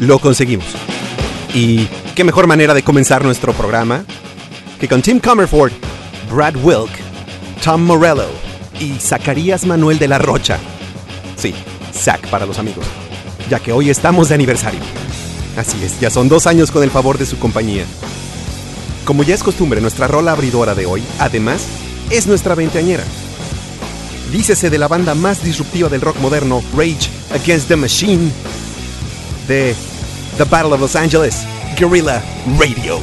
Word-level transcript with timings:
lo 0.00 0.18
conseguimos. 0.18 0.66
Y 1.54 1.86
qué 2.14 2.24
mejor 2.24 2.46
manera 2.46 2.74
de 2.74 2.82
comenzar 2.82 3.24
nuestro 3.24 3.52
programa 3.52 4.04
que 4.78 4.88
con 4.88 5.02
Tim 5.02 5.18
Comerford, 5.18 5.72
Brad 6.32 6.56
Wilk, 6.56 6.90
Tom 7.64 7.82
Morello 7.82 8.28
y 8.80 8.98
Zacarías 8.98 9.64
Manuel 9.64 9.98
de 9.98 10.08
la 10.08 10.18
Rocha. 10.18 10.58
Sí, 11.36 11.54
Zack 11.92 12.28
para 12.28 12.46
los 12.46 12.58
amigos, 12.58 12.84
ya 13.48 13.60
que 13.60 13.72
hoy 13.72 13.90
estamos 13.90 14.28
de 14.28 14.34
aniversario. 14.34 14.80
Así 15.56 15.82
es, 15.82 15.98
ya 15.98 16.10
son 16.10 16.28
dos 16.28 16.46
años 16.46 16.70
con 16.70 16.82
el 16.82 16.90
favor 16.90 17.18
de 17.18 17.26
su 17.26 17.38
compañía. 17.38 17.84
Como 19.04 19.22
ya 19.22 19.34
es 19.34 19.42
costumbre, 19.42 19.80
nuestra 19.80 20.06
rola 20.06 20.32
abridora 20.32 20.74
de 20.74 20.86
hoy, 20.86 21.02
además, 21.18 21.62
es 22.10 22.26
nuestra 22.26 22.54
veinteañera. 22.54 23.04
Dícese 24.30 24.68
de 24.70 24.78
la 24.78 24.86
banda 24.86 25.14
más 25.14 25.42
disruptiva 25.42 25.88
del 25.88 26.02
rock 26.02 26.18
moderno, 26.18 26.62
Rage 26.76 27.08
Against 27.32 27.68
the 27.68 27.76
Machine, 27.76 28.30
de 29.48 29.74
The 30.36 30.44
Battle 30.44 30.74
of 30.74 30.80
Los 30.80 30.94
Angeles, 30.94 31.46
Guerrilla 31.76 32.22
Radio. 32.58 33.00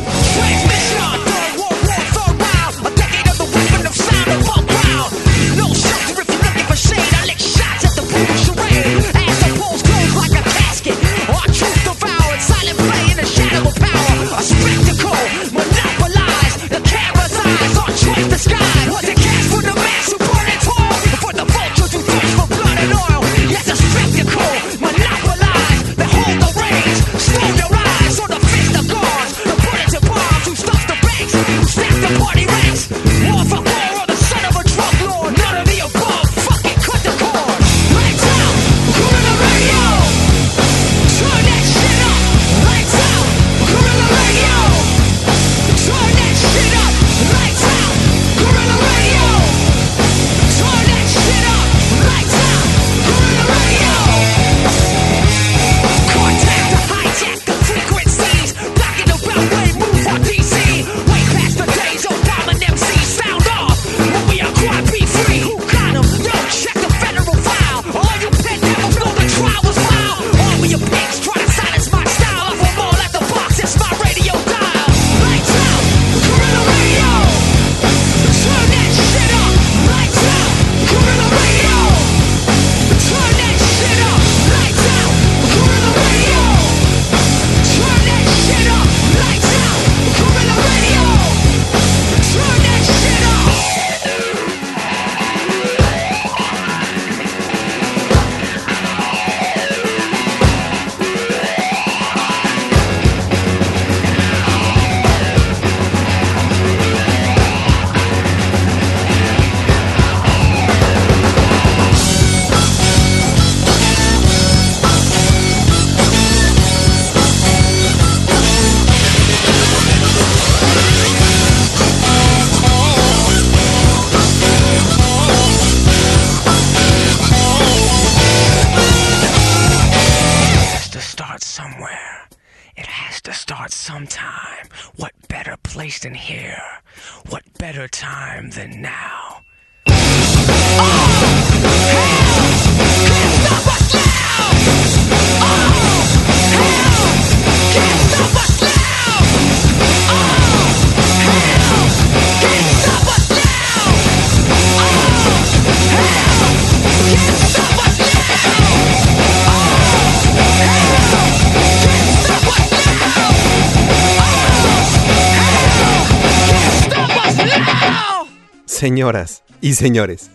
Señoras 168.96 169.44
y 169.60 169.74
señores, 169.74 170.30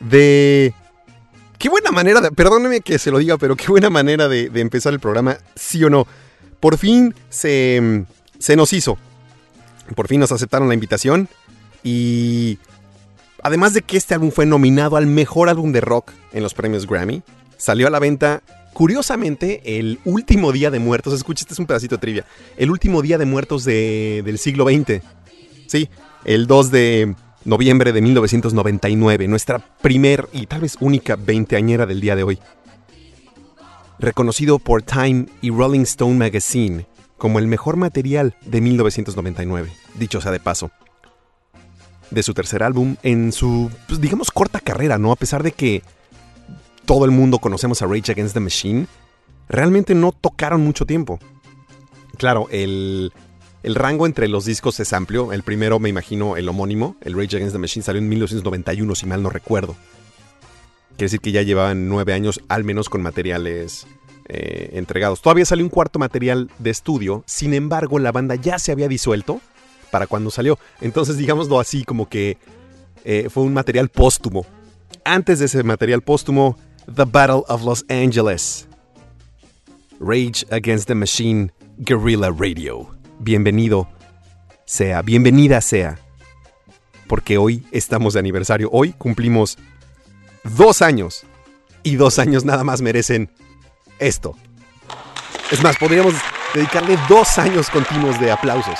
de... 0.00 0.74
Qué 1.56 1.68
buena 1.68 1.92
manera, 1.92 2.20
de, 2.20 2.32
perdóneme 2.32 2.80
que 2.80 2.98
se 2.98 3.12
lo 3.12 3.18
diga, 3.18 3.38
pero 3.38 3.54
qué 3.54 3.68
buena 3.68 3.90
manera 3.90 4.26
de, 4.26 4.50
empezar 4.56 4.92
el 4.92 4.98
programa, 4.98 5.38
sí 5.54 5.84
o 5.84 5.90
no. 5.90 6.04
Por 6.58 6.78
fin 6.78 7.14
se, 7.30 8.04
se 8.40 8.56
nos 8.56 8.72
hizo. 8.72 8.98
Por 9.94 10.08
fin 10.08 10.18
nos 10.18 10.32
aceptaron 10.32 10.66
la 10.66 10.74
invitación. 10.74 11.28
Y 11.84 12.58
además 13.42 13.72
de 13.72 13.82
que 13.82 13.96
este 13.96 14.14
álbum 14.14 14.32
fue 14.32 14.46
nominado 14.46 14.96
al 14.96 15.06
mejor 15.06 15.48
álbum 15.48 15.70
de 15.70 15.80
rock 15.80 16.10
en 16.32 16.42
los 16.42 16.54
premios 16.54 16.88
Grammy, 16.88 17.22
salió 17.56 17.86
a 17.86 17.90
la 17.90 18.00
venta, 18.00 18.42
curiosamente, 18.72 19.78
el 19.78 20.00
último 20.04 20.50
día 20.50 20.72
de 20.72 20.80
muertos. 20.80 21.14
Escucha, 21.14 21.42
este 21.42 21.54
es 21.54 21.60
un 21.60 21.66
pedacito 21.66 21.96
de 21.96 22.00
trivia. 22.00 22.26
El 22.56 22.70
último 22.72 23.00
día 23.00 23.16
de 23.16 23.26
muertos 23.26 23.64
del 23.64 24.38
siglo 24.38 24.64
XX. 24.64 25.02
Sí, 25.68 25.88
el 26.24 26.46
2 26.46 26.70
de 26.70 27.16
noviembre 27.44 27.92
de 27.92 28.02
1999, 28.02 29.28
nuestra 29.28 29.58
primer 29.58 30.28
y 30.32 30.46
tal 30.46 30.62
vez 30.62 30.76
única 30.80 31.16
veinteañera 31.16 31.86
del 31.86 32.00
día 32.00 32.16
de 32.16 32.22
hoy. 32.22 32.38
Reconocido 33.98 34.58
por 34.58 34.82
Time 34.82 35.26
y 35.40 35.50
Rolling 35.50 35.80
Stone 35.80 36.14
Magazine 36.14 36.86
como 37.18 37.38
el 37.40 37.48
mejor 37.48 37.76
material 37.76 38.36
de 38.46 38.60
1999, 38.60 39.70
dicho 39.96 40.20
sea 40.20 40.32
de 40.32 40.40
paso. 40.40 40.70
De 42.10 42.22
su 42.22 42.32
tercer 42.32 42.62
álbum, 42.62 42.96
en 43.02 43.32
su, 43.32 43.70
pues, 43.86 44.00
digamos, 44.00 44.30
corta 44.30 44.60
carrera, 44.60 44.96
¿no? 44.96 45.12
A 45.12 45.16
pesar 45.16 45.42
de 45.42 45.52
que 45.52 45.82
todo 46.86 47.04
el 47.04 47.10
mundo 47.10 47.38
conocemos 47.38 47.82
a 47.82 47.86
Rage 47.86 48.12
Against 48.12 48.34
the 48.34 48.40
Machine, 48.40 48.86
realmente 49.48 49.94
no 49.94 50.12
tocaron 50.12 50.62
mucho 50.62 50.86
tiempo. 50.86 51.18
Claro, 52.16 52.46
el 52.50 53.12
el 53.68 53.74
rango 53.74 54.06
entre 54.06 54.28
los 54.28 54.46
discos 54.46 54.80
es 54.80 54.94
amplio. 54.94 55.30
El 55.30 55.42
primero, 55.42 55.78
me 55.78 55.90
imagino, 55.90 56.38
el 56.38 56.48
homónimo, 56.48 56.96
el 57.02 57.12
Rage 57.12 57.36
Against 57.36 57.52
the 57.52 57.58
Machine, 57.58 57.84
salió 57.84 58.00
en 58.00 58.08
1991, 58.08 58.94
si 58.94 59.04
mal 59.04 59.22
no 59.22 59.28
recuerdo. 59.28 59.76
Quiere 60.96 61.04
decir 61.04 61.20
que 61.20 61.32
ya 61.32 61.42
llevaban 61.42 61.86
nueve 61.86 62.14
años 62.14 62.40
al 62.48 62.64
menos 62.64 62.88
con 62.88 63.02
materiales 63.02 63.86
eh, 64.26 64.70
entregados. 64.72 65.20
Todavía 65.20 65.44
salió 65.44 65.66
un 65.66 65.68
cuarto 65.68 65.98
material 65.98 66.50
de 66.58 66.70
estudio, 66.70 67.24
sin 67.26 67.52
embargo 67.52 67.98
la 67.98 68.10
banda 68.10 68.36
ya 68.36 68.58
se 68.58 68.72
había 68.72 68.88
disuelto 68.88 69.42
para 69.90 70.06
cuando 70.06 70.30
salió. 70.30 70.58
Entonces 70.80 71.18
digámoslo 71.18 71.60
así, 71.60 71.84
como 71.84 72.08
que 72.08 72.38
eh, 73.04 73.28
fue 73.28 73.42
un 73.42 73.52
material 73.52 73.90
póstumo. 73.90 74.46
Antes 75.04 75.40
de 75.40 75.44
ese 75.44 75.62
material 75.62 76.00
póstumo, 76.00 76.56
The 76.86 77.04
Battle 77.04 77.42
of 77.48 77.64
Los 77.64 77.84
Angeles. 77.90 78.66
Rage 80.00 80.46
Against 80.50 80.86
the 80.86 80.94
Machine, 80.94 81.52
Guerrilla 81.76 82.30
Radio 82.30 82.97
bienvenido 83.18 83.88
sea, 84.64 85.02
bienvenida 85.02 85.60
sea, 85.60 85.98
porque 87.06 87.38
hoy 87.38 87.66
estamos 87.72 88.14
de 88.14 88.20
aniversario, 88.20 88.68
hoy 88.72 88.92
cumplimos 88.92 89.58
dos 90.44 90.82
años 90.82 91.24
y 91.82 91.96
dos 91.96 92.18
años 92.18 92.44
nada 92.44 92.64
más 92.64 92.82
merecen 92.82 93.30
esto. 93.98 94.34
Es 95.50 95.62
más, 95.62 95.76
podríamos 95.78 96.14
dedicarle 96.54 96.98
dos 97.08 97.38
años 97.38 97.70
continuos 97.70 98.20
de 98.20 98.30
aplausos. 98.30 98.78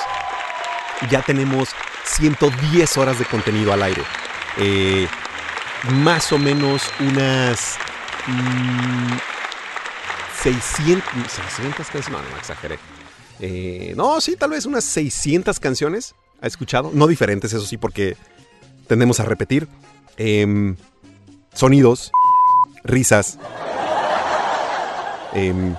Ya 1.09 1.21
tenemos 1.21 1.69
110 2.05 2.97
horas 2.97 3.17
de 3.17 3.25
contenido 3.25 3.73
al 3.73 3.81
aire. 3.81 4.03
Eh, 4.57 5.07
más 5.93 6.31
o 6.31 6.37
menos 6.37 6.83
unas 6.99 7.77
600, 10.41 11.31
600 11.31 11.87
canciones. 11.87 12.09
No, 12.09 12.29
no, 12.29 12.37
exageré. 12.37 12.77
Eh, 13.39 13.93
no, 13.95 14.19
sí, 14.21 14.35
tal 14.35 14.51
vez 14.51 14.65
unas 14.65 14.83
600 14.83 15.59
canciones 15.59 16.15
ha 16.41 16.47
escuchado. 16.47 16.91
No 16.93 17.07
diferentes, 17.07 17.53
eso 17.53 17.65
sí, 17.65 17.77
porque 17.77 18.17
tendemos 18.87 19.19
a 19.19 19.25
repetir. 19.25 19.67
Em, 20.17 20.75
sonidos, 21.53 22.11
risas. 22.83 23.37
Em, 25.33 25.75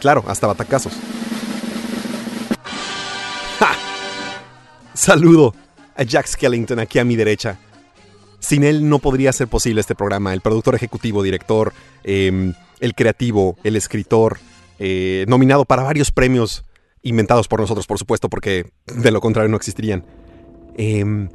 claro, 0.00 0.24
hasta 0.26 0.46
batacazos. 0.46 0.92
Saludo 4.94 5.52
a 5.96 6.04
Jack 6.04 6.26
Skellington 6.26 6.78
aquí 6.78 6.98
a 6.98 7.04
mi 7.04 7.16
derecha. 7.16 7.58
Sin 8.38 8.62
él 8.62 8.88
no 8.88 8.98
podría 8.98 9.32
ser 9.32 9.48
posible 9.48 9.80
este 9.80 9.94
programa. 9.94 10.32
El 10.32 10.40
productor 10.40 10.74
ejecutivo, 10.74 11.22
director, 11.22 11.72
em, 12.04 12.54
el 12.78 12.94
creativo, 12.94 13.56
el 13.64 13.74
escritor, 13.76 14.38
eh, 14.84 15.24
nominado 15.28 15.64
para 15.64 15.84
varios 15.84 16.10
premios 16.10 16.64
inventados 17.02 17.46
por 17.46 17.60
nosotros, 17.60 17.86
por 17.86 18.00
supuesto, 18.00 18.28
porque 18.28 18.72
de 18.86 19.12
lo 19.12 19.20
contrario 19.20 19.48
no 19.48 19.56
existirían. 19.56 20.04
Em, 20.76 21.28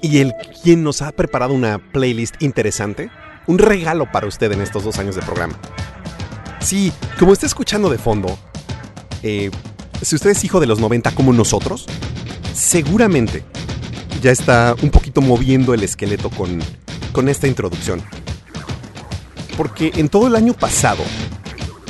y 0.00 0.20
el 0.20 0.32
quien 0.62 0.82
nos 0.82 1.02
ha 1.02 1.12
preparado 1.12 1.52
una 1.52 1.78
playlist 1.92 2.42
interesante, 2.42 3.10
un 3.46 3.58
regalo 3.58 4.10
para 4.10 4.26
usted 4.26 4.50
en 4.52 4.62
estos 4.62 4.84
dos 4.84 4.98
años 4.98 5.16
de 5.16 5.20
programa. 5.20 5.54
Sí, 6.60 6.94
como 7.18 7.34
está 7.34 7.44
escuchando 7.44 7.90
de 7.90 7.98
fondo, 7.98 8.38
eh, 9.22 9.50
si 10.00 10.14
usted 10.14 10.30
es 10.30 10.42
hijo 10.42 10.58
de 10.58 10.66
los 10.66 10.80
90 10.80 11.10
como 11.10 11.34
nosotros, 11.34 11.84
seguramente 12.54 13.44
ya 14.22 14.30
está 14.30 14.74
un 14.80 14.88
poquito 14.88 15.20
moviendo 15.20 15.74
el 15.74 15.82
esqueleto 15.82 16.30
con, 16.30 16.60
con 17.12 17.28
esta 17.28 17.48
introducción. 17.48 18.02
Porque 19.58 19.92
en 19.96 20.08
todo 20.08 20.26
el 20.26 20.36
año 20.36 20.54
pasado, 20.54 21.02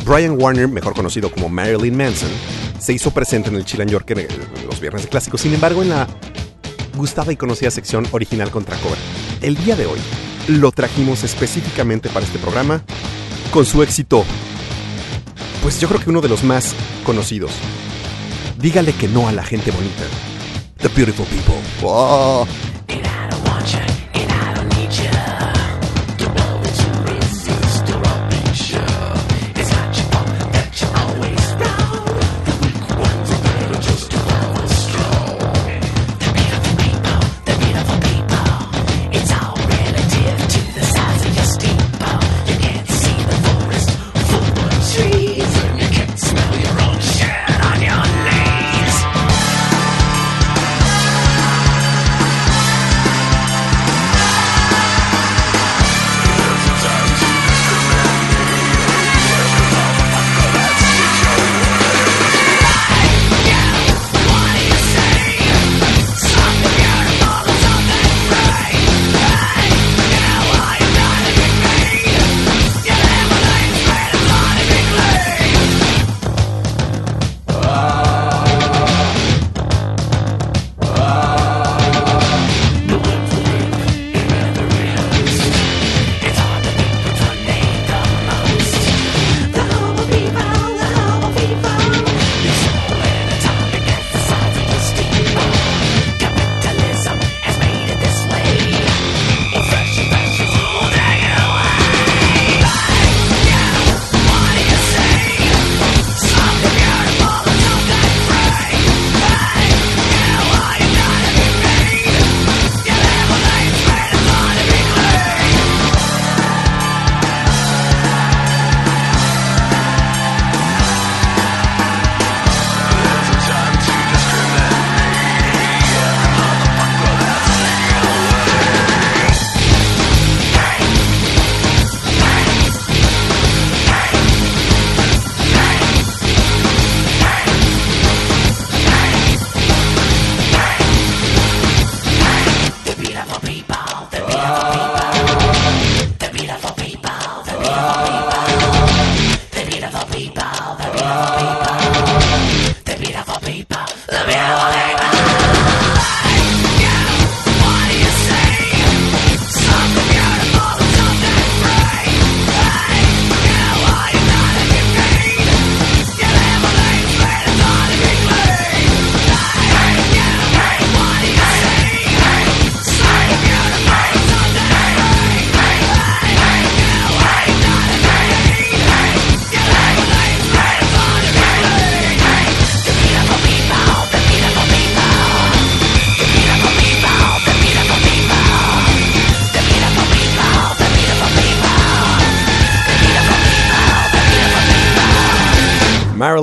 Brian 0.06 0.40
Warner, 0.40 0.68
mejor 0.68 0.94
conocido 0.94 1.32
como 1.32 1.48
Marilyn 1.48 1.96
Manson, 1.96 2.30
se 2.78 2.92
hizo 2.92 3.10
presente 3.10 3.48
en 3.48 3.56
el 3.56 3.64
Chill 3.64 3.84
Yorker 3.86 4.20
eh, 4.20 4.28
los 4.64 4.78
viernes 4.78 5.04
clásicos. 5.08 5.40
Sin 5.40 5.52
embargo, 5.52 5.82
en 5.82 5.88
la 5.88 6.06
gustada 6.96 7.32
y 7.32 7.36
conocida 7.36 7.72
sección 7.72 8.06
original 8.12 8.52
contra 8.52 8.76
cover. 8.76 8.98
El 9.42 9.56
día 9.56 9.74
de 9.74 9.86
hoy 9.86 9.98
lo 10.46 10.70
trajimos 10.70 11.24
específicamente 11.24 12.08
para 12.08 12.24
este 12.24 12.38
programa 12.38 12.82
con 13.50 13.66
su 13.66 13.82
éxito, 13.82 14.24
pues 15.62 15.80
yo 15.80 15.88
creo 15.88 16.00
que 16.00 16.10
uno 16.10 16.20
de 16.20 16.28
los 16.28 16.44
más 16.44 16.74
conocidos. 17.04 17.50
Dígale 18.58 18.92
que 18.92 19.08
no 19.08 19.26
a 19.26 19.32
la 19.32 19.42
gente 19.42 19.72
bonita. 19.72 20.04
The 20.78 20.88
Beautiful 20.88 21.26
People. 21.26 21.56
Oh. 21.82 22.46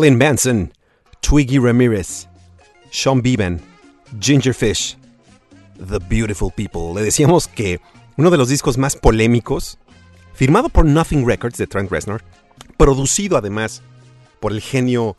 Marilyn 0.04 0.20
Manson, 0.20 0.74
Twiggy 1.22 1.60
Ramirez, 1.60 2.28
Sean 2.92 3.22
Bevan, 3.22 3.62
Ginger 4.20 4.54
Fish, 4.54 4.98
The 5.78 6.00
Beautiful 6.00 6.52
People. 6.52 6.94
Le 6.94 7.04
decíamos 7.04 7.48
que 7.48 7.80
uno 8.18 8.30
de 8.30 8.38
los 8.38 8.50
discos 8.50 8.78
más 8.78 8.98
polémicos, 8.98 9.78
firmado 10.34 10.68
por 10.68 10.84
Nothing 10.84 11.26
Records 11.26 11.58
de 11.58 11.68
Trent 11.68 11.90
Reznor, 11.90 12.22
producido 12.76 13.38
además 13.38 13.82
por 14.42 14.52
el 14.52 14.60
genio. 14.60 15.16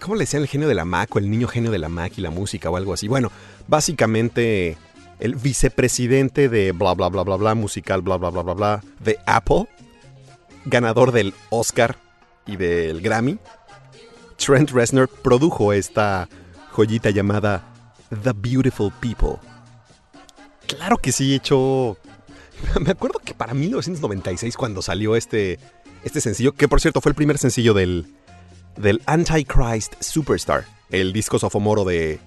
¿Cómo 0.00 0.14
le 0.14 0.20
decían 0.20 0.42
el 0.42 0.48
genio 0.48 0.68
de 0.68 0.76
la 0.76 0.84
Mac 0.84 1.16
o 1.16 1.18
el 1.18 1.28
niño 1.28 1.48
genio 1.48 1.72
de 1.72 1.80
la 1.80 1.88
Mac 1.88 2.12
y 2.16 2.20
la 2.20 2.30
música 2.30 2.70
o 2.70 2.76
algo 2.76 2.94
así? 2.94 3.08
Bueno, 3.08 3.32
básicamente 3.66 4.76
el 5.18 5.34
vicepresidente 5.34 6.48
de 6.48 6.70
bla 6.70 6.94
bla 6.94 7.08
bla 7.08 7.24
bla 7.24 7.34
bla 7.34 7.56
musical 7.56 8.02
bla 8.02 8.18
bla 8.18 8.30
bla 8.30 8.42
bla 8.42 8.54
bla 8.54 8.84
de 9.00 9.18
Apple, 9.26 9.66
ganador 10.64 11.10
del 11.10 11.34
Oscar 11.50 11.96
y 12.46 12.56
del 12.56 13.00
Grammy, 13.00 13.38
Trent 14.44 14.70
Reznor 14.72 15.08
produjo 15.08 15.72
esta 15.72 16.28
joyita 16.70 17.08
llamada 17.08 17.64
The 18.22 18.32
Beautiful 18.32 18.92
People. 19.00 19.38
Claro 20.66 20.98
que 20.98 21.12
sí, 21.12 21.34
hecho... 21.34 21.96
Me 22.80 22.90
acuerdo 22.90 23.20
que 23.20 23.32
para 23.32 23.54
1996 23.54 24.56
cuando 24.56 24.82
salió 24.82 25.16
este, 25.16 25.58
este 26.02 26.20
sencillo, 26.20 26.52
que 26.52 26.68
por 26.68 26.80
cierto 26.82 27.00
fue 27.00 27.10
el 27.10 27.16
primer 27.16 27.38
sencillo 27.38 27.72
del, 27.72 28.06
del 28.76 29.02
Antichrist 29.06 29.94
Superstar, 30.02 30.66
el 30.90 31.14
disco 31.14 31.38
sophomoro 31.38 31.84
de, 31.84 32.20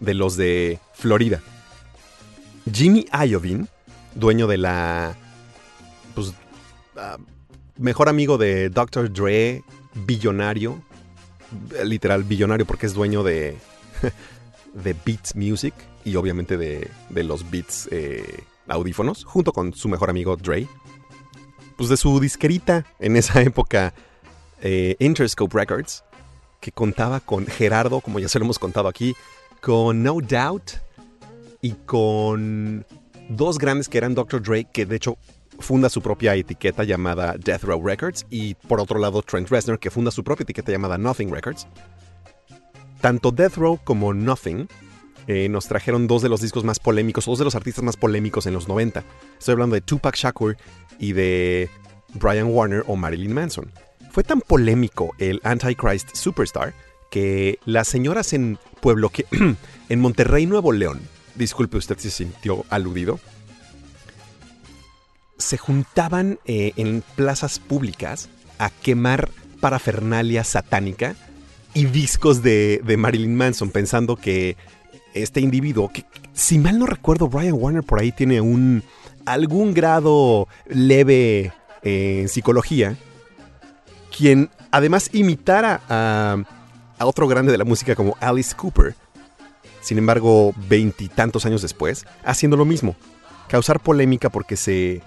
de 0.00 0.14
los 0.14 0.36
de 0.36 0.80
Florida. 0.94 1.40
Jimmy 2.72 3.06
Iovine, 3.12 3.66
dueño 4.16 4.48
de 4.48 4.58
la... 4.58 5.16
Pues, 6.16 6.32
ah, 6.96 7.18
mejor 7.78 8.08
amigo 8.08 8.36
de 8.36 8.68
Dr. 8.68 9.12
Dre, 9.12 9.62
billonario, 9.94 10.82
literal 11.84 12.24
billonario 12.24 12.66
porque 12.66 12.86
es 12.86 12.94
dueño 12.94 13.22
de, 13.22 13.56
de 14.74 14.96
Beats 15.04 15.36
Music 15.36 15.74
y 16.04 16.16
obviamente 16.16 16.56
de, 16.56 16.90
de 17.08 17.24
los 17.24 17.50
Beats 17.50 17.88
eh, 17.90 18.44
audífonos, 18.68 19.24
junto 19.24 19.52
con 19.52 19.72
su 19.74 19.88
mejor 19.88 20.10
amigo 20.10 20.36
Dre. 20.36 20.66
Pues 21.76 21.88
de 21.88 21.96
su 21.96 22.20
disquerita 22.20 22.84
en 22.98 23.16
esa 23.16 23.40
época, 23.42 23.94
eh, 24.60 24.96
Interscope 24.98 25.56
Records, 25.56 26.04
que 26.60 26.72
contaba 26.72 27.20
con 27.20 27.46
Gerardo, 27.46 28.00
como 28.00 28.18
ya 28.20 28.28
se 28.28 28.38
lo 28.38 28.44
hemos 28.44 28.58
contado 28.58 28.88
aquí, 28.88 29.14
con 29.60 30.02
No 30.02 30.18
Doubt 30.20 30.72
y 31.60 31.72
con 31.86 32.86
dos 33.28 33.58
grandes 33.58 33.88
que 33.88 33.98
eran 33.98 34.14
Dr. 34.14 34.42
Dre, 34.42 34.64
que 34.64 34.86
de 34.86 34.96
hecho 34.96 35.18
funda 35.62 35.88
su 35.88 36.02
propia 36.02 36.34
etiqueta 36.34 36.84
llamada 36.84 37.36
Death 37.38 37.64
Row 37.64 37.84
Records, 37.84 38.26
y 38.30 38.54
por 38.54 38.80
otro 38.80 38.98
lado 38.98 39.22
Trent 39.22 39.48
Reznor, 39.48 39.78
que 39.78 39.90
funda 39.90 40.10
su 40.10 40.24
propia 40.24 40.44
etiqueta 40.44 40.72
llamada 40.72 40.98
Nothing 40.98 41.32
Records. 41.32 41.66
Tanto 43.00 43.30
Death 43.30 43.56
Row 43.56 43.80
como 43.82 44.14
Nothing 44.14 44.68
eh, 45.26 45.48
nos 45.48 45.66
trajeron 45.66 46.06
dos 46.06 46.22
de 46.22 46.28
los 46.28 46.40
discos 46.40 46.64
más 46.64 46.78
polémicos, 46.78 47.26
dos 47.26 47.38
de 47.38 47.44
los 47.44 47.54
artistas 47.54 47.84
más 47.84 47.96
polémicos 47.96 48.46
en 48.46 48.54
los 48.54 48.68
90. 48.68 49.04
Estoy 49.38 49.52
hablando 49.52 49.74
de 49.74 49.80
Tupac 49.80 50.16
Shakur 50.16 50.56
y 50.98 51.12
de 51.12 51.70
Brian 52.14 52.46
Warner 52.46 52.84
o 52.86 52.96
Marilyn 52.96 53.32
Manson. 53.32 53.70
Fue 54.10 54.24
tan 54.24 54.40
polémico 54.40 55.14
el 55.18 55.40
Antichrist 55.44 56.14
Superstar 56.14 56.74
que 57.10 57.58
las 57.64 57.88
señoras 57.88 58.32
en 58.32 58.58
Pueblo 58.80 59.10
que 59.10 59.26
en 59.88 60.00
Monterrey, 60.00 60.46
Nuevo 60.46 60.72
León, 60.72 61.00
disculpe 61.34 61.76
usted 61.76 61.98
si 61.98 62.10
se 62.10 62.24
sintió 62.24 62.64
aludido, 62.70 63.20
se 65.38 65.58
juntaban 65.58 66.38
eh, 66.44 66.72
en 66.76 67.02
plazas 67.16 67.58
públicas 67.58 68.28
a 68.58 68.70
quemar 68.70 69.30
parafernalia 69.60 70.44
satánica 70.44 71.14
y 71.74 71.86
discos 71.86 72.42
de, 72.42 72.80
de, 72.84 72.96
Marilyn 72.96 73.34
Manson, 73.34 73.70
pensando 73.70 74.16
que 74.16 74.56
este 75.14 75.40
individuo, 75.40 75.88
que 75.88 76.04
si 76.32 76.58
mal 76.58 76.78
no 76.78 76.86
recuerdo, 76.86 77.28
Brian 77.28 77.54
Warner 77.54 77.82
por 77.82 78.00
ahí 78.00 78.12
tiene 78.12 78.40
un 78.40 78.82
algún 79.24 79.72
grado 79.72 80.48
leve 80.66 81.52
eh, 81.82 82.20
en 82.22 82.28
psicología, 82.28 82.96
quien 84.16 84.50
además 84.70 85.10
imitara 85.12 85.80
a, 85.88 86.42
a 86.98 87.06
otro 87.06 87.28
grande 87.28 87.52
de 87.52 87.58
la 87.58 87.64
música 87.64 87.94
como 87.94 88.16
Alice 88.20 88.54
Cooper, 88.54 88.94
sin 89.80 89.98
embargo, 89.98 90.54
veintitantos 90.68 91.44
años 91.44 91.62
después, 91.62 92.06
haciendo 92.24 92.56
lo 92.56 92.64
mismo, 92.64 92.94
causar 93.48 93.80
polémica 93.80 94.30
porque 94.30 94.56
se 94.56 95.02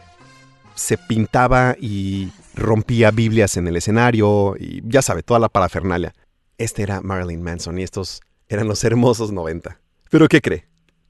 se 0.76 0.98
pintaba 0.98 1.76
y 1.80 2.32
rompía 2.54 3.12
Biblias 3.12 3.58
en 3.58 3.68
el 3.68 3.78
escenario 3.78 4.56
y 4.60 4.82
ya 4.86 5.02
sabe, 5.02 5.24
toda 5.24 5.40
la 5.40 5.50
parafernalia. 5.50 6.14
Este 6.58 6.84
era 6.84 7.02
Marilyn 7.02 7.42
Manson 7.42 7.80
y 7.80 7.84
estos 7.84 8.22
eran 8.48 8.68
los 8.68 8.84
hermosos 8.84 9.32
90. 9.32 9.80
Pero 10.10 10.28
¿qué 10.28 10.42
cree? 10.42 10.68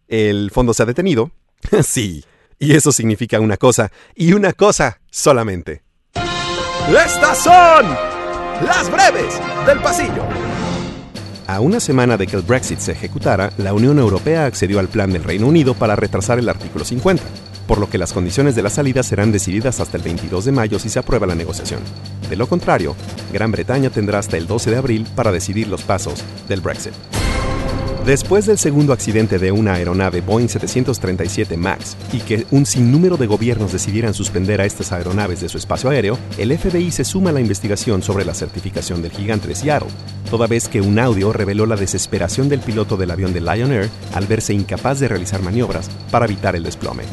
El 0.07 0.51
fondo 0.51 0.73
se 0.73 0.83
ha 0.83 0.85
detenido. 0.85 1.31
sí, 1.83 2.23
y 2.59 2.75
eso 2.75 2.91
significa 2.91 3.39
una 3.39 3.57
cosa, 3.57 3.91
y 4.15 4.33
una 4.33 4.53
cosa 4.53 5.01
solamente. 5.09 5.83
Estas 6.87 7.39
son 7.39 7.85
las 8.65 8.91
breves 8.91 9.39
del 9.65 9.79
pasillo. 9.81 10.23
A 11.47 11.59
una 11.59 11.79
semana 11.79 12.17
de 12.17 12.25
que 12.25 12.35
el 12.35 12.41
Brexit 12.41 12.79
se 12.79 12.93
ejecutara, 12.93 13.51
la 13.57 13.73
Unión 13.73 13.99
Europea 13.99 14.45
accedió 14.45 14.79
al 14.79 14.87
plan 14.87 15.11
del 15.11 15.23
Reino 15.23 15.47
Unido 15.47 15.75
para 15.75 15.95
retrasar 15.95 16.39
el 16.39 16.49
artículo 16.49 16.85
50 16.85 17.23
por 17.67 17.79
lo 17.79 17.89
que 17.89 17.97
las 17.97 18.13
condiciones 18.13 18.55
de 18.55 18.63
la 18.63 18.69
salida 18.69 19.03
serán 19.03 19.31
decididas 19.31 19.79
hasta 19.79 19.97
el 19.97 20.03
22 20.03 20.45
de 20.45 20.51
mayo 20.51 20.79
si 20.79 20.89
se 20.89 20.99
aprueba 20.99 21.27
la 21.27 21.35
negociación. 21.35 21.81
De 22.29 22.35
lo 22.35 22.47
contrario, 22.47 22.95
Gran 23.33 23.51
Bretaña 23.51 23.89
tendrá 23.89 24.19
hasta 24.19 24.37
el 24.37 24.47
12 24.47 24.71
de 24.71 24.77
abril 24.77 25.07
para 25.15 25.31
decidir 25.31 25.67
los 25.67 25.81
pasos 25.81 26.23
del 26.47 26.61
Brexit. 26.61 26.93
Después 28.05 28.45
del 28.45 28.59
segundo 28.59 28.93
accidente 28.93 29.39
de 29.39 29.51
una 29.51 29.73
aeronave 29.73 30.21
Boeing 30.21 30.47
737 30.47 31.57
MAX 31.57 31.97
y 32.13 32.19
que 32.19 32.45
un 32.51 32.67
sinnúmero 32.67 33.17
de 33.17 33.25
gobiernos 33.25 33.71
decidieran 33.71 34.13
suspender 34.13 34.61
a 34.61 34.65
estas 34.65 34.91
aeronaves 34.91 35.41
de 35.41 35.49
su 35.49 35.57
espacio 35.57 35.89
aéreo, 35.89 36.19
el 36.37 36.55
FBI 36.55 36.91
se 36.91 37.03
suma 37.03 37.31
a 37.31 37.33
la 37.33 37.41
investigación 37.41 38.03
sobre 38.03 38.23
la 38.23 38.35
certificación 38.35 39.01
del 39.01 39.11
gigante 39.11 39.47
de 39.47 39.55
Seattle, 39.55 39.89
toda 40.29 40.45
vez 40.45 40.67
que 40.67 40.81
un 40.81 40.99
audio 40.99 41.33
reveló 41.33 41.65
la 41.65 41.77
desesperación 41.77 42.47
del 42.47 42.59
piloto 42.59 42.95
del 42.95 43.09
avión 43.09 43.33
de 43.33 43.41
Lion 43.41 43.71
Air 43.71 43.89
al 44.13 44.27
verse 44.27 44.53
incapaz 44.53 44.99
de 44.99 45.07
realizar 45.07 45.41
maniobras 45.41 45.89
para 46.11 46.25
evitar 46.25 46.55
el 46.55 46.61
desplome. 46.61 47.05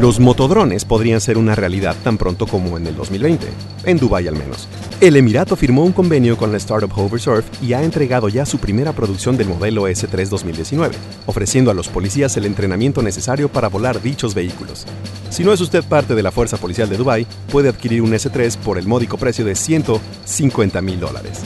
Los 0.00 0.18
motodrones 0.18 0.84
podrían 0.84 1.20
ser 1.20 1.38
una 1.38 1.54
realidad 1.54 1.94
tan 2.02 2.18
pronto 2.18 2.48
como 2.48 2.76
en 2.76 2.86
el 2.88 2.96
2020, 2.96 3.46
en 3.84 3.96
Dubái 3.96 4.26
al 4.26 4.34
menos. 4.34 4.68
El 5.00 5.16
Emirato 5.16 5.54
firmó 5.54 5.84
un 5.84 5.92
convenio 5.92 6.36
con 6.36 6.50
la 6.50 6.58
startup 6.58 6.92
Hoversurf 6.96 7.44
y 7.62 7.74
ha 7.74 7.82
entregado 7.82 8.28
ya 8.28 8.44
su 8.44 8.58
primera 8.58 8.92
producción 8.92 9.36
del 9.36 9.48
modelo 9.48 9.88
S3 9.88 10.28
2019, 10.28 10.96
ofreciendo 11.26 11.70
a 11.70 11.74
los 11.74 11.88
policías 11.88 12.36
el 12.36 12.44
entrenamiento 12.44 13.02
necesario 13.02 13.48
para 13.48 13.68
volar 13.68 14.02
dichos 14.02 14.34
vehículos. 14.34 14.84
Si 15.30 15.44
no 15.44 15.52
es 15.52 15.60
usted 15.60 15.84
parte 15.84 16.16
de 16.16 16.22
la 16.24 16.32
Fuerza 16.32 16.56
Policial 16.56 16.88
de 16.88 16.96
Dubái, 16.96 17.26
puede 17.52 17.68
adquirir 17.68 18.02
un 18.02 18.12
S3 18.12 18.56
por 18.58 18.78
el 18.78 18.88
módico 18.88 19.16
precio 19.16 19.44
de 19.44 19.54
150 19.54 20.82
mil 20.82 20.98
dólares. 20.98 21.40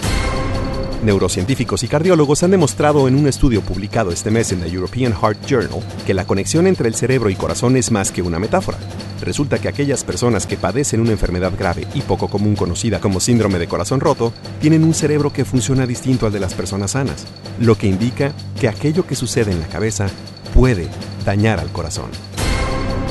Neurocientíficos 1.03 1.85
y 1.85 1.89
cardiólogos 1.89 2.43
han 2.43 2.51
demostrado 2.51 3.07
en 3.07 3.15
un 3.15 3.29
estudio 3.29 3.63
publicado 3.63 4.11
este 4.11 4.33
mes 4.33 4.51
en 4.51 4.61
la 4.61 4.67
European 4.67 5.13
Heart 5.13 5.47
Journal 5.47 5.81
que 6.05 6.13
la 6.13 6.27
conexión 6.27 6.67
entre 6.67 6.89
el 6.89 6.97
cerebro 6.97 7.31
y 7.31 7.37
corazón 7.37 7.77
es 7.77 7.93
más 7.93 8.11
que 8.11 8.21
una 8.21 8.41
metáfora. 8.41 8.79
Resulta 9.21 9.59
que 9.59 9.69
aquellas 9.69 10.03
personas 10.03 10.47
que 10.47 10.57
padecen 10.57 11.01
una 11.01 11.13
enfermedad 11.13 11.53
grave 11.57 11.87
y 11.95 12.01
poco 12.01 12.29
común 12.29 12.57
conocida 12.57 13.01
como 13.01 13.21
síndrome 13.21 13.61
de 13.61 13.69
corazón 13.69 14.01
roto 14.01 14.33
tienen 14.61 14.83
un 14.83 14.95
cerebro 14.95 15.33
que 15.33 15.45
funciona 15.45 15.87
distinto 15.87 16.27
al 16.27 16.33
de 16.33 16.41
las 16.41 16.55
personas 16.55 16.93
sanas, 16.93 17.27
lo 17.61 17.77
que 17.77 17.87
indica 17.87 18.33
que 18.61 18.69
aquello 18.69 19.07
que 19.07 19.15
sucede 19.15 19.53
en 19.53 19.61
la 19.61 19.69
cabeza 19.69 20.09
puede 20.53 20.89
dañar 21.25 21.61
al 21.61 21.71
corazón. 21.71 22.11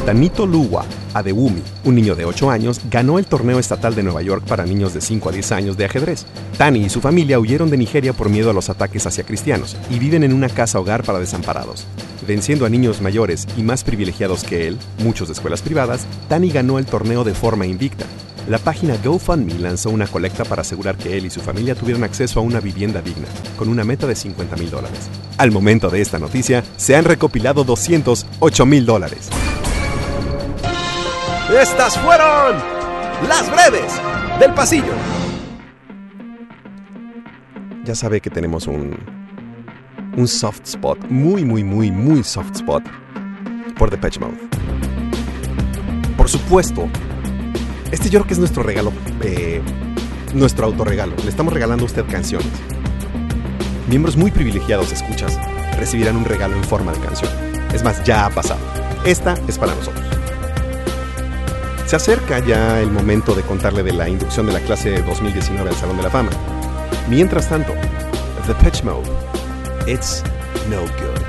Tanito 0.08 0.46
Luwa 0.48 0.86
Adewumi, 1.14 1.62
un 1.84 1.96
niño 1.96 2.16
de 2.16 2.24
8 2.24 2.50
años, 2.50 2.80
ganó 2.90 3.20
el 3.20 3.26
torneo 3.26 3.60
estatal 3.60 3.94
de 3.94 4.04
Nueva 4.04 4.22
York 4.22 4.42
para 4.48 4.66
niños 4.66 4.94
de 4.94 5.02
5 5.02 5.28
a 5.28 5.32
10 5.34 5.52
años 5.52 5.76
de 5.76 5.84
ajedrez. 5.84 6.26
Tani 6.58 6.86
y 6.86 6.90
su 6.90 7.02
familia 7.02 7.40
huyeron 7.40 7.70
de 7.70 7.76
Nigeria 7.76 8.14
por 8.14 8.30
miedo 8.30 8.50
a 8.50 8.54
los 8.54 8.70
ataques 8.70 9.06
hacia 9.06 9.26
cristianos 9.26 9.76
y 9.90 10.00
viven 10.00 10.24
en 10.24 10.32
una 10.32 10.48
casa 10.48 10.80
hogar 10.80 11.04
para 11.04 11.20
desamparados. 11.20 11.86
Venciendo 12.26 12.66
a 12.66 12.70
niños 12.70 13.02
mayores 13.02 13.50
y 13.58 13.64
más 13.64 13.84
privilegiados 13.84 14.46
que 14.46 14.70
él, 14.70 14.78
muchos 15.00 15.28
de 15.28 15.34
escuelas 15.34 15.62
privadas, 15.62 16.06
Tani 16.30 16.52
ganó 16.52 16.80
el 16.80 16.86
torneo 16.86 17.26
de 17.26 17.34
forma 17.34 17.66
invicta. 17.66 18.06
La 18.48 18.60
página 18.60 18.96
GoFundMe 19.04 19.60
lanzó 19.60 19.90
una 19.90 20.08
colecta 20.08 20.46
para 20.46 20.62
asegurar 20.62 20.96
que 20.96 21.18
él 21.18 21.26
y 21.26 21.30
su 21.30 21.42
familia 21.42 21.76
tuvieran 21.76 22.06
acceso 22.06 22.40
a 22.40 22.44
una 22.44 22.62
vivienda 22.62 23.02
digna, 23.02 23.28
con 23.58 23.68
una 23.68 23.84
meta 23.84 24.08
de 24.08 24.16
50 24.16 24.56
mil 24.56 24.70
dólares. 24.70 25.10
Al 25.38 25.52
momento 25.52 25.90
de 25.90 26.00
esta 26.00 26.18
noticia, 26.18 26.64
se 26.78 26.96
han 26.96 27.04
recopilado 27.04 27.66
208 27.66 28.66
mil 28.66 28.86
dólares. 28.86 29.30
Estas 31.50 31.98
fueron 32.00 32.58
las 33.28 33.50
breves 33.50 33.94
del 34.38 34.54
pasillo. 34.54 34.94
Ya 37.86 37.96
sabe 37.96 38.20
que 38.20 38.30
tenemos 38.30 38.68
un, 38.68 38.98
un 40.18 40.28
soft 40.28 40.60
spot, 40.66 41.00
muy, 41.08 41.46
muy, 41.46 41.64
muy, 41.64 41.90
muy 41.90 42.22
soft 42.26 42.54
spot 42.56 42.84
por 43.78 43.90
The 43.90 44.20
Mode. 44.20 44.38
Por 46.18 46.28
supuesto, 46.28 46.90
este 47.92 48.10
yo 48.10 48.20
creo 48.20 48.28
que 48.28 48.34
es 48.34 48.40
nuestro 48.40 48.62
regalo, 48.62 48.92
eh, 49.22 49.62
nuestro 50.34 50.66
autorregalo. 50.66 51.16
Le 51.24 51.30
estamos 51.30 51.54
regalando 51.54 51.84
a 51.84 51.86
usted 51.86 52.06
canciones. 52.08 52.52
Miembros 53.88 54.18
muy 54.18 54.32
privilegiados, 54.32 54.92
escuchas, 54.92 55.40
recibirán 55.78 56.18
un 56.18 56.26
regalo 56.26 56.58
en 56.58 56.64
forma 56.66 56.92
de 56.92 57.00
canción. 57.00 57.32
Es 57.74 57.84
más, 57.84 58.04
ya 58.04 58.26
ha 58.26 58.30
pasado. 58.32 58.60
Esta 59.06 59.36
es 59.48 59.58
para 59.58 59.74
nosotros. 59.74 60.06
Se 61.88 61.96
acerca 61.96 62.40
ya 62.40 62.82
el 62.82 62.92
momento 62.92 63.34
de 63.34 63.44
contarle 63.44 63.82
de 63.82 63.94
la 63.94 64.10
inducción 64.10 64.46
de 64.46 64.52
la 64.52 64.60
clase 64.60 65.02
2019 65.04 65.70
al 65.70 65.76
Salón 65.78 65.96
de 65.96 66.04
la 66.04 66.10
Fama. 66.10 66.32
Mientras 67.08 67.48
tanto, 67.48 67.74
The 68.46 68.54
Pitch 68.56 68.84
Mode, 68.84 69.10
It's 69.88 70.22
No 70.70 70.82
Good. 70.82 71.24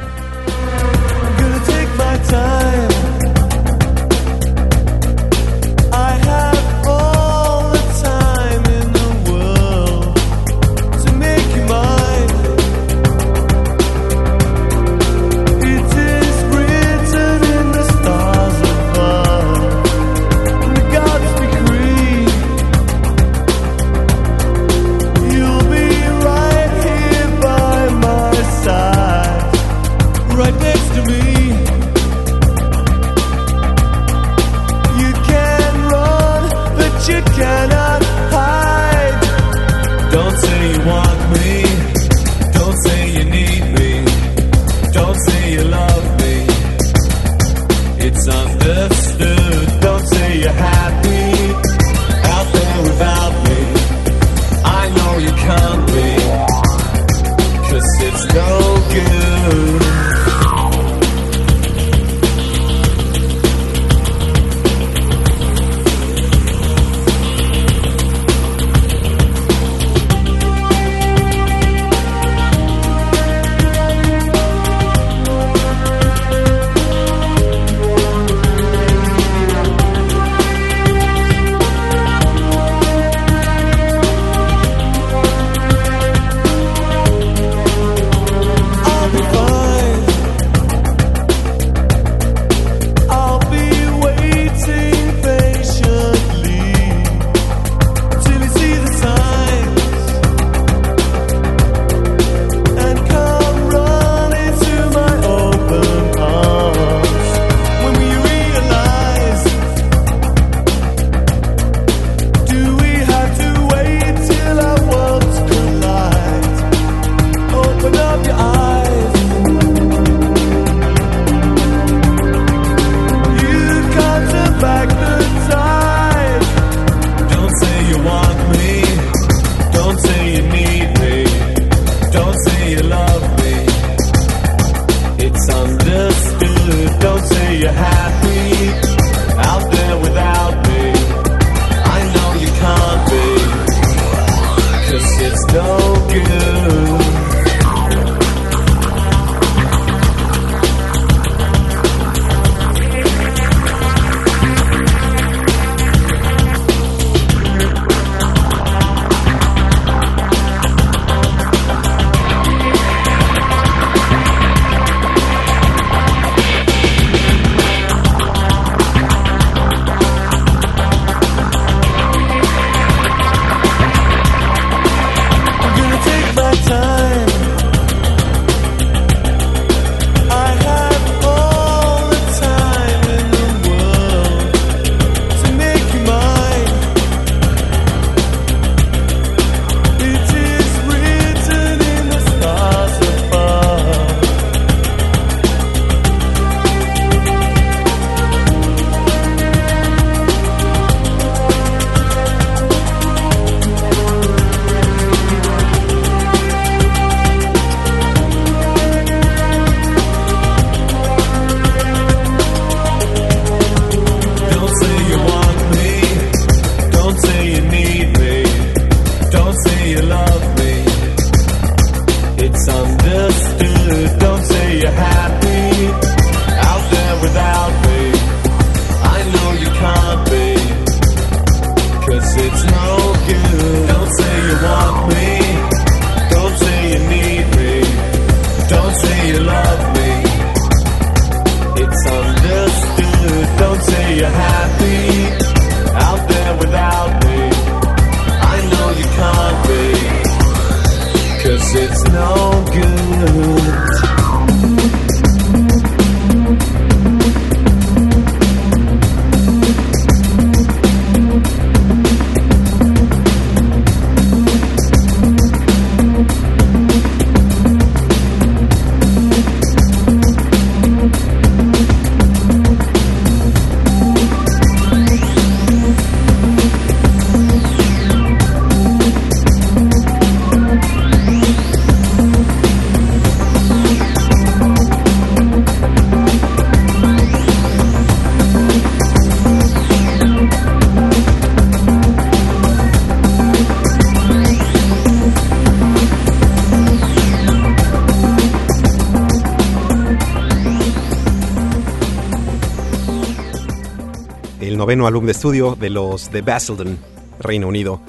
Álbum 305.06 305.26
de 305.26 305.32
estudio 305.32 305.76
de 305.76 305.90
los 305.90 306.30
The 306.30 306.42
Basildon, 306.42 306.98
Reino 307.38 307.68
Unido. 307.68 308.00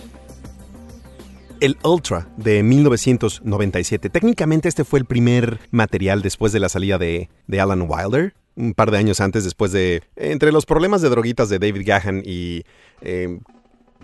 El 1.59 1.77
Ultra 1.83 2.29
de 2.37 2.63
1997. 2.63 4.09
Técnicamente 4.09 4.69
este 4.69 4.83
fue 4.83 4.99
el 4.99 5.05
primer 5.05 5.59
material 5.71 6.21
después 6.21 6.53
de 6.53 6.59
la 6.59 6.69
salida 6.69 6.97
de, 6.97 7.29
Alan 7.59 7.85
Wilder, 7.87 8.33
un 8.55 8.73
par 8.73 8.91
de 8.91 8.97
años 8.97 9.19
antes, 9.19 9.43
después 9.43 9.71
de... 9.71 10.03
Entre 10.15 10.51
los 10.51 10.65
problemas 10.65 11.01
de 11.01 11.09
droguitas 11.09 11.49
de 11.49 11.59
David 11.59 11.83
Gahan 11.85 12.23
y 12.25 12.63
em, 13.01 13.41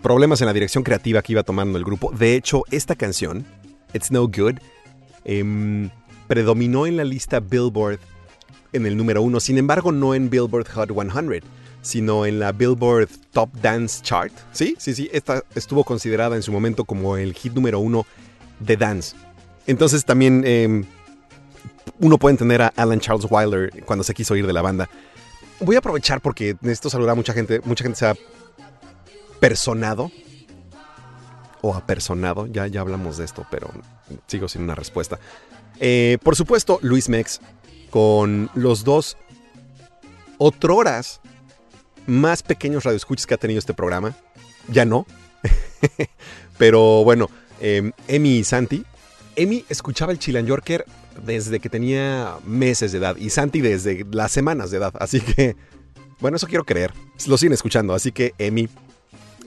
problemas 0.02 0.40
en 0.40 0.46
la 0.46 0.52
dirección 0.52 0.84
creativa 0.84 1.22
que 1.22 1.32
iba 1.32 1.42
tomando 1.42 1.78
el 1.78 1.84
grupo. 1.84 2.12
De 2.12 2.34
hecho, 2.34 2.62
esta 2.70 2.94
canción, 2.94 3.46
It's 3.94 4.10
No 4.10 4.28
Good, 4.28 4.58
em, 5.24 5.90
predominó 6.28 6.86
en 6.86 6.96
la 6.96 7.04
lista 7.04 7.40
Billboard 7.40 7.98
en 8.72 8.86
el 8.86 8.96
número 8.96 9.22
uno, 9.22 9.40
sin 9.40 9.58
embargo 9.58 9.92
no 9.92 10.14
en 10.14 10.28
Billboard 10.28 10.68
Hot 10.68 10.90
100 10.92 11.42
sino 11.86 12.26
en 12.26 12.40
la 12.40 12.50
Billboard 12.50 13.08
Top 13.32 13.48
Dance 13.62 14.02
Chart. 14.02 14.32
Sí, 14.50 14.74
sí, 14.76 14.92
sí, 14.92 15.08
esta 15.12 15.44
estuvo 15.54 15.84
considerada 15.84 16.34
en 16.34 16.42
su 16.42 16.50
momento 16.50 16.84
como 16.84 17.16
el 17.16 17.32
hit 17.32 17.52
número 17.52 17.78
uno 17.78 18.04
de 18.58 18.76
dance. 18.76 19.14
Entonces 19.68 20.04
también 20.04 20.42
em, 20.44 20.84
uno 22.00 22.18
puede 22.18 22.32
entender 22.32 22.62
a 22.62 22.72
Alan 22.76 22.98
Charles 22.98 23.26
Wilder 23.30 23.84
cuando 23.84 24.02
se 24.02 24.14
quiso 24.14 24.34
ir 24.34 24.48
de 24.48 24.52
la 24.52 24.62
banda. 24.62 24.90
Voy 25.60 25.76
a 25.76 25.78
aprovechar 25.78 26.20
porque 26.20 26.56
necesito 26.60 26.90
saludar 26.90 27.12
a 27.12 27.14
mucha 27.14 27.32
gente. 27.32 27.60
Mucha 27.64 27.84
gente 27.84 28.00
se 28.00 28.06
ha 28.06 28.16
personado 29.38 30.10
o 31.60 31.72
apersonado. 31.72 32.48
Ya, 32.48 32.66
ya 32.66 32.80
hablamos 32.80 33.16
de 33.16 33.24
esto, 33.24 33.46
pero 33.48 33.70
sigo 34.26 34.48
sin 34.48 34.62
una 34.62 34.74
respuesta. 34.74 35.20
Eh, 35.78 36.18
por 36.22 36.34
supuesto, 36.34 36.80
Luis 36.82 37.08
Mex 37.08 37.40
con 37.90 38.50
los 38.54 38.82
dos 38.82 39.16
otroras 40.38 41.20
más 42.06 42.42
pequeños 42.42 42.84
radioescuchas 42.84 43.26
que 43.26 43.34
ha 43.34 43.38
tenido 43.38 43.58
este 43.58 43.74
programa. 43.74 44.16
Ya 44.68 44.84
no. 44.84 45.06
Pero 46.58 47.04
bueno, 47.04 47.30
eh, 47.60 47.92
Emi 48.08 48.38
y 48.38 48.44
Santi. 48.44 48.84
Emi 49.36 49.64
escuchaba 49.68 50.12
el 50.12 50.18
Chilan 50.18 50.46
Yorker 50.46 50.86
desde 51.24 51.60
que 51.60 51.68
tenía 51.68 52.36
meses 52.44 52.92
de 52.92 52.98
edad 52.98 53.16
y 53.16 53.30
Santi 53.30 53.60
desde 53.60 54.04
las 54.10 54.32
semanas 54.32 54.70
de 54.70 54.78
edad. 54.78 54.94
Así 54.98 55.20
que, 55.20 55.56
bueno, 56.20 56.36
eso 56.36 56.46
quiero 56.46 56.64
creer. 56.64 56.92
Lo 57.26 57.36
siguen 57.38 57.52
escuchando. 57.52 57.94
Así 57.94 58.12
que 58.12 58.34
Emi, 58.38 58.68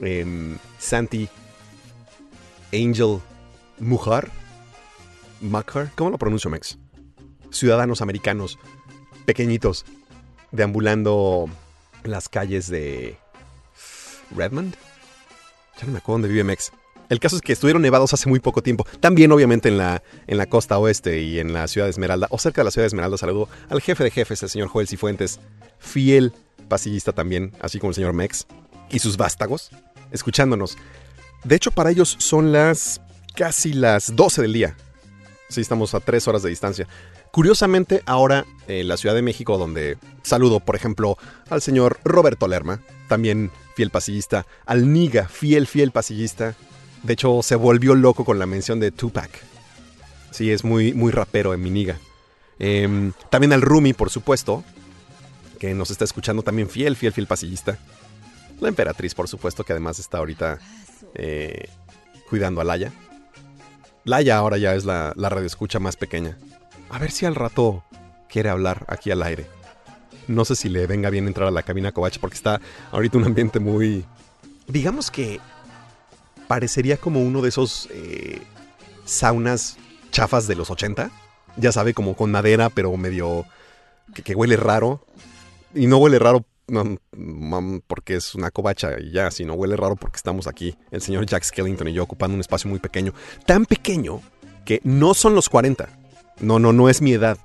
em, 0.00 0.56
Santi, 0.78 1.28
Angel, 2.72 3.18
Mujar, 3.78 4.30
Macar, 5.40 5.90
¿cómo 5.94 6.10
lo 6.10 6.18
pronuncio, 6.18 6.50
Mex? 6.50 6.78
Ciudadanos 7.50 8.02
americanos, 8.02 8.58
pequeñitos, 9.24 9.84
deambulando 10.52 11.48
las 12.04 12.28
calles 12.28 12.68
de 12.68 13.16
Redmond. 14.36 14.74
Ya 15.78 15.86
no 15.86 15.92
me 15.92 15.98
acuerdo 15.98 16.14
dónde 16.14 16.28
vive 16.28 16.44
Mex. 16.44 16.72
El 17.08 17.18
caso 17.18 17.36
es 17.36 17.42
que 17.42 17.52
estuvieron 17.52 17.82
nevados 17.82 18.14
hace 18.14 18.28
muy 18.28 18.38
poco 18.38 18.62
tiempo. 18.62 18.86
También, 19.00 19.32
obviamente, 19.32 19.68
en 19.68 19.78
la, 19.78 20.02
en 20.28 20.38
la 20.38 20.46
costa 20.46 20.78
oeste 20.78 21.20
y 21.20 21.40
en 21.40 21.52
la 21.52 21.66
ciudad 21.66 21.86
de 21.86 21.90
Esmeralda, 21.90 22.28
o 22.30 22.38
cerca 22.38 22.60
de 22.60 22.66
la 22.66 22.70
ciudad 22.70 22.84
de 22.84 22.88
Esmeralda, 22.88 23.18
saludo 23.18 23.48
al 23.68 23.80
jefe 23.80 24.04
de 24.04 24.12
jefes, 24.12 24.42
el 24.44 24.48
señor 24.48 24.68
Joel 24.68 24.86
Cifuentes, 24.86 25.40
fiel 25.80 26.32
pasillista 26.68 27.12
también, 27.12 27.52
así 27.60 27.80
como 27.80 27.90
el 27.90 27.96
señor 27.96 28.12
Mex, 28.12 28.46
y 28.90 29.00
sus 29.00 29.16
vástagos, 29.16 29.70
escuchándonos. 30.12 30.76
De 31.42 31.56
hecho, 31.56 31.72
para 31.72 31.90
ellos 31.90 32.14
son 32.20 32.52
las 32.52 33.00
casi 33.34 33.72
las 33.72 34.14
12 34.14 34.42
del 34.42 34.52
día. 34.52 34.76
Sí, 35.48 35.60
estamos 35.60 35.94
a 35.94 36.00
3 36.00 36.28
horas 36.28 36.44
de 36.44 36.50
distancia. 36.50 36.86
Curiosamente, 37.30 38.02
ahora 38.06 38.44
en 38.66 38.88
la 38.88 38.96
Ciudad 38.96 39.14
de 39.14 39.22
México, 39.22 39.56
donde 39.56 39.98
saludo, 40.22 40.60
por 40.60 40.76
ejemplo, 40.76 41.16
al 41.48 41.62
señor 41.62 41.98
Roberto 42.04 42.48
Lerma, 42.48 42.80
también 43.08 43.50
fiel 43.76 43.90
pasillista, 43.90 44.46
al 44.66 44.92
Niga, 44.92 45.28
fiel, 45.28 45.66
fiel 45.66 45.92
pasillista, 45.92 46.56
de 47.02 47.14
hecho, 47.14 47.42
se 47.42 47.54
volvió 47.54 47.94
loco 47.94 48.24
con 48.24 48.38
la 48.38 48.46
mención 48.46 48.78
de 48.80 48.90
Tupac. 48.90 49.30
Sí, 50.30 50.50
es 50.50 50.64
muy, 50.64 50.92
muy 50.92 51.12
rapero 51.12 51.54
en 51.54 51.62
Miniga. 51.62 51.98
Em, 52.58 53.12
también 53.30 53.52
al 53.52 53.62
Rumi, 53.62 53.94
por 53.94 54.10
supuesto, 54.10 54.62
que 55.58 55.74
nos 55.74 55.90
está 55.90 56.04
escuchando 56.04 56.42
también 56.42 56.68
fiel, 56.68 56.96
fiel, 56.96 57.12
fiel 57.12 57.26
pasillista. 57.26 57.78
La 58.60 58.68
emperatriz, 58.68 59.14
por 59.14 59.28
supuesto, 59.28 59.64
que 59.64 59.72
además 59.72 59.98
está 59.98 60.18
ahorita 60.18 60.58
eh, 61.14 61.68
cuidando 62.28 62.60
a 62.60 62.64
Laia. 62.64 62.92
Laia 64.04 64.36
ahora 64.36 64.58
ya 64.58 64.74
es 64.74 64.84
la, 64.84 65.14
la 65.16 65.30
radioescucha 65.30 65.78
más 65.78 65.96
pequeña. 65.96 66.36
A 66.90 66.98
ver 66.98 67.12
si 67.12 67.24
al 67.24 67.36
rato 67.36 67.84
quiere 68.28 68.48
hablar 68.48 68.84
aquí 68.88 69.10
al 69.10 69.22
aire. 69.22 69.46
No 70.26 70.44
sé 70.44 70.56
si 70.56 70.68
le 70.68 70.86
venga 70.86 71.08
bien 71.10 71.26
entrar 71.26 71.48
a 71.48 71.52
la 71.52 71.62
cabina 71.62 71.92
Covach 71.92 72.18
porque 72.18 72.36
está 72.36 72.60
ahorita 72.90 73.18
un 73.18 73.24
ambiente 73.24 73.60
muy... 73.60 74.04
Digamos 74.66 75.10
que 75.10 75.40
parecería 76.46 76.96
como 76.96 77.22
uno 77.22 77.42
de 77.42 77.48
esos 77.48 77.88
eh, 77.92 78.42
saunas 79.04 79.76
chafas 80.10 80.46
de 80.48 80.56
los 80.56 80.70
80. 80.70 81.10
Ya 81.56 81.72
sabe, 81.72 81.94
como 81.94 82.16
con 82.16 82.30
madera, 82.32 82.70
pero 82.70 82.96
medio 82.96 83.44
que, 84.12 84.34
huele 84.34 84.56
raro. 84.56 85.04
Y 85.74 85.86
no 85.86 85.98
huele 85.98 86.18
raro 86.18 86.44
porque 87.86 88.16
es 88.16 88.34
una 88.34 88.50
covacha 88.50 88.98
y 89.00 89.12
ya, 89.12 89.30
sino 89.30 89.54
huele 89.54 89.76
raro 89.76 89.96
porque 89.96 90.16
estamos 90.16 90.46
aquí, 90.46 90.76
el 90.92 91.02
señor 91.02 91.26
Jack 91.26 91.42
Skellington 91.42 91.88
y 91.88 91.92
yo 91.92 92.04
ocupando 92.04 92.34
un 92.34 92.40
espacio 92.40 92.70
muy 92.70 92.78
pequeño. 92.78 93.12
Tan 93.46 93.66
pequeño 93.66 94.20
que 94.64 94.80
no 94.84 95.14
son 95.14 95.34
los 95.34 95.48
40. 95.48 95.99
No, 96.40 96.58
no, 96.58 96.72
no 96.72 96.88
es 96.88 97.02
mi 97.02 97.12
edad. 97.12 97.38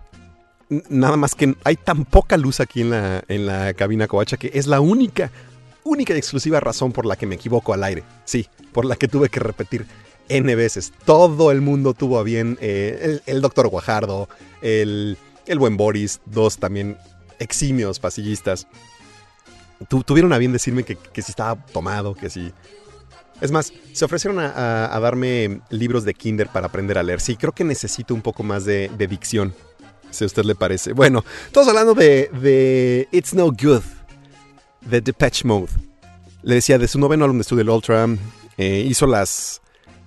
Nada 0.89 1.15
más 1.15 1.35
que 1.35 1.55
hay 1.63 1.75
tan 1.75 2.05
poca 2.05 2.37
luz 2.37 2.59
aquí 2.59 2.81
en 2.81 2.89
la, 2.89 3.23
en 3.27 3.45
la 3.45 3.73
cabina 3.73 4.07
covacha 4.07 4.37
que 4.37 4.51
es 4.53 4.65
la 4.65 4.79
única 4.79 5.31
única 5.85 6.13
y 6.13 6.17
exclusiva 6.17 6.59
razón 6.59 6.91
por 6.91 7.05
la 7.05 7.15
que 7.15 7.25
me 7.25 7.35
equivoco 7.35 7.73
al 7.73 7.83
aire. 7.83 8.03
Sí, 8.25 8.47
por 8.73 8.83
la 8.83 8.97
que 8.97 9.07
tuve 9.07 9.29
que 9.29 9.39
repetir 9.39 9.85
N 10.27 10.53
veces. 10.55 10.91
Todo 11.05 11.51
el 11.51 11.61
mundo 11.61 11.93
tuvo 11.93 12.19
a 12.19 12.23
bien, 12.23 12.57
eh, 12.59 13.21
el, 13.25 13.41
doctor 13.41 13.69
Guajardo, 13.69 14.27
el, 14.61 15.17
el, 15.45 15.59
buen 15.59 15.77
Boris, 15.77 16.19
dos 16.25 16.57
también 16.57 16.97
eximios 17.39 17.99
pasillistas. 17.99 18.67
tuvieron 19.87 20.33
a 20.33 20.37
bien 20.37 20.51
decirme 20.51 20.83
que, 20.83 20.97
si 21.21 21.31
estaba 21.31 21.63
tomado, 21.67 22.15
que 22.15 22.29
si... 22.29 22.51
Es 23.41 23.51
más, 23.51 23.73
se 23.93 24.05
ofrecieron 24.05 24.39
a, 24.39 24.97
darme 24.99 25.61
libros 25.69 26.05
de 26.05 26.13
Kinder 26.13 26.47
para 26.47 26.67
aprender 26.67 26.97
a 26.97 27.03
leer. 27.03 27.19
Sí, 27.19 27.35
creo 27.35 27.51
que 27.51 27.63
necesito 27.63 28.13
un 28.13 28.21
poco 28.21 28.43
más 28.43 28.65
de, 28.65 28.89
dicción, 29.09 29.53
si 30.09 30.23
a 30.23 30.27
usted 30.27 30.43
le 30.45 30.55
parece. 30.55 30.93
Bueno, 30.93 31.23
todos 31.51 31.67
hablando 31.67 31.93
de, 31.93 32.29
de 32.41 33.07
It's 33.11 33.33
No 33.33 33.47
Good 33.47 33.83
The 34.89 35.01
Depeche 35.01 35.47
Mode. 35.47 35.71
Le 36.43 36.55
decía, 36.55 36.77
de 36.77 36.87
su 36.87 36.99
noveno 36.99 37.25
álbum 37.25 37.37
de 37.37 37.41
estudio, 37.41 37.63
el 37.63 37.69
Ultra, 37.69 38.07
eh, 38.57 38.85
hizo 38.87 39.07
las, 39.07 39.61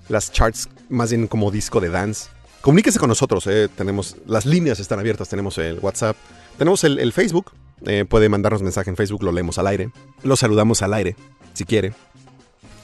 las 0.09 0.31
charts 0.33 0.69
más 0.89 1.11
bien 1.11 1.27
como 1.27 1.51
disco 1.51 1.81
de 1.81 1.91
dance. 1.91 2.29
Comuníquese 2.61 2.99
con 2.99 3.09
nosotros, 3.09 3.47
eh, 3.47 3.69
tenemos, 3.75 4.17
las 4.27 4.47
líneas 4.47 4.79
están 4.81 4.99
abiertas, 4.99 5.29
tenemos 5.29 5.59
el 5.59 5.79
WhatsApp, 5.81 6.17
tenemos 6.59 6.85
el, 6.85 7.13
Facebook, 7.13 7.53
eh, 7.87 8.05
puede 8.05 8.29
mandarnos 8.29 8.63
mensaje 8.63 8.91
en 8.91 8.97
Facebook, 8.97 9.23
lo 9.23 9.33
leemos 9.33 9.59
al 9.59 9.69
aire, 9.69 9.91
lo 10.23 10.37
saludamos 10.37 10.83
al 10.83 10.95
aire, 10.95 11.17
si 11.55 11.65
quiere. 11.65 11.93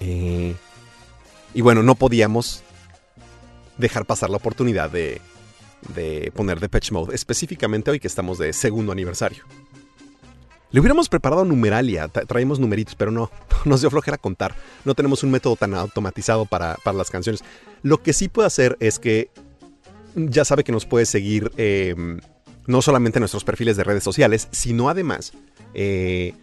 Y 0.01 1.61
bueno, 1.61 1.83
no 1.83 1.95
podíamos 1.95 2.63
dejar 3.79 4.05
pasar 4.07 4.31
la 4.31 4.37
oportunidad 4.37 4.91
de, 4.91 5.21
de 5.95 6.33
poner 6.35 6.61
Depeche 6.61 6.93
Mode, 6.93 7.15
específicamente 7.15 7.91
hoy 7.91 8.01
que 8.01 8.09
estamos 8.09 8.39
de 8.39 8.53
segundo 8.53 8.93
aniversario. 8.93 9.45
Le 10.71 10.81
hubiéramos 10.81 11.09
preparado 11.09 11.45
numeralia, 11.45 12.09
traemos 12.09 12.59
numeritos, 12.59 12.97
pero 12.97 13.13
no, 13.13 13.31
nos 13.65 13.81
dio 13.81 13.91
flojera 13.91 14.19
contar. 14.19 14.57
No 14.85 14.95
tenemos 14.95 15.23
un 15.23 15.31
método 15.31 15.55
tan 15.55 15.75
automatizado 15.75 16.47
para, 16.47 16.77
las 16.85 17.11
canciones. 17.11 17.45
Lo 17.83 18.03
que 18.03 18.13
sí 18.13 18.29
puede 18.29 18.47
hacer 18.47 18.77
es 18.81 18.99
que 18.99 19.31
ya 20.17 20.45
sabe 20.45 20.65
que 20.65 20.73
nos 20.73 20.85
puede 20.85 21.07
seguir 21.07 21.53
em, 21.57 22.21
no 22.67 22.83
solamente 22.83 23.19
en 23.19 23.21
nuestros 23.21 23.45
perfiles 23.45 23.77
de 23.77 23.85
redes 23.85 24.03
sociales, 24.03 24.49
sino 24.51 24.89
además 24.89 25.33
eh, 25.75 26.35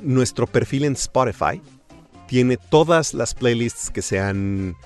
nuestro 0.00 0.48
perfil 0.48 0.84
en 0.84 0.94
Spotify 0.94 1.62
tiene 2.30 2.56
todas 2.56 3.12
las 3.12 3.34
playlists 3.34 3.90
que 3.90 4.02
se 4.02 4.20
han 4.20 4.76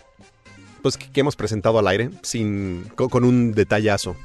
pues 0.80 0.96
que, 0.96 1.20
hemos 1.20 1.36
presentado 1.36 1.78
al 1.78 1.86
aire 1.86 2.08
sin 2.22 2.90
con 2.96 3.22
un 3.22 3.52
detallazo 3.52 4.16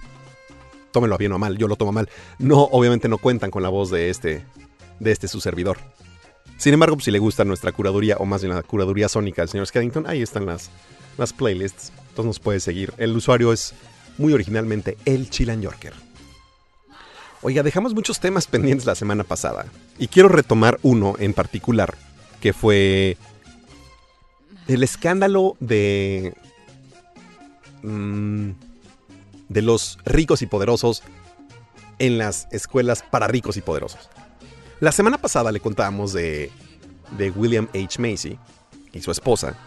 tómelo 0.94 1.16
a 1.16 1.18
bien 1.18 1.34
o 1.34 1.38
mal, 1.38 1.58
yo 1.58 1.68
lo 1.68 1.76
tomo 1.76 1.92
mal. 1.92 2.10
No, 2.38 2.62
obviamente 2.64 3.10
no 3.10 3.18
cuentan 3.18 3.52
con 3.52 3.62
la 3.62 3.68
voz 3.68 3.92
de 3.92 4.10
este, 4.10 4.46
de 5.02 5.12
este 5.12 5.28
su 5.28 5.42
servidor. 5.42 5.78
Sin 6.58 6.74
embargo, 6.74 6.96
pues, 6.96 7.06
si 7.06 7.12
le 7.12 7.20
gusta 7.20 7.44
nuestra 7.44 7.74
curaduría, 7.74 8.16
o 8.18 8.26
más 8.26 8.42
bien 8.42 8.56
la 8.56 8.64
curaduría 8.64 9.10
sónica 9.10 9.42
del 9.42 9.50
señor 9.50 9.68
Skellington, 9.68 10.08
ahí 10.08 10.22
están 10.22 10.46
las, 10.46 10.70
las 11.18 11.34
playlists. 11.34 11.92
Entonces 12.10 12.26
nos 12.26 12.40
puede 12.40 12.62
seguir. 12.62 12.94
El 12.98 13.16
usuario 13.16 13.54
es 13.54 13.74
muy 14.18 14.34
originalmente 14.34 14.98
el 15.06 15.30
Chilan 15.30 15.62
Yorker. 15.62 15.94
Oiga, 17.42 17.64
dejamos 17.64 17.94
muchos 17.94 18.20
temas 18.20 18.48
pendientes 18.48 18.86
la 18.86 18.96
semana 18.96 19.24
pasada. 19.24 19.66
Y 19.98 20.08
quiero 20.08 20.28
retomar 20.28 20.80
uno 20.82 21.16
en 21.20 21.34
particular, 21.34 21.96
que 22.42 22.54
fue 22.54 23.18
el 24.68 24.84
escándalo 24.84 25.56
de... 25.60 26.34
Mmm, 27.84 28.52
de 29.50 29.62
los 29.64 29.98
ricos 30.06 30.42
y 30.42 30.46
poderosos 30.46 31.04
en 31.98 32.18
las 32.18 32.48
escuelas 32.52 33.04
para 33.04 33.28
ricos 33.28 33.58
y 33.58 33.62
poderosos. 33.62 34.10
La 34.80 34.92
semana 34.92 35.18
pasada 35.18 35.52
le 35.52 35.60
contábamos 35.60 36.14
de, 36.14 36.52
de 37.18 37.32
William 37.32 37.68
H. 37.74 38.00
Macy 38.00 38.38
y 38.94 39.02
su 39.02 39.12
esposa 39.12 39.58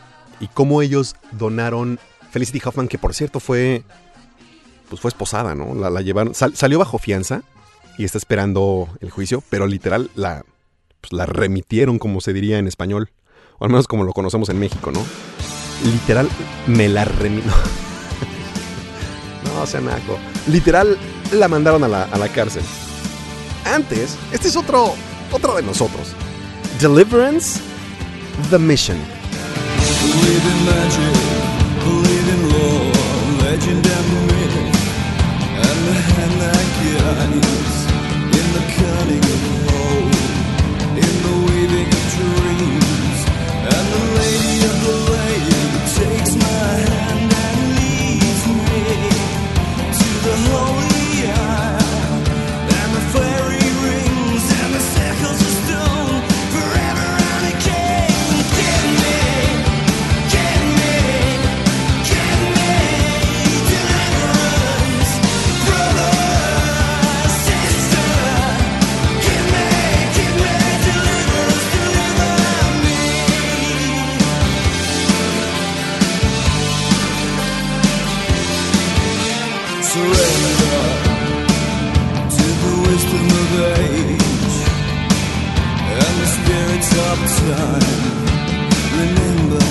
y 0.41 0.47
cómo 0.47 0.81
ellos 0.81 1.17
donaron 1.33 2.01
Felicity 2.31 2.63
Hoffman, 2.65 2.89
que 2.89 2.97
por 2.97 3.13
cierto 3.13 3.41
fue 3.41 3.83
pues 4.89 5.01
fue 5.01 5.09
esposada, 5.09 5.55
¿no? 5.55 5.75
La, 5.75 6.01
llevaron, 6.01 6.35
salió 6.35 6.79
bajo 6.79 6.99
fianza 6.99 7.43
y 7.99 8.05
está 8.05 8.19
esperando 8.19 8.89
el 9.01 9.11
juicio, 9.11 9.43
pero 9.49 9.67
literal 9.67 10.11
la, 10.15 10.45
pues, 11.03 11.13
la 11.13 11.27
remitieron, 11.27 11.99
como 11.99 12.23
se 12.23 12.33
diría 12.33 12.59
en 12.59 12.67
español, 12.67 13.11
o 13.59 13.65
al 13.65 13.71
menos 13.71 13.87
como 13.87 14.05
lo 14.05 14.13
conocemos 14.13 14.49
en 14.49 14.59
México, 14.59 14.91
¿no? 14.91 15.05
Literal 15.85 16.29
me 16.67 16.89
la 16.89 17.05
remitieron. 17.05 17.61
No, 19.55 19.67
sea 19.67 19.83
Literal, 20.49 20.97
la 21.33 21.47
mandaron 21.47 21.85
a 21.85 21.89
la, 21.89 22.29
cárcel. 22.35 22.63
Antes, 23.67 24.17
este 24.33 24.49
es 24.49 24.57
otro 24.57 24.95
otra 25.31 25.55
de 25.57 25.63
nosotros. 25.63 26.15
Deliverance, 26.81 27.61
The 28.51 28.59
Mission. 28.59 28.97
Believe 30.15 30.53
Surrender 79.93 80.83
to 82.37 82.47
the 82.65 82.75
wisdom 82.89 83.27
of 83.43 83.51
age 83.77 84.57
and 86.01 86.15
the 86.21 86.29
spirits 86.37 86.93
of 87.09 87.19
time. 87.45 88.01
Remember 89.03 89.67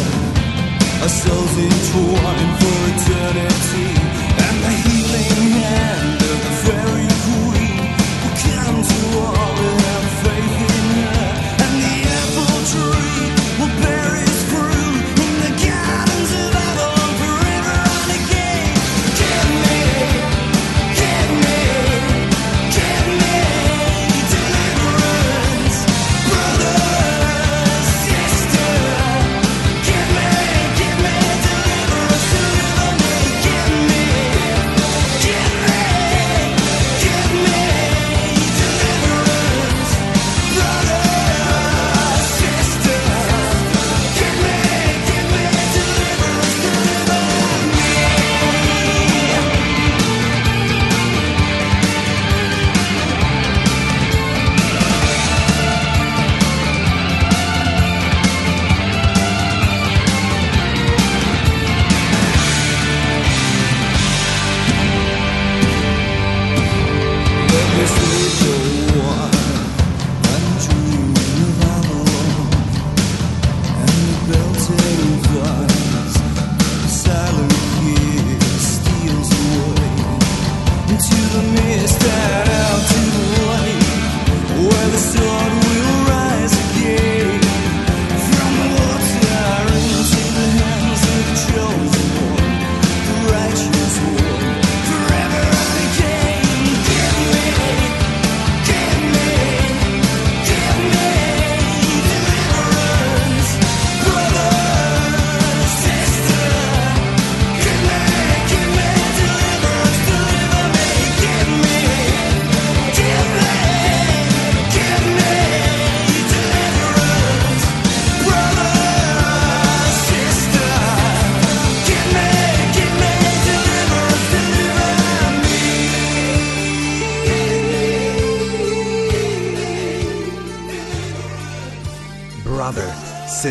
our 1.01 1.09
souls 1.09 1.55
entwined 1.65 2.53
for 2.61 2.79
eternity, 2.93 4.00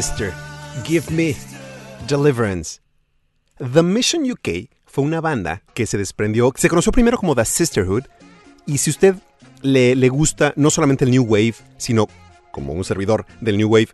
sister, 0.00 0.32
give 0.82 1.10
me 1.10 1.36
deliverance. 2.08 2.80
The 3.58 3.82
Mission 3.82 4.22
UK 4.30 4.70
fue 4.86 5.04
una 5.04 5.20
banda 5.20 5.62
que 5.74 5.84
se 5.86 5.98
desprendió, 5.98 6.52
se 6.56 6.70
conoció 6.70 6.90
primero 6.90 7.18
como 7.18 7.34
The 7.34 7.44
Sisterhood, 7.44 8.04
y 8.64 8.78
si 8.78 8.88
usted 8.88 9.16
le, 9.60 10.08
gusta 10.08 10.54
no 10.56 10.70
solamente 10.70 11.04
el 11.04 11.10
New 11.10 11.24
Wave, 11.24 11.54
sino 11.76 12.08
como 12.50 12.72
un 12.72 12.82
servidor 12.84 13.26
del 13.42 13.58
New 13.58 13.68
Wave, 13.68 13.90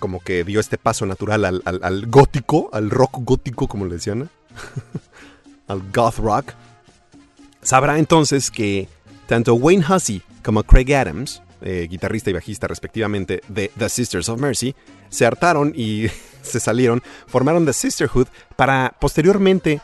como 0.00 0.18
que 0.18 0.42
dio 0.42 0.58
este 0.58 0.76
paso 0.76 1.06
natural 1.06 1.44
al, 1.44 1.62
al- 1.64 2.06
gótico, 2.06 2.68
al 2.72 2.90
rock 2.90 3.18
gótico, 3.20 3.68
como 3.68 3.84
le 3.86 3.94
decían, 3.94 4.28
al 5.68 5.82
goth 5.92 6.16
rock, 6.18 6.52
sabrá 7.62 8.00
entonces 8.00 8.50
que 8.50 8.88
tanto 9.28 9.54
Wayne 9.54 9.84
Hussey 9.88 10.20
como 10.42 10.64
Craig 10.64 10.92
Adams, 10.96 11.42
eh, 11.60 11.86
guitarrista 11.90 12.30
y 12.30 12.34
bajista 12.34 12.66
respectivamente 12.66 13.42
de 13.48 13.70
The 13.76 13.88
Sisters 13.88 14.28
of 14.28 14.40
Mercy, 14.40 14.74
se 15.08 15.26
hartaron 15.26 15.72
y 15.74 16.06
se 16.42 16.60
salieron, 16.60 17.02
formaron 17.26 17.66
The 17.66 17.72
Sisterhood 17.72 18.26
para 18.56 18.94
posteriormente 19.00 19.80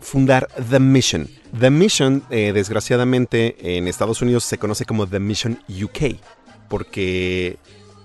fundar 0.00 0.48
The 0.70 0.80
Mission. 0.80 1.28
The 1.58 1.70
Mission, 1.70 2.22
eh, 2.30 2.52
desgraciadamente, 2.52 3.76
en 3.76 3.88
Estados 3.88 4.22
Unidos 4.22 4.44
se 4.44 4.58
conoce 4.58 4.84
como 4.84 5.06
The 5.06 5.20
Mission 5.20 5.62
UK, 5.68 6.16
porque 6.68 7.58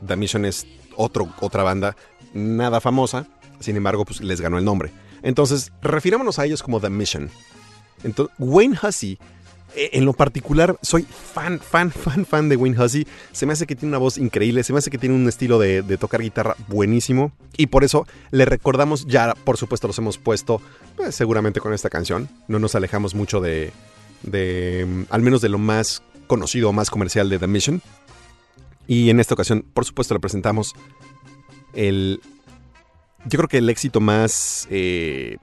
The 0.06 0.16
Mission 0.16 0.46
es 0.46 0.68
otro, 0.96 1.34
otra 1.40 1.64
banda 1.64 1.96
nada 2.34 2.82
famosa, 2.82 3.28
sin 3.60 3.76
embargo, 3.76 4.06
pues 4.06 4.22
les 4.22 4.42
ganó 4.42 4.58
el 4.58 4.66
nombre. 4.66 4.92
Entonces, 5.24 5.72
refirámonos 5.82 6.40
a 6.40 6.46
ellos 6.46 6.62
como 6.62 6.80
The 6.80 6.90
Mission. 6.90 7.30
Entonces, 8.04 8.36
Wayne 8.38 8.78
Hussey, 8.82 9.18
en 9.78 10.06
lo 10.06 10.14
particular, 10.14 10.78
soy 10.82 11.04
fan, 11.04 11.60
fan, 11.60 11.92
fan, 11.92 12.26
fan 12.26 12.50
de 12.50 12.56
Wayne 12.56 12.82
Hussey. 12.82 13.08
Se 13.32 13.46
me 13.46 13.54
hace 13.54 13.68
que 13.68 13.76
tiene 13.76 13.90
una 13.90 14.00
voz 14.00 14.18
increíble, 14.18 14.64
se 14.64 14.74
me 14.74 14.80
hace 14.80 14.90
que 14.90 14.98
tiene 14.98 15.16
un 15.16 15.28
estilo 15.28 15.60
de, 15.60 15.84
tocar 15.98 16.22
guitarra 16.22 16.56
buenísimo. 16.68 17.32
Y 17.58 17.68
por 17.68 17.84
eso 17.84 18.08
le 18.32 18.46
recordamos, 18.46 19.06
ya 19.08 19.34
por 19.44 19.58
supuesto 19.58 19.88
los 19.88 19.98
hemos 19.98 20.18
puesto, 20.18 20.62
pues, 20.96 21.16
seguramente 21.16 21.60
con 21.60 21.74
esta 21.74 21.90
canción. 21.90 22.28
No 22.48 22.60
nos 22.60 22.76
alejamos 22.76 23.16
mucho 23.16 23.40
de, 23.40 23.72
de, 24.24 24.86
mm, 24.88 25.04
al 25.10 25.22
menos 25.22 25.42
de 25.42 25.50
lo 25.50 25.60
más 25.60 26.02
conocido 26.28 26.74
más 26.74 26.90
comercial 26.90 27.30
de 27.30 27.40
The 27.40 27.48
Mission. 27.48 27.82
Y 28.88 29.10
en 29.10 29.20
esta 29.20 29.34
ocasión, 29.34 29.66
por 29.74 29.86
supuesto, 29.86 30.14
le 30.14 30.20
presentamos 30.20 30.74
el, 31.74 32.22
yo 33.26 33.38
creo 33.38 33.50
que 33.50 33.58
el 33.58 33.70
éxito 33.70 34.00
más 34.00 34.68
eh, 34.72 35.38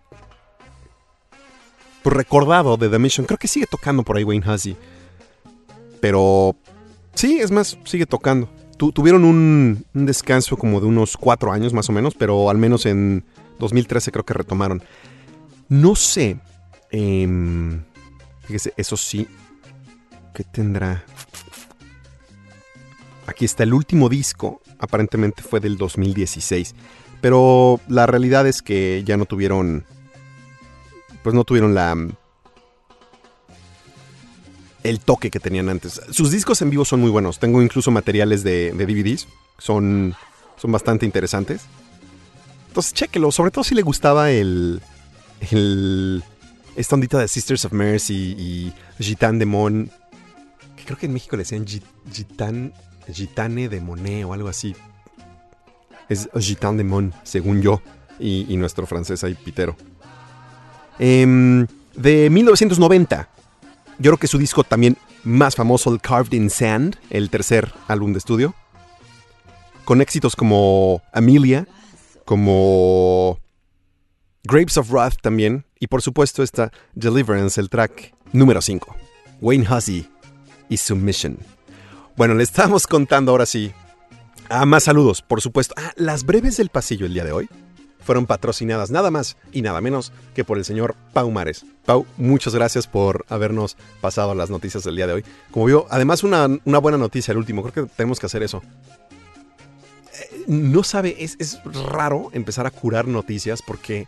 recordado 2.12 2.76
de 2.76 2.88
The 2.88 2.98
Mission. 2.98 3.26
Creo 3.26 3.38
que 3.38 3.48
sigue 3.48 3.66
tocando 3.66 4.02
por 4.02 4.16
ahí 4.16 4.24
Wayne 4.24 4.44
Hussey. 4.50 4.76
Pero 6.00 6.54
sí, 7.14 7.38
es 7.40 7.50
más, 7.50 7.78
sigue 7.84 8.06
tocando. 8.06 8.48
Tu- 8.76 8.92
tuvieron 8.92 9.24
un, 9.24 9.84
un 9.94 10.06
descanso 10.06 10.56
como 10.56 10.80
de 10.80 10.86
unos 10.86 11.16
cuatro 11.16 11.52
años 11.52 11.72
más 11.72 11.88
o 11.88 11.92
menos, 11.92 12.14
pero 12.14 12.50
al 12.50 12.58
menos 12.58 12.86
en 12.86 13.24
2013 13.58 14.10
creo 14.12 14.24
que 14.24 14.34
retomaron. 14.34 14.82
No 15.68 15.94
sé. 15.94 16.38
em, 16.90 17.82
fíjese, 18.46 18.74
eso 18.76 18.96
sí. 18.96 19.26
¿Qué 20.34 20.44
tendrá? 20.44 21.04
Aquí 23.26 23.44
está 23.46 23.62
el 23.62 23.72
último 23.72 24.08
disco, 24.08 24.60
aparentemente 24.78 25.42
fue 25.42 25.58
del 25.60 25.78
2016, 25.78 26.74
pero 27.22 27.80
la 27.88 28.06
realidad 28.06 28.46
es 28.46 28.60
que 28.60 29.02
ya 29.06 29.16
no 29.16 29.24
tuvieron, 29.24 29.86
pues 31.24 31.34
no 31.34 31.42
tuvieron 31.44 31.74
la 31.74 31.96
el 34.84 35.00
toque 35.00 35.30
que 35.30 35.40
tenían 35.40 35.70
antes. 35.70 36.00
Sus 36.10 36.30
discos 36.30 36.60
en 36.60 36.68
vivo 36.68 36.84
son 36.84 37.00
muy 37.00 37.10
buenos. 37.10 37.38
Tengo 37.38 37.62
incluso 37.62 37.90
materiales 37.90 38.44
de, 38.44 38.72
DVDs. 38.72 39.26
Son, 39.58 40.14
son 40.58 40.70
bastante 40.70 41.06
interesantes. 41.06 41.62
Entonces, 42.68 42.92
chéquelo. 42.92 43.32
Sobre 43.32 43.50
todo 43.50 43.64
si 43.64 43.74
le 43.74 43.80
gustaba 43.80 44.30
el. 44.30 44.82
el 45.50 46.22
esta 46.76 46.96
ondita 46.96 47.18
de 47.18 47.28
Sisters 47.28 47.64
of 47.64 47.72
Mercy 47.72 48.36
y 48.38 48.74
Gitan 49.02 49.38
Demon. 49.38 49.90
Que 50.76 50.84
creo 50.84 50.98
que 50.98 51.06
en 51.06 51.14
México 51.14 51.36
le 51.36 51.44
decían 51.44 51.64
Gitan, 51.66 52.74
Gitane 53.10 53.70
Demoné 53.70 54.26
o 54.26 54.34
algo 54.34 54.48
así. 54.48 54.76
Es 56.10 56.28
Gitan 56.38 56.76
Demon, 56.76 57.14
según 57.22 57.62
yo. 57.62 57.80
Y, 58.18 58.44
y 58.52 58.58
nuestro 58.58 58.86
francés 58.86 59.24
ahí, 59.24 59.34
Pitero. 59.34 59.76
Eh, 60.98 61.66
de 61.96 62.30
1990 62.30 63.28
yo 63.98 64.10
creo 64.10 64.18
que 64.18 64.26
su 64.26 64.38
disco 64.38 64.64
también 64.64 64.96
más 65.22 65.54
famoso, 65.54 65.92
el 65.92 66.00
Carved 66.00 66.32
in 66.32 66.50
Sand, 66.50 66.96
el 67.10 67.30
tercer 67.30 67.72
álbum 67.86 68.12
de 68.12 68.18
estudio. 68.18 68.54
Con 69.84 70.00
éxitos 70.00 70.34
como 70.34 71.02
Amelia, 71.12 71.66
como 72.24 73.38
Grapes 74.42 74.76
of 74.78 74.90
Wrath 74.90 75.20
también. 75.20 75.64
Y 75.78 75.86
por 75.86 76.02
supuesto 76.02 76.42
está 76.42 76.72
Deliverance, 76.94 77.60
el 77.60 77.68
track 77.68 78.14
número 78.32 78.60
5. 78.60 78.96
Wayne 79.40 79.66
Hussey 79.70 80.08
y 80.68 80.76
Submission. 80.76 81.38
Bueno, 82.16 82.34
le 82.34 82.42
estamos 82.42 82.86
contando 82.86 83.32
ahora 83.32 83.46
sí. 83.46 83.72
Ah, 84.48 84.66
más 84.66 84.84
saludos, 84.84 85.22
por 85.22 85.40
supuesto. 85.40 85.74
Ah, 85.78 85.92
las 85.96 86.24
breves 86.24 86.56
del 86.56 86.68
pasillo 86.68 87.06
el 87.06 87.14
día 87.14 87.24
de 87.24 87.32
hoy 87.32 87.48
fueron 88.04 88.26
patrocinadas 88.26 88.90
nada 88.90 89.10
más 89.10 89.36
y 89.52 89.62
nada 89.62 89.80
menos 89.80 90.12
que 90.34 90.44
por 90.44 90.58
el 90.58 90.64
señor 90.64 90.94
Pau 91.12 91.30
Mares. 91.30 91.64
Pau, 91.84 92.06
muchas 92.16 92.54
gracias 92.54 92.86
por 92.86 93.24
habernos 93.28 93.76
pasado 94.00 94.34
las 94.34 94.50
noticias 94.50 94.84
del 94.84 94.96
día 94.96 95.06
de 95.06 95.14
hoy. 95.14 95.24
Como 95.50 95.66
vio, 95.66 95.86
además 95.90 96.22
una, 96.22 96.48
una 96.64 96.78
buena 96.78 96.98
noticia 96.98 97.32
el 97.32 97.38
último, 97.38 97.62
creo 97.62 97.86
que 97.86 97.92
tenemos 97.96 98.20
que 98.20 98.26
hacer 98.26 98.42
eso. 98.42 98.62
Eh, 100.12 100.44
no 100.46 100.84
sabe, 100.84 101.16
es, 101.18 101.36
es 101.38 101.60
raro 101.64 102.30
empezar 102.32 102.66
a 102.66 102.70
curar 102.70 103.08
noticias 103.08 103.62
porque 103.62 104.06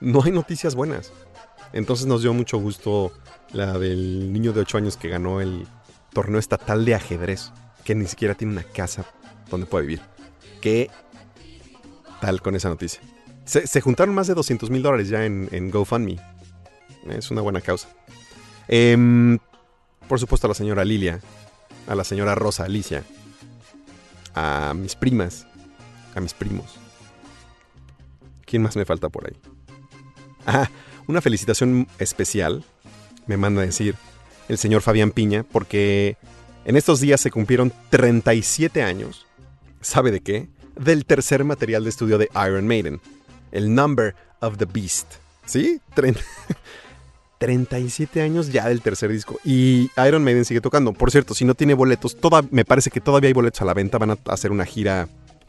no 0.00 0.22
hay 0.22 0.30
noticias 0.30 0.74
buenas. 0.74 1.12
Entonces 1.72 2.06
nos 2.06 2.22
dio 2.22 2.32
mucho 2.32 2.58
gusto 2.58 3.12
la 3.52 3.78
del 3.78 4.32
niño 4.32 4.52
de 4.52 4.60
8 4.60 4.78
años 4.78 4.96
que 4.96 5.08
ganó 5.08 5.40
el 5.40 5.66
torneo 6.12 6.38
estatal 6.38 6.84
de 6.84 6.94
ajedrez, 6.94 7.52
que 7.84 7.94
ni 7.94 8.06
siquiera 8.06 8.34
tiene 8.34 8.52
una 8.52 8.62
casa 8.62 9.06
donde 9.50 9.66
puede 9.66 9.86
vivir. 9.86 10.02
¿Qué 10.60 10.90
tal 12.20 12.42
con 12.42 12.54
esa 12.54 12.68
noticia? 12.68 13.00
Se, 13.48 13.80
juntaron 13.80 14.14
más 14.14 14.26
de 14.26 14.34
200 14.34 14.68
mil 14.68 14.82
dólares 14.82 15.08
ya 15.08 15.24
en, 15.24 15.70
GoFundMe. 15.70 16.20
Es 17.08 17.30
una 17.30 17.40
buena 17.40 17.62
causa. 17.62 17.88
Eh, 18.68 19.38
por 20.06 20.20
supuesto 20.20 20.46
a 20.46 20.48
la 20.48 20.54
señora 20.54 20.84
Lilia, 20.84 21.20
a 21.86 21.94
la 21.94 22.04
señora 22.04 22.34
Rosa 22.34 22.64
Alicia, 22.64 23.04
a 24.34 24.74
mis 24.76 24.94
primas, 24.94 25.46
a 26.14 26.20
mis 26.20 26.34
primos. 26.34 26.76
¿Quién 28.44 28.62
más 28.62 28.76
me 28.76 28.84
falta 28.84 29.08
por 29.08 29.26
ahí? 29.26 29.36
Ah, 30.46 30.68
una 31.06 31.22
felicitación 31.22 31.88
especial, 31.98 32.64
me 33.26 33.38
manda 33.38 33.62
a 33.62 33.66
decir 33.66 33.94
el 34.48 34.58
señor 34.58 34.82
Fabián 34.82 35.10
Piña, 35.10 35.44
porque 35.44 36.18
en 36.66 36.76
estos 36.76 37.00
días 37.00 37.20
se 37.20 37.30
cumplieron 37.30 37.72
37 37.88 38.82
años, 38.82 39.26
¿sabe 39.80 40.10
de 40.10 40.20
qué? 40.20 40.48
Del 40.78 41.06
tercer 41.06 41.44
material 41.44 41.84
de 41.84 41.90
estudio 41.90 42.18
de 42.18 42.30
Iron 42.34 42.66
Maiden 42.66 43.00
el 43.52 43.74
Number 43.74 44.14
of 44.40 44.56
the 44.58 44.64
Beast. 44.64 45.14
¿Sí? 45.46 45.80
30, 45.94 46.20
37 47.38 48.20
años 48.22 48.52
ya 48.52 48.68
del 48.68 48.82
tercer 48.82 49.10
disco. 49.10 49.38
Y 49.44 49.90
Iron 50.06 50.22
Maiden 50.24 50.44
sigue 50.44 50.60
tocando. 50.60 50.92
Por 50.92 51.10
cierto, 51.10 51.34
si 51.34 51.44
no 51.44 51.54
tiene 51.54 51.74
boletos, 51.74 52.16
toda, 52.16 52.42
me 52.50 52.64
parece 52.64 52.90
que 52.90 53.00
todavía 53.00 53.28
hay 53.28 53.34
boletos 53.34 53.62
a 53.62 53.64
la 53.64 53.74
venta. 53.74 53.98
Van 53.98 54.10
a 54.10 54.18
hacer 54.26 54.52
una 54.52 54.64
gira. 54.64 55.08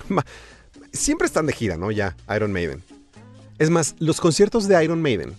Siempre 0.93 1.27
están 1.27 1.45
de 1.45 1.53
gira, 1.53 1.77
¿no? 1.77 1.91
Ya, 1.91 2.15
Iron 2.35 2.51
Maiden. 2.51 2.83
Es 3.57 3.69
más, 3.69 3.95
los 3.99 4.21
conciertos 4.21 4.67
de 4.67 4.81
Iron 4.83 5.01
Maiden, 5.01 5.33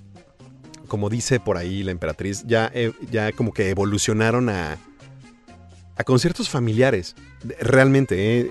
como 0.89 1.09
dice 1.09 1.41
por 1.41 1.57
ahí 1.57 1.83
la 1.83 1.91
emperatriz, 1.91 2.45
ya, 2.47 2.71
eh, 2.75 2.93
ya 3.11 3.33
como 3.33 3.55
que 3.55 3.71
evolucionaron 3.71 4.51
a, 4.51 4.77
a 5.97 6.05
conciertos 6.05 6.51
familiares. 6.51 7.17
Realmente, 7.61 8.41
eh, 8.41 8.51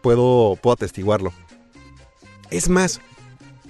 puedo, 0.00 0.58
puedo 0.62 0.74
atestiguarlo. 0.74 1.32
Es 2.50 2.68
más, 2.68 3.00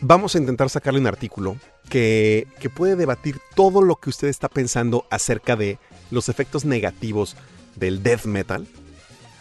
vamos 0.00 0.35
a 0.35 0.38
intentar 0.38 0.70
sacarle 0.70 1.00
un 1.00 1.06
artículo 1.06 1.56
que, 1.88 2.46
que, 2.61 2.70
puede 2.70 2.96
debatir 2.96 3.38
todo 3.54 3.82
lo 3.82 3.96
que 3.96 4.11
usted 4.11 4.28
está 4.28 4.48
pensando 4.48 5.06
acerca 5.11 5.56
de 5.56 5.78
los 6.11 6.28
efectos 6.28 6.64
negativos 6.64 7.37
del 7.76 8.02
death 8.02 8.24
metal 8.24 8.66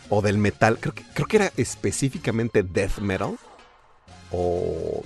o 0.09 0.21
del 0.21 0.37
metal. 0.37 0.77
Creo 0.79 0.93
que, 0.93 1.03
creo 1.13 1.27
que 1.27 1.37
era 1.37 1.51
específicamente 1.57 2.63
death 2.63 2.99
metal 2.99 3.37
o 4.31 5.03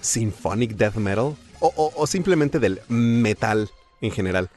symphonic 0.00 0.72
death 0.72 0.96
metal 0.96 1.36
o, 1.60 1.92
o, 1.96 2.06
simplemente 2.06 2.58
del 2.58 2.80
metal 2.88 3.70
en 4.00 4.10
general. 4.10 4.50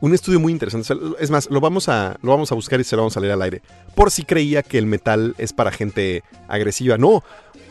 Un 0.00 0.14
estudio 0.14 0.38
muy 0.38 0.52
interesante. 0.52 0.94
Es 1.18 1.30
más, 1.30 1.50
lo 1.50 1.60
vamos, 1.60 1.88
a, 1.88 2.18
lo 2.22 2.30
vamos 2.30 2.52
a 2.52 2.54
buscar 2.54 2.78
y 2.78 2.84
se 2.84 2.94
lo 2.94 3.02
vamos 3.02 3.16
a 3.16 3.20
leer 3.20 3.32
al 3.32 3.42
aire. 3.42 3.62
Por 3.96 4.12
si 4.12 4.22
creía 4.22 4.62
que 4.62 4.78
el 4.78 4.86
metal 4.86 5.34
es 5.38 5.52
para 5.52 5.72
gente 5.72 6.22
agresiva. 6.46 6.96
No, 6.98 7.24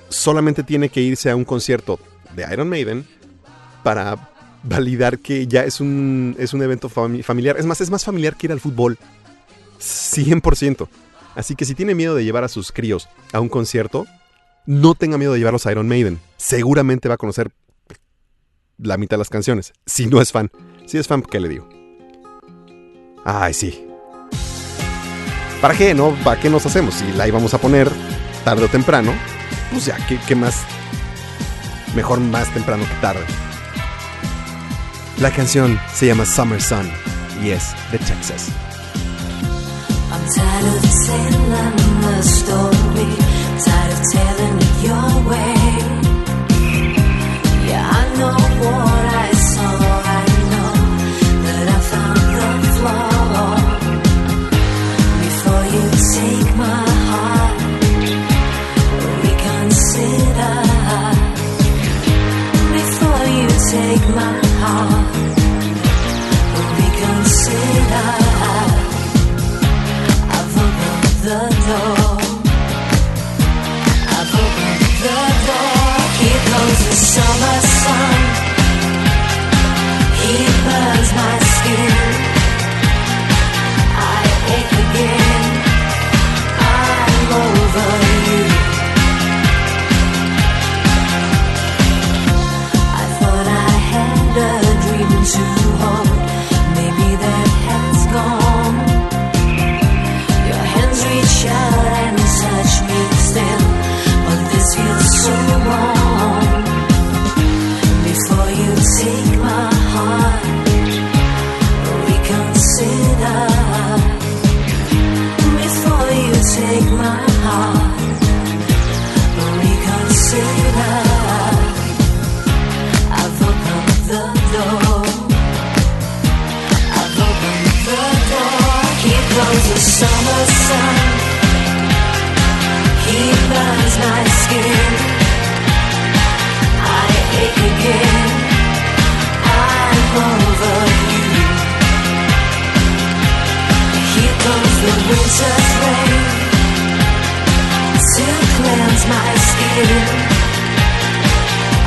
solamente 0.10 0.64
tiene 0.64 0.90
que 0.90 1.02
irse 1.02 1.30
a 1.30 1.36
un 1.36 1.46
concierto 1.46 2.00
de 2.36 2.46
Iron 2.52 2.70
Maiden 2.70 3.06
para 3.84 4.32
validar 4.64 5.20
que 5.20 5.48
ya 5.48 5.64
es 5.64 5.80
un, 5.80 6.36
es 6.38 6.54
un 6.54 6.62
evento 6.62 6.90
fami 6.90 7.24
familiar. 7.24 7.58
Es 7.58 7.66
más, 7.66 7.82
es 7.82 7.90
más 7.90 8.04
familiar 8.04 8.36
que 8.36 8.48
ir 8.48 8.52
al 8.52 8.60
fútbol. 8.60 8.98
100%. 9.80 10.88
Así 11.36 11.56
que 11.56 11.66
si 11.66 11.76
tiene 11.76 11.96
miedo 11.96 12.16
de 12.16 12.24
llevar 12.24 12.44
a 12.44 12.48
sus 12.48 12.72
críos 12.72 13.08
a 13.32 13.40
un 13.40 13.50
concierto, 13.50 14.08
no 14.66 14.96
tenga 14.96 15.18
miedo 15.18 15.34
de 15.34 15.40
llevarlos 15.40 15.66
a 15.66 15.72
Iron 15.72 15.88
Maiden. 15.88 16.20
Seguramente 16.38 17.08
va 17.08 17.16
a 17.16 17.18
conocer 17.18 17.52
la 18.78 18.98
mitad 18.98 19.16
de 19.16 19.20
las 19.20 19.30
canciones. 19.30 19.74
Si 19.86 20.08
no 20.08 20.22
es 20.22 20.32
fan. 20.32 20.52
Si 20.86 20.98
es 20.98 21.08
fan, 21.08 21.22
¿qué 21.22 21.40
le 21.40 21.50
digo? 21.50 21.70
Ay, 23.24 23.54
sí. 23.54 23.84
¿Para 25.62 25.76
qué, 25.76 25.94
no? 25.94 26.16
¿Para 26.24 26.40
qué 26.40 26.50
nos 26.50 26.66
hacemos? 26.66 26.96
Si 26.96 27.12
la 27.14 27.28
íbamos 27.28 27.54
a 27.54 27.58
poner 27.60 27.90
tarde 28.44 28.66
o 28.66 28.68
temprano, 28.68 29.14
pues 29.72 29.86
ya, 29.86 29.98
¿qué, 30.08 30.20
¿qué, 30.28 30.36
más? 30.36 30.64
Mejor 31.96 32.20
más 32.20 32.48
temprano 32.54 32.86
que 32.86 32.96
tarde. 32.96 33.26
La 35.20 35.32
canción 35.32 35.80
se 35.94 36.08
llama 36.08 36.26
Summer 36.26 36.62
Sun 36.62 36.90
y 37.44 37.50
es 37.50 37.74
de 37.92 37.98
Texas. 38.00 38.50
I'm 40.10 40.22
tired 40.34 40.76
of 40.76 40.84
telling 41.06 42.02
the 42.02 42.24
story, 42.24 43.10
tired 43.66 43.94
of 43.94 44.02
telling 44.12 44.58
it 44.58 44.76
your 44.84 45.10
way. 45.30 45.58
Yeah, 47.68 47.90
I 47.90 48.18
know 48.18 48.38
what 48.62 49.07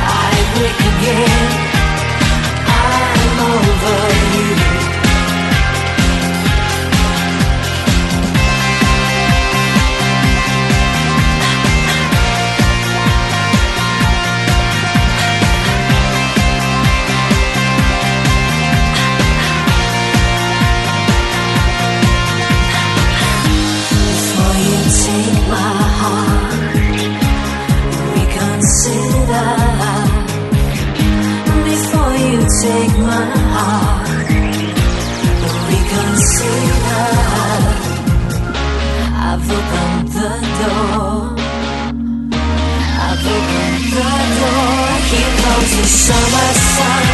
I 0.03 0.36
wake 0.57 0.82
again. 0.94 1.51
I'm 2.66 3.38
over 3.51 4.01
you. 4.34 4.60
Take 32.61 32.99
my 32.99 33.27
heart. 33.57 34.09
I've 39.29 39.51
opened 39.59 40.09
the 40.19 40.33
door. 40.61 41.17
I've 43.07 43.27
opened 43.37 43.85
the 43.97 44.11
door. 44.41 44.83
Here 45.09 45.35
comes 45.43 45.71
the 45.79 45.87
summer 46.05 46.51
sun. 46.75 47.07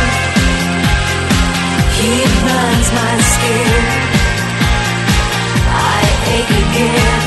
He 1.97 2.13
burns 2.43 2.89
my 2.99 3.15
skin. 3.31 3.83
I 5.95 6.03
ache 6.35 6.55
again. 6.65 7.25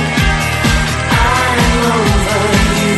I'm 1.23 1.61
over 1.95 2.47
you. 2.79 2.95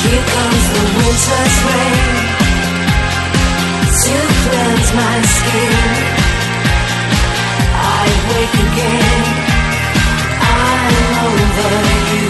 Here 0.00 0.24
comes 0.32 0.64
the 0.72 0.82
winter's 0.96 1.56
rain 1.68 2.19
my 4.94 5.22
skin. 5.22 5.72
I 7.74 8.06
wake 8.30 8.56
again. 8.66 9.24
I'm 10.40 10.96
over 11.26 11.74
you. 12.10 12.26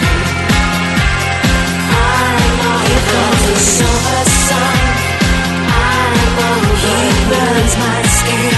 I'm 1.89 2.37
Here 2.85 3.05
comes 3.11 3.43
the 3.49 3.57
summer 3.77 4.23
sun. 4.45 4.77
I'm 5.73 6.13
over 6.49 6.73
He 6.83 6.97
burns 7.31 7.73
my 7.83 8.01
skin. 8.17 8.53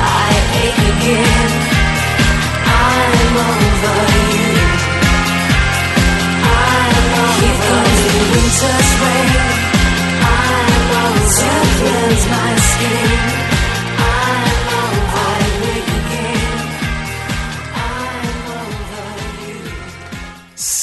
I 0.00 0.30
ache 0.64 0.84
again. 0.94 1.50
I'm 2.68 3.36
over 3.48 4.00
you. 4.34 4.52
I'm 6.52 6.94
Here 7.40 7.58
comes 7.66 8.00
the 8.04 8.22
winter's 8.32 8.92
rain. 9.00 9.63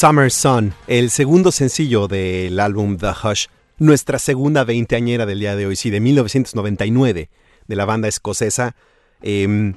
Summer 0.02 0.32
Sun, 0.32 0.74
el 0.88 1.12
segundo 1.12 1.52
sencillo 1.52 2.08
del 2.08 2.60
álbum 2.60 2.98
The 2.98 3.12
Hush, 3.24 3.46
nuestra 3.78 4.18
segunda 4.18 4.64
veinteañera 4.64 5.28
del 5.28 5.42
día 5.42 5.56
de 5.56 5.68
hoy, 5.68 5.76
sí, 5.76 5.92
de 5.92 6.00
1999, 6.00 7.30
de 7.68 7.76
la 7.76 7.86
banda 7.86 8.08
escocesa. 8.08 8.76
Eh, 9.22 9.76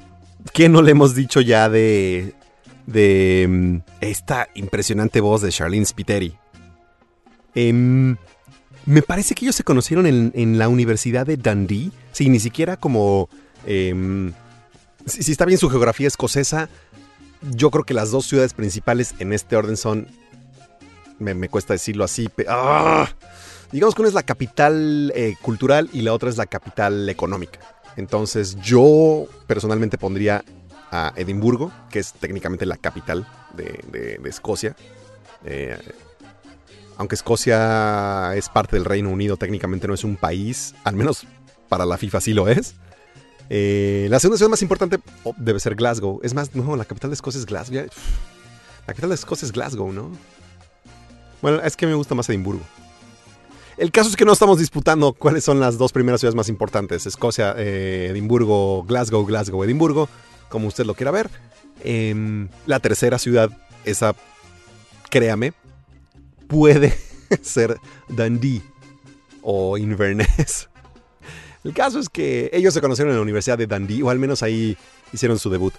¿Qué 0.54 0.70
no 0.70 0.80
le 0.80 0.92
hemos 0.92 1.14
dicho 1.14 1.42
ya 1.42 1.68
de, 1.68 2.32
de 2.86 3.42
em, 3.42 3.82
esta 4.00 4.48
impresionante 4.54 5.20
voz 5.20 5.42
de 5.42 5.50
Charlene 5.50 5.84
Spiteri? 5.84 6.34
Em, 7.54 8.16
me 8.86 9.02
parece 9.02 9.34
que 9.34 9.44
ellos 9.44 9.56
se 9.56 9.64
conocieron 9.64 10.06
en, 10.06 10.58
la 10.58 10.70
Universidad 10.70 11.26
de 11.26 11.36
Dundee, 11.36 11.90
sí, 12.12 12.30
ni 12.30 12.40
siquiera 12.40 12.78
como... 12.78 13.28
em, 13.66 14.32
si 15.04 15.30
está 15.30 15.44
bien 15.44 15.58
su 15.58 15.68
geografía 15.68 16.08
escocesa, 16.08 16.70
yo 17.50 17.70
creo 17.70 17.84
que 17.84 17.94
las 17.94 18.10
dos 18.10 18.26
ciudades 18.26 18.54
principales 18.54 19.14
en 19.18 19.32
este 19.32 19.56
orden 19.56 19.76
son. 19.76 20.08
Me, 21.18 21.48
cuesta 21.48 21.72
decirlo 21.74 22.04
así. 22.04 22.28
¡ah! 22.48 23.08
Digamos 23.72 23.94
que 23.94 24.02
una 24.02 24.08
es 24.08 24.14
la 24.14 24.22
capital 24.24 25.12
eh, 25.14 25.36
cultural 25.40 25.88
y 25.92 26.02
la 26.02 26.12
otra 26.12 26.28
es 26.28 26.36
la 26.36 26.46
capital 26.46 27.08
económica. 27.08 27.58
Entonces, 27.96 28.56
yo 28.60 29.26
personalmente 29.46 29.96
pondría 29.98 30.44
a 30.90 31.12
Edimburgo, 31.16 31.72
que 31.90 31.98
es 32.00 32.12
técnicamente 32.12 32.66
la 32.66 32.76
capital 32.76 33.26
de, 33.56 33.80
de- 33.90 34.18
de 34.18 34.28
Escocia. 34.30 34.76
Eh, 35.44 35.76
aunque 36.96 37.14
Escocia 37.14 38.34
es 38.36 38.48
parte 38.48 38.76
del 38.76 38.84
Reino 38.84 39.10
Unido, 39.10 39.36
técnicamente 39.36 39.86
no 39.88 39.94
es 39.94 40.04
un 40.04 40.16
país, 40.16 40.74
al 40.84 40.94
menos 40.94 41.26
para 41.68 41.84
la 41.86 41.96
FIFA 41.98 42.20
sí 42.20 42.34
lo 42.34 42.48
es. 42.48 42.74
Eh, 43.50 44.06
la 44.10 44.18
segunda 44.18 44.38
ciudad 44.38 44.50
más 44.50 44.62
importante 44.62 44.98
oh, 45.24 45.34
debe 45.36 45.60
ser 45.60 45.74
Glasgow. 45.74 46.20
Es 46.22 46.34
más, 46.34 46.50
la 46.54 46.84
capital 46.84 47.10
de 47.10 47.14
Escocia 47.14 47.38
es 47.38 47.46
Glasgow. 47.46 47.86
La 48.86 48.86
capital 48.86 49.10
de 49.10 49.14
Escocia 49.14 49.46
es 49.46 49.52
Glasgow, 49.52 49.92
¿no? 49.92 50.10
Bueno, 51.42 51.60
es 51.60 51.76
que 51.76 51.86
me 51.86 51.94
gusta 51.94 52.14
más 52.14 52.28
Edimburgo. 52.28 52.62
El 53.76 53.90
caso 53.90 54.08
es 54.08 54.16
que 54.16 54.24
no 54.24 54.32
estamos 54.32 54.58
disputando 54.58 55.12
cuáles 55.12 55.44
son 55.44 55.58
las 55.58 55.78
dos 55.78 55.92
primeras 55.92 56.20
ciudades 56.20 56.36
más 56.36 56.48
importantes. 56.48 57.06
Escocia, 57.06 57.54
eh, 57.58 58.08
Edimburgo, 58.10 58.84
Glasgow, 58.84 59.26
Glasgow, 59.26 59.64
Edimburgo, 59.64 60.08
como 60.48 60.68
usted 60.68 60.86
lo 60.86 60.94
quiera 60.94 61.10
ver. 61.10 61.28
Em, 61.82 62.48
la 62.66 62.78
tercera 62.78 63.18
ciudad, 63.18 63.50
esa, 63.84 64.14
créame, 65.10 65.52
puede 66.46 66.96
ser 67.42 67.78
Dundee 68.08 68.62
o 69.42 69.76
Inverness. 69.76 70.68
El 71.64 71.72
caso 71.72 71.98
es 71.98 72.08
que 72.08 72.50
ellos 72.52 72.74
se 72.74 72.80
conocieron 72.80 73.12
en 73.12 73.16
la 73.16 73.22
Universidad 73.22 73.58
de 73.58 73.66
Dundee, 73.66 74.02
o 74.02 74.10
al 74.10 74.18
menos 74.18 74.42
ahí 74.42 74.76
hicieron 75.12 75.38
su 75.38 75.50
debut. 75.50 75.74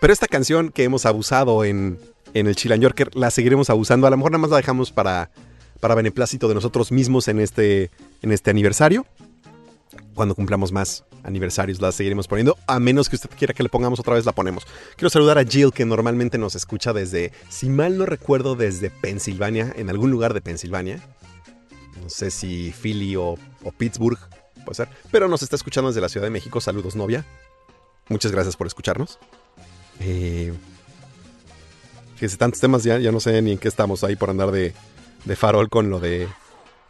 Pero 0.00 0.12
esta 0.12 0.26
canción 0.26 0.70
que 0.70 0.84
hemos 0.84 1.06
abusado 1.06 1.64
en, 1.64 1.98
en 2.34 2.46
el 2.46 2.56
Chilan 2.56 2.80
Yorker, 2.80 3.14
la 3.14 3.30
seguiremos 3.30 3.70
abusando. 3.70 4.06
A 4.06 4.10
lo 4.10 4.16
mejor 4.16 4.32
nada 4.32 4.40
más 4.42 4.50
la 4.50 4.56
dejamos 4.56 4.90
para, 4.90 5.30
para 5.80 5.94
beneplácito 5.94 6.48
de 6.48 6.54
nosotros 6.54 6.90
mismos 6.90 7.28
en 7.28 7.40
este, 7.40 7.90
en 8.20 8.32
este 8.32 8.50
aniversario. 8.50 9.06
Cuando 10.14 10.34
cumplamos 10.34 10.72
más 10.72 11.04
aniversarios 11.22 11.80
la 11.80 11.92
seguiremos 11.92 12.26
poniendo. 12.26 12.56
A 12.66 12.80
menos 12.80 13.08
que 13.08 13.16
usted 13.16 13.30
quiera 13.30 13.54
que 13.54 13.62
le 13.62 13.68
pongamos 13.68 14.00
otra 14.00 14.14
vez, 14.14 14.26
la 14.26 14.32
ponemos. 14.32 14.66
Quiero 14.96 15.10
saludar 15.10 15.38
a 15.38 15.44
Jill, 15.44 15.72
que 15.72 15.84
normalmente 15.84 16.38
nos 16.38 16.54
escucha 16.54 16.92
desde, 16.92 17.32
si 17.48 17.68
mal 17.68 17.96
no 17.96 18.06
recuerdo, 18.06 18.56
desde 18.56 18.90
Pensilvania, 18.90 19.72
en 19.76 19.88
algún 19.88 20.10
lugar 20.10 20.34
de 20.34 20.40
Pensilvania. 20.40 21.00
No 22.02 22.10
sé 22.10 22.30
si 22.30 22.72
Philly 22.72 23.14
o, 23.16 23.36
o 23.62 23.72
Pittsburgh, 23.72 24.18
puede 24.62 24.76
ser. 24.76 24.88
Pero 25.10 25.28
nos 25.28 25.42
está 25.42 25.56
escuchando 25.56 25.90
desde 25.90 26.00
la 26.00 26.08
Ciudad 26.08 26.26
de 26.26 26.30
México. 26.30 26.60
Saludos, 26.60 26.96
novia. 26.96 27.24
Muchas 28.08 28.32
gracias 28.32 28.56
por 28.56 28.66
escucharnos. 28.66 29.18
Eh, 30.00 30.52
fíjese, 32.14 32.36
tantos 32.36 32.60
temas 32.60 32.82
ya, 32.82 32.98
ya 32.98 33.12
no 33.12 33.20
sé 33.20 33.40
ni 33.42 33.52
en 33.52 33.58
qué 33.58 33.68
estamos 33.68 34.04
ahí 34.04 34.16
por 34.16 34.30
andar 34.30 34.50
de, 34.50 34.74
de 35.24 35.36
farol 35.36 35.68
con 35.68 35.90
lo 35.90 36.00
de 36.00 36.28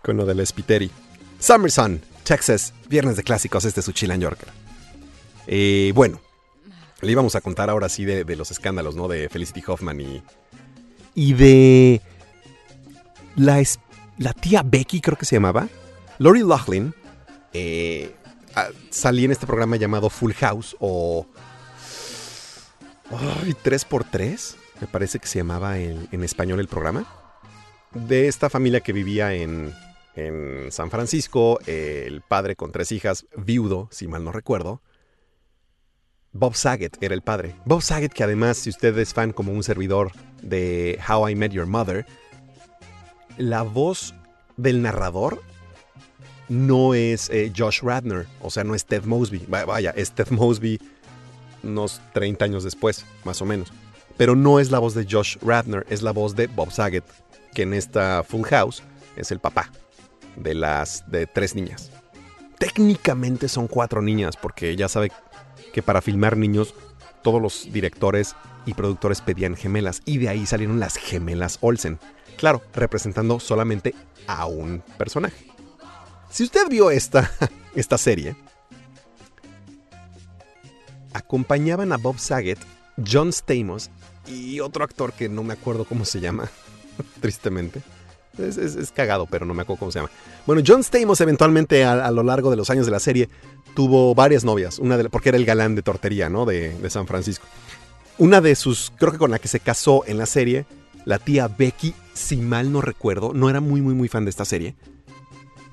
con 0.03 0.17
lo 0.17 0.27
del 0.27 0.45
Spiteri. 0.47 0.91
Summer 1.39 1.71
Sun, 1.71 2.01
Texas, 2.25 2.73
viernes 2.89 3.17
de 3.17 3.23
clásicos, 3.23 3.65
este 3.65 3.81
es 3.81 3.87
su 3.87 3.93
Chilan 3.93 4.21
Yorker. 4.21 4.49
Eh, 5.47 5.93
bueno, 5.95 6.21
le 7.01 7.13
íbamos 7.13 7.35
a 7.35 7.41
contar 7.41 7.69
ahora 7.69 7.89
sí 7.89 8.05
de, 8.05 8.25
de 8.25 8.37
los 8.37 8.51
escándalos, 8.51 8.95
¿no? 8.95 9.09
De 9.09 9.29
Felicity 9.29 9.63
Hoffman 9.67 10.01
y. 10.01 10.23
Y 11.15 11.35
de. 11.35 12.01
La, 13.37 13.63
la 14.19 14.33
tía 14.33 14.63
Becky, 14.65 15.01
creo 15.01 15.19
que 15.19 15.25
se 15.25 15.37
llamaba. 15.37 15.69
Lori 16.19 16.41
Loughlin. 16.41 16.95
Eh, 17.53 18.15
salí 18.91 19.25
en 19.25 19.33
este 19.33 19.47
programa 19.47 19.77
llamado 19.77 20.11
Full 20.11 20.33
House 20.33 20.77
o. 20.81 21.27
Ay, 23.11 23.55
3x3, 23.63 24.55
me 24.81 24.87
parece 24.87 25.19
que 25.19 25.27
se 25.27 25.39
llamaba 25.39 25.79
en, 25.79 26.25
español 26.25 26.61
el 26.61 26.69
programa. 26.69 27.07
De 27.93 28.27
esta 28.27 28.49
familia 28.49 28.81
que 28.81 28.95
vivía 28.95 29.35
en, 29.35 29.75
en 30.17 30.73
San 30.73 30.91
Francisco, 30.91 31.59
el 31.67 32.23
padre 32.23 32.57
con 32.57 32.73
tres 32.73 32.91
hijas, 32.91 33.27
viudo, 33.37 33.89
si 33.91 34.09
mal 34.09 34.25
no 34.25 34.33
recuerdo. 34.33 34.81
Bob 36.33 36.55
Saget 36.55 36.97
era 37.03 37.15
el 37.15 37.21
padre. 37.21 37.55
Bob 37.67 37.83
Saget, 37.83 38.13
que 38.15 38.25
además, 38.25 38.57
si 38.57 38.71
usted 38.71 38.97
es 38.97 39.13
fan 39.13 39.33
como 39.33 39.53
un 39.53 39.63
servidor 39.63 40.13
de 40.41 40.99
How 41.07 41.29
I 41.29 41.35
Met 41.35 41.53
Your 41.53 41.67
Mother, 41.67 42.07
la 43.37 43.63
voz 43.63 44.15
del 44.57 44.81
narrador 44.81 45.43
no 46.53 46.95
es 46.95 47.31
eh, 47.31 47.53
Josh 47.57 47.81
Radner, 47.83 48.27
o 48.41 48.51
sea, 48.51 48.63
no 48.65 48.75
es 48.75 48.85
Ted 48.85 49.05
Mosby. 49.05 49.47
Va- 49.53 49.65
Vaya, 49.65 49.91
es 49.97 50.13
Ted 50.13 50.29
Mosby 50.31 50.81
unos 51.63 52.01
30 52.13 52.45
años 52.45 52.65
después, 52.65 53.05
más 53.25 53.41
o 53.41 53.47
menos. 53.47 53.73
Pero 54.17 54.37
no 54.37 54.61
es 54.61 54.71
la 54.71 54.79
voz 54.79 54.95
de 54.95 55.07
Josh 55.11 55.37
Radner, 55.41 55.87
es 55.89 56.03
la 56.03 56.13
voz 56.13 56.37
de 56.37 56.47
Bob 56.47 56.71
Saget, 56.71 57.05
que 57.55 57.63
en 57.63 57.73
esta 57.75 58.23
Full 58.23 58.43
House 58.45 58.83
es 59.17 59.31
el 59.31 59.39
papá 59.41 59.71
de 60.37 60.55
las 60.55 61.11
de 61.11 61.27
tres 61.27 61.55
niñas. 61.55 61.91
Técnicamente 62.59 63.49
son 63.49 63.67
cuatro 63.67 64.03
niñas, 64.03 64.37
porque 64.37 64.77
ya 64.77 64.89
sabe 64.89 65.11
que 65.73 65.83
para 65.83 66.01
filmar 66.03 66.37
niños 66.37 66.75
todos 67.23 67.41
los 67.41 67.73
directores 67.73 68.37
y 68.67 68.75
productores 68.75 69.21
pedían 69.21 69.57
gemelas 69.57 70.03
y 70.05 70.19
de 70.19 70.29
ahí 70.29 70.47
salieron 70.47 70.79
las 70.81 70.97
gemelas 70.97 71.59
Olsen. 71.61 71.99
Claro, 72.37 72.63
representando 72.75 73.41
solamente 73.41 73.95
a 74.27 74.47
un 74.47 74.83
personaje. 74.99 75.47
Si 76.33 76.45
usted 76.45 76.69
vio 76.69 76.91
esta, 76.91 77.31
esta 77.75 77.99
serie, 77.99 78.35
acompañaban 81.13 81.93
a 81.93 81.97
Bob 81.99 82.19
Saget, 82.19 82.59
John 83.11 83.33
Stamos 83.33 83.91
y 84.27 84.61
otro 84.61 84.85
actor 84.85 85.13
que 85.13 85.29
no 85.29 85.43
me 85.43 85.53
acuerdo 85.53 85.85
cómo 85.85 86.05
se 86.05 86.21
llama, 86.21 86.49
tristemente. 87.21 87.83
Es, 88.39 88.57
es- 88.57 88.77
es 88.77 88.91
cagado, 88.93 89.27
pero 89.27 89.45
no 89.45 89.53
me 89.53 89.63
acuerdo 89.63 89.81
cómo 89.81 89.93
se 89.93 89.99
llama. 89.99 90.11
Bueno, 90.47 90.63
John 90.67 90.83
Stamos 90.83 91.21
eventualmente 91.21 91.85
a, 91.85 92.11
lo 92.11 92.23
largo 92.23 92.51
de 92.51 92.57
los 92.57 92.71
años 92.71 92.87
de 92.87 92.93
la 92.93 93.01
serie 93.01 93.29
tuvo 93.75 94.15
varias 94.15 94.45
novias, 94.45 94.79
una 94.79 94.99
porque 95.11 95.29
era 95.31 95.39
el 95.39 95.45
galán 95.45 95.75
de 95.75 95.83
tortería, 95.83 96.29
¿no? 96.31 96.47
De, 96.47 96.75
de 96.79 96.91
San 96.91 97.07
Francisco. 97.07 97.47
Una 98.19 98.41
de 98.41 98.55
sus, 98.55 98.91
creo 98.97 99.13
que 99.13 99.19
con 99.19 99.31
la 99.31 99.39
que 99.39 99.49
se 99.49 99.61
casó 99.61 100.05
en 100.07 100.17
la 100.19 100.27
serie, 100.27 100.65
la 101.05 101.19
tía 101.19 101.49
Becky, 101.49 101.95
si 102.15 102.37
mal 102.37 102.73
no 102.73 102.81
recuerdo, 102.81 103.33
no 103.35 103.51
era 103.51 103.61
muy, 103.61 103.81
muy, 103.83 103.95
muy 103.95 104.09
fan 104.09 104.25
de 104.25 104.31
esta 104.31 104.45
serie, 104.45 104.77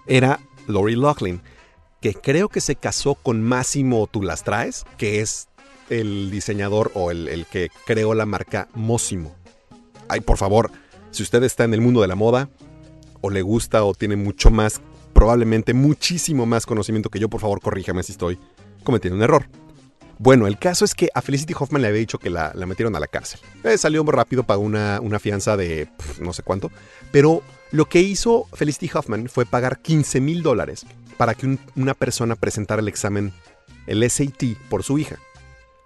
era 0.07 0.39
Lori 0.67 0.95
Loughlin, 0.95 1.41
que 2.01 2.13
creo 2.13 2.49
que 2.49 2.61
se 2.61 2.75
casó 2.75 3.15
con 3.15 3.41
Máximo 3.41 4.07
Tú 4.07 4.21
las 4.21 4.43
traes, 4.43 4.85
que 4.97 5.21
es 5.21 5.49
el 5.89 6.31
diseñador 6.31 6.91
o 6.93 7.11
el, 7.11 7.27
el 7.27 7.45
que 7.45 7.69
creó 7.85 8.13
la 8.13 8.25
marca 8.25 8.67
Mósimo. 8.73 9.35
Ay, 10.07 10.21
por 10.21 10.37
favor, 10.37 10.71
si 11.11 11.23
usted 11.23 11.43
está 11.43 11.63
en 11.63 11.73
el 11.73 11.81
mundo 11.81 12.01
de 12.01 12.07
la 12.07 12.15
moda, 12.15 12.49
o 13.21 13.29
le 13.29 13.41
gusta 13.41 13.83
o 13.83 13.93
tiene 13.93 14.15
mucho 14.15 14.49
más, 14.49 14.81
probablemente 15.13 15.73
muchísimo 15.73 16.45
más 16.45 16.65
conocimiento 16.65 17.09
que 17.09 17.19
yo, 17.19 17.29
por 17.29 17.41
favor, 17.41 17.61
corríjame 17.61 18.03
si 18.03 18.13
estoy 18.13 18.39
cometiendo 18.83 19.17
un 19.17 19.23
error. 19.23 19.47
Bueno, 20.17 20.47
el 20.47 20.59
caso 20.59 20.83
es 20.83 20.95
que 20.95 21.09
a 21.13 21.21
Felicity 21.21 21.53
Hoffman 21.57 21.81
le 21.81 21.87
había 21.87 21.99
dicho 21.99 22.17
que 22.17 22.29
la, 22.29 22.51
la 22.53 22.65
metieron 22.65 22.93
a 22.95 22.99
la 22.99 23.07
cárcel. 23.07 23.39
Eh, 23.63 23.77
salió 23.77 24.03
muy 24.03 24.13
rápido, 24.13 24.43
pagó 24.43 24.61
una, 24.61 24.99
una 25.01 25.17
fianza 25.17 25.55
de 25.55 25.89
no 26.19 26.33
sé 26.33 26.43
cuánto. 26.43 26.71
Pero 27.11 27.41
lo 27.71 27.85
que 27.85 28.01
hizo 28.01 28.47
Felicity 28.53 28.89
Hoffman 28.93 29.29
fue 29.29 29.45
pagar 29.45 29.79
15 29.81 30.21
mil 30.21 30.41
dólares 30.43 30.85
para 31.17 31.35
que 31.35 31.45
un- 31.45 31.59
una 31.75 31.93
persona 31.93 32.35
presentara 32.35 32.81
el 32.81 32.87
examen, 32.87 33.31
el 33.87 34.03
SAT, 34.09 34.55
por 34.69 34.83
su 34.83 34.97
hija. 34.97 35.17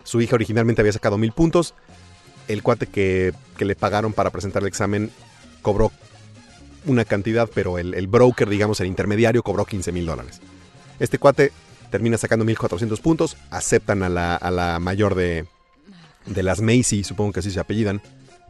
Su 0.03 0.21
hija 0.21 0.35
originalmente 0.35 0.81
había 0.81 0.93
sacado 0.93 1.17
mil 1.17 1.31
puntos. 1.31 1.73
El 2.47 2.61
cuate 2.61 2.87
que, 2.87 3.33
le 3.59 3.75
pagaron 3.75 4.11
para 4.13 4.29
presentar 4.29 4.61
el 4.61 4.67
examen 4.67 5.09
cobró 5.61 5.91
una 6.85 7.05
cantidad, 7.05 7.49
pero 7.53 7.77
el, 7.79 8.07
broker, 8.07 8.49
digamos, 8.49 8.81
el 8.81 8.87
intermediario, 8.87 9.41
cobró 9.43 9.63
15 9.65 9.93
mil 9.93 10.05
dólares. 10.05 10.41
Este 10.99 11.17
cuate 11.17 11.53
termina 11.89 12.17
sacando 12.17 12.43
1400 12.43 12.99
puntos, 12.99 13.37
aceptan 13.49 14.03
a 14.03 14.09
la, 14.09 14.79
mayor 14.81 15.15
de, 15.15 15.45
de 16.25 16.43
las 16.43 16.59
Macy, 16.59 17.03
supongo 17.05 17.31
que 17.31 17.39
así 17.39 17.51
se 17.51 17.59
apellidan, 17.61 18.01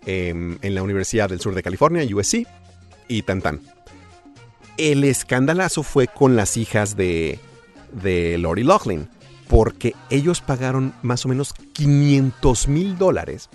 em, 0.07 0.57
en 0.63 0.73
la 0.75 0.81
Universidad 0.81 1.29
del 1.29 1.39
Sur 1.39 1.53
de 1.53 1.61
California, 1.61 2.03
USC, 2.03 2.47
y 3.08 3.24
tan 3.24 3.41
tan. 3.41 3.62
El 4.78 5.04
escandalazo 5.04 5.84
fue 5.84 6.08
con 6.08 6.36
las 6.36 6.58
hijas 6.58 6.95
de, 6.95 7.39
de 7.91 8.38
Lori 8.38 8.64
Loughlin, 8.64 9.08
porque 9.47 9.95
ellos 10.10 10.41
pagaron 10.41 10.93
más 11.04 11.26
o 11.26 11.30
menos 11.30 11.54
500 11.54 12.68
mil 12.68 12.97
dólares 12.97 13.49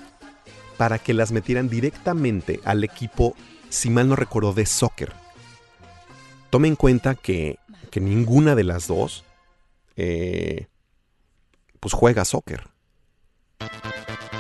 para 0.77 0.99
que 0.99 1.13
las 1.13 1.33
metieran 1.33 1.69
directamente 1.69 2.61
al 2.65 2.85
equipo, 2.85 3.35
si 3.69 3.91
mal 3.91 4.09
no 4.09 4.17
recuerdo, 4.17 4.53
de 4.53 4.65
soccer. 4.65 5.13
Tome 6.51 6.69
en 6.69 6.77
cuenta 6.77 7.15
que, 7.15 7.59
que 7.91 8.01
ninguna 8.01 8.55
de 8.55 8.65
las 8.65 8.87
dos 8.87 9.25
eh, 9.97 10.69
pues 11.81 11.93
juega 11.93 12.25
soccer. 12.25 12.69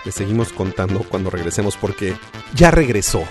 Le 0.05 0.13
seguimos 0.13 0.53
contando 0.53 1.01
cuando 1.01 1.29
regresemos 1.29 1.77
porque 1.77 2.17
ya 2.55 2.71
regresó 2.71 3.25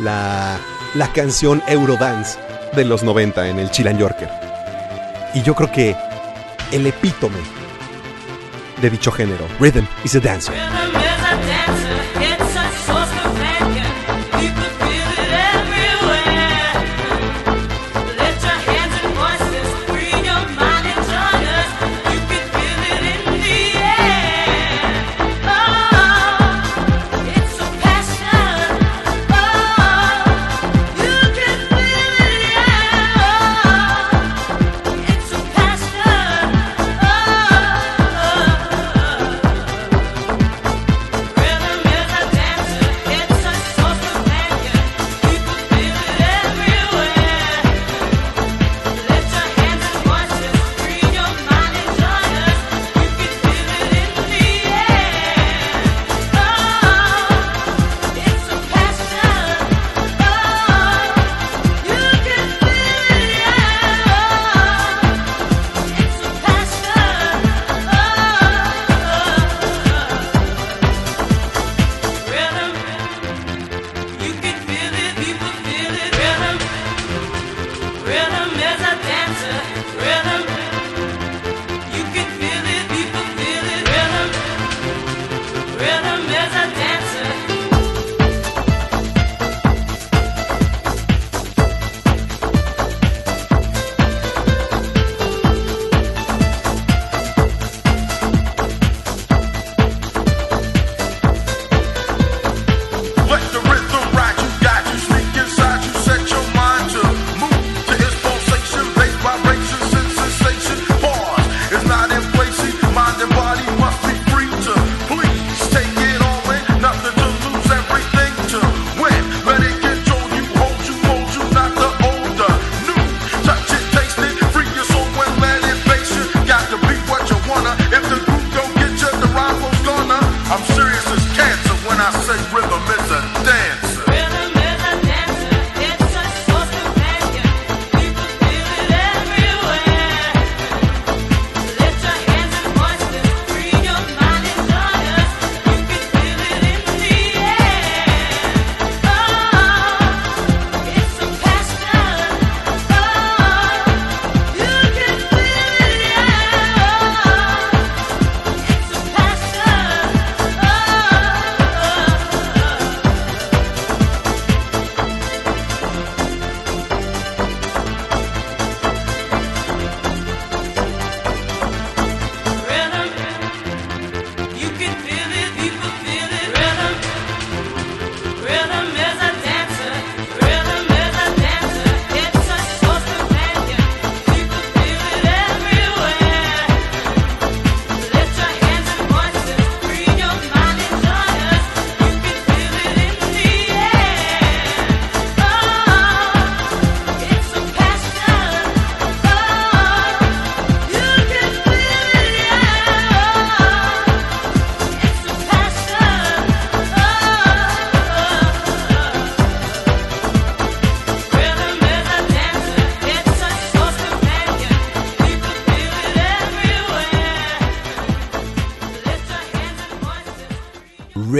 la, 0.00 0.58
la 0.94 1.12
canción 1.12 1.62
Eurodance 1.66 2.38
de 2.74 2.84
los 2.84 3.02
90 3.02 3.48
en 3.48 3.58
el 3.58 3.70
Chilan 3.70 3.98
Yorker. 3.98 4.28
Y 5.34 5.42
yo 5.42 5.54
creo 5.54 5.70
que 5.70 5.96
el 6.72 6.86
epítome 6.86 7.38
de 8.80 8.90
dicho 8.90 9.10
género. 9.10 9.46
Rhythm 9.58 9.86
is 10.04 10.14
a 10.14 10.20
dancer, 10.20 10.54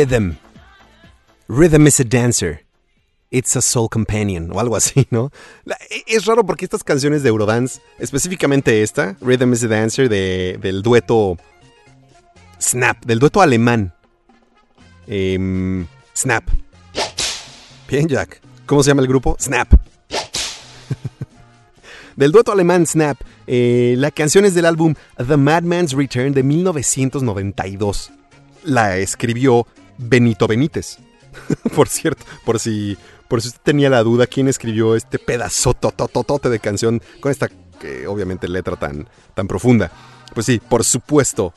Rhythm. 0.06 0.36
Rhythm 1.48 1.86
is 1.86 2.00
a 2.00 2.04
dancer. 2.04 2.64
It's 3.30 3.56
a 3.56 3.60
soul 3.60 3.88
companion 3.88 4.50
o 4.52 4.60
algo 4.60 4.76
así, 4.76 5.06
¿no? 5.10 5.30
E- 5.90 6.04
Es 6.06 6.26
raro 6.26 6.44
porque 6.46 6.64
estas 6.64 6.84
canciones 6.84 7.22
de 7.24 7.28
Eurodance, 7.30 7.80
específicamente 7.98 8.82
esta, 8.82 9.16
Rhythm 9.20 9.52
is 9.52 9.64
a 9.64 9.68
Dancer, 9.68 10.08
de- 10.08 10.58
del 10.62 10.82
dueto 10.82 11.36
Snap, 12.60 13.04
del 13.04 13.18
dueto 13.18 13.42
alemán. 13.42 13.92
Em, 15.08 15.86
Snap. 16.16 16.44
Bien, 17.88 18.06
Jack. 18.08 18.40
¿Cómo 18.64 18.82
se 18.84 18.90
llama 18.90 19.02
el 19.02 19.08
grupo? 19.08 19.36
Snap. 19.40 19.72
del 22.16 22.30
dueto 22.32 22.52
alemán 22.52 22.86
Snap. 22.86 23.20
eh, 23.48 23.94
la 23.98 24.10
canción 24.12 24.44
es 24.44 24.54
del 24.54 24.66
álbum 24.66 24.94
The 25.16 25.36
Madman's 25.36 25.92
Return 25.92 26.32
de 26.32 26.42
1992. 26.44 28.12
La 28.64 28.96
escribió 28.96 29.66
Benito 29.98 30.46
Benítez. 30.46 30.98
por 31.74 31.88
cierto, 31.88 32.24
por 32.44 32.58
si, 32.58 32.96
por 33.28 33.42
si 33.42 33.48
usted 33.48 33.60
tenía 33.62 33.90
la 33.90 34.02
duda, 34.02 34.26
quién 34.26 34.48
escribió 34.48 34.94
este 34.96 35.18
pedazo 35.18 35.74
totototote 35.74 36.48
de 36.48 36.60
canción 36.60 37.02
con 37.20 37.30
esta, 37.30 37.48
que 37.80 38.06
obviamente 38.06 38.48
letra 38.48 38.76
tan, 38.76 39.08
tan 39.34 39.46
profunda. 39.48 39.90
Pues 40.34 40.46
sí, 40.46 40.60
por 40.60 40.84
supuesto, 40.84 41.54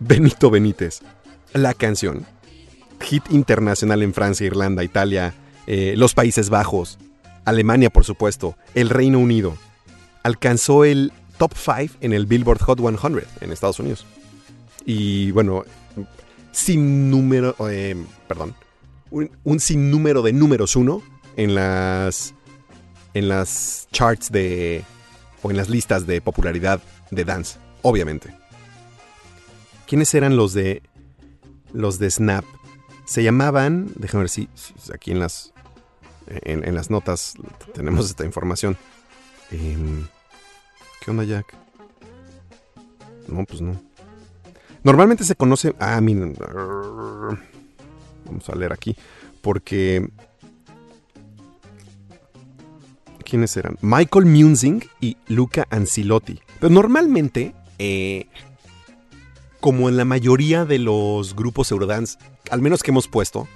Benito 0.00 0.50
Benítez. 0.50 1.00
La 1.52 1.74
canción. 1.74 2.26
Hit 3.00 3.24
internacional 3.30 4.02
en 4.02 4.14
Francia, 4.14 4.46
Irlanda, 4.46 4.82
Italia, 4.82 5.34
eh, 5.66 5.94
los 5.96 6.14
Países 6.14 6.50
Bajos, 6.50 6.98
Alemania, 7.44 7.90
por 7.90 8.04
supuesto, 8.04 8.56
el 8.74 8.88
Reino 8.88 9.18
Unido. 9.18 9.56
Alcanzó 10.22 10.84
el 10.84 11.12
top 11.38 11.52
5 11.54 11.98
en 12.00 12.12
el 12.12 12.26
Billboard 12.26 12.60
Hot 12.62 12.78
100 12.78 13.24
en 13.40 13.52
Estados 13.52 13.78
Unidos. 13.78 14.06
Y 14.86 15.30
bueno, 15.32 15.64
sin 16.54 17.10
número, 17.10 17.54
eh, 17.68 17.96
perdón, 18.28 18.54
un, 19.10 19.30
un 19.44 19.60
sinnúmero 19.60 20.22
de 20.22 20.32
números 20.32 20.76
uno 20.76 21.02
en 21.36 21.54
las 21.54 22.34
en 23.12 23.28
las 23.28 23.88
charts 23.92 24.30
de 24.30 24.84
o 25.42 25.50
en 25.50 25.56
las 25.56 25.68
listas 25.68 26.06
de 26.06 26.20
popularidad 26.20 26.80
de 27.10 27.24
dance, 27.24 27.58
obviamente. 27.82 28.34
¿Quiénes 29.86 30.14
eran 30.14 30.36
los 30.36 30.54
de 30.54 30.82
los 31.72 31.98
de 31.98 32.10
Snap? 32.10 32.44
Se 33.04 33.22
llamaban, 33.22 33.92
déjame 33.96 34.22
ver 34.22 34.30
si, 34.30 34.48
si 34.54 34.72
aquí 34.92 35.10
en 35.10 35.20
las 35.20 35.52
en, 36.26 36.66
en 36.66 36.74
las 36.74 36.90
notas 36.90 37.34
tenemos 37.74 38.08
esta 38.08 38.24
información. 38.24 38.76
Em, 39.50 40.06
¿Qué 41.00 41.10
onda, 41.10 41.24
Jack? 41.24 41.54
No, 43.28 43.44
pues 43.44 43.60
no. 43.60 43.80
Normalmente 44.84 45.24
se 45.24 45.34
conoce. 45.34 45.74
Ah, 45.80 46.00
miren. 46.00 46.34
Vamos 48.26 48.48
a 48.48 48.54
leer 48.54 48.72
aquí. 48.72 48.96
Porque. 49.42 50.08
¿Quiénes 53.24 53.56
eran? 53.56 53.76
Michael 53.80 54.26
Musing 54.26 54.84
y 55.00 55.16
Luca 55.28 55.66
Ancilotti. 55.70 56.40
Pero 56.60 56.72
normalmente. 56.72 57.54
eh, 57.78 58.28
como 59.64 59.88
en 59.88 59.96
la 59.96 60.04
mayoría 60.04 60.66
de 60.66 60.78
los 60.78 61.34
grupos 61.34 61.70
Eurodance, 61.70 62.18
al 62.50 62.60
menos 62.60 62.82
que 62.82 62.90
hemos 62.90 63.08
puesto, 63.08 63.48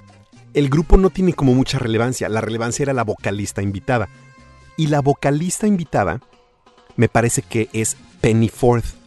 el 0.55 0.67
grupo 0.67 0.97
no 0.97 1.11
tiene 1.11 1.33
como 1.33 1.53
mucha 1.53 1.77
relevancia. 1.77 2.27
La 2.29 2.41
relevancia 2.41 2.81
era 2.81 2.93
la 2.93 3.03
vocalista 3.03 3.61
invitada. 3.61 4.09
Y 4.75 4.87
la 4.87 5.01
vocalista 5.01 5.67
invitada 5.67 6.19
me 6.95 7.09
parece 7.09 7.43
que 7.43 7.69
es 7.73 7.95
Penny 8.21 8.49
Forth. 8.49 8.98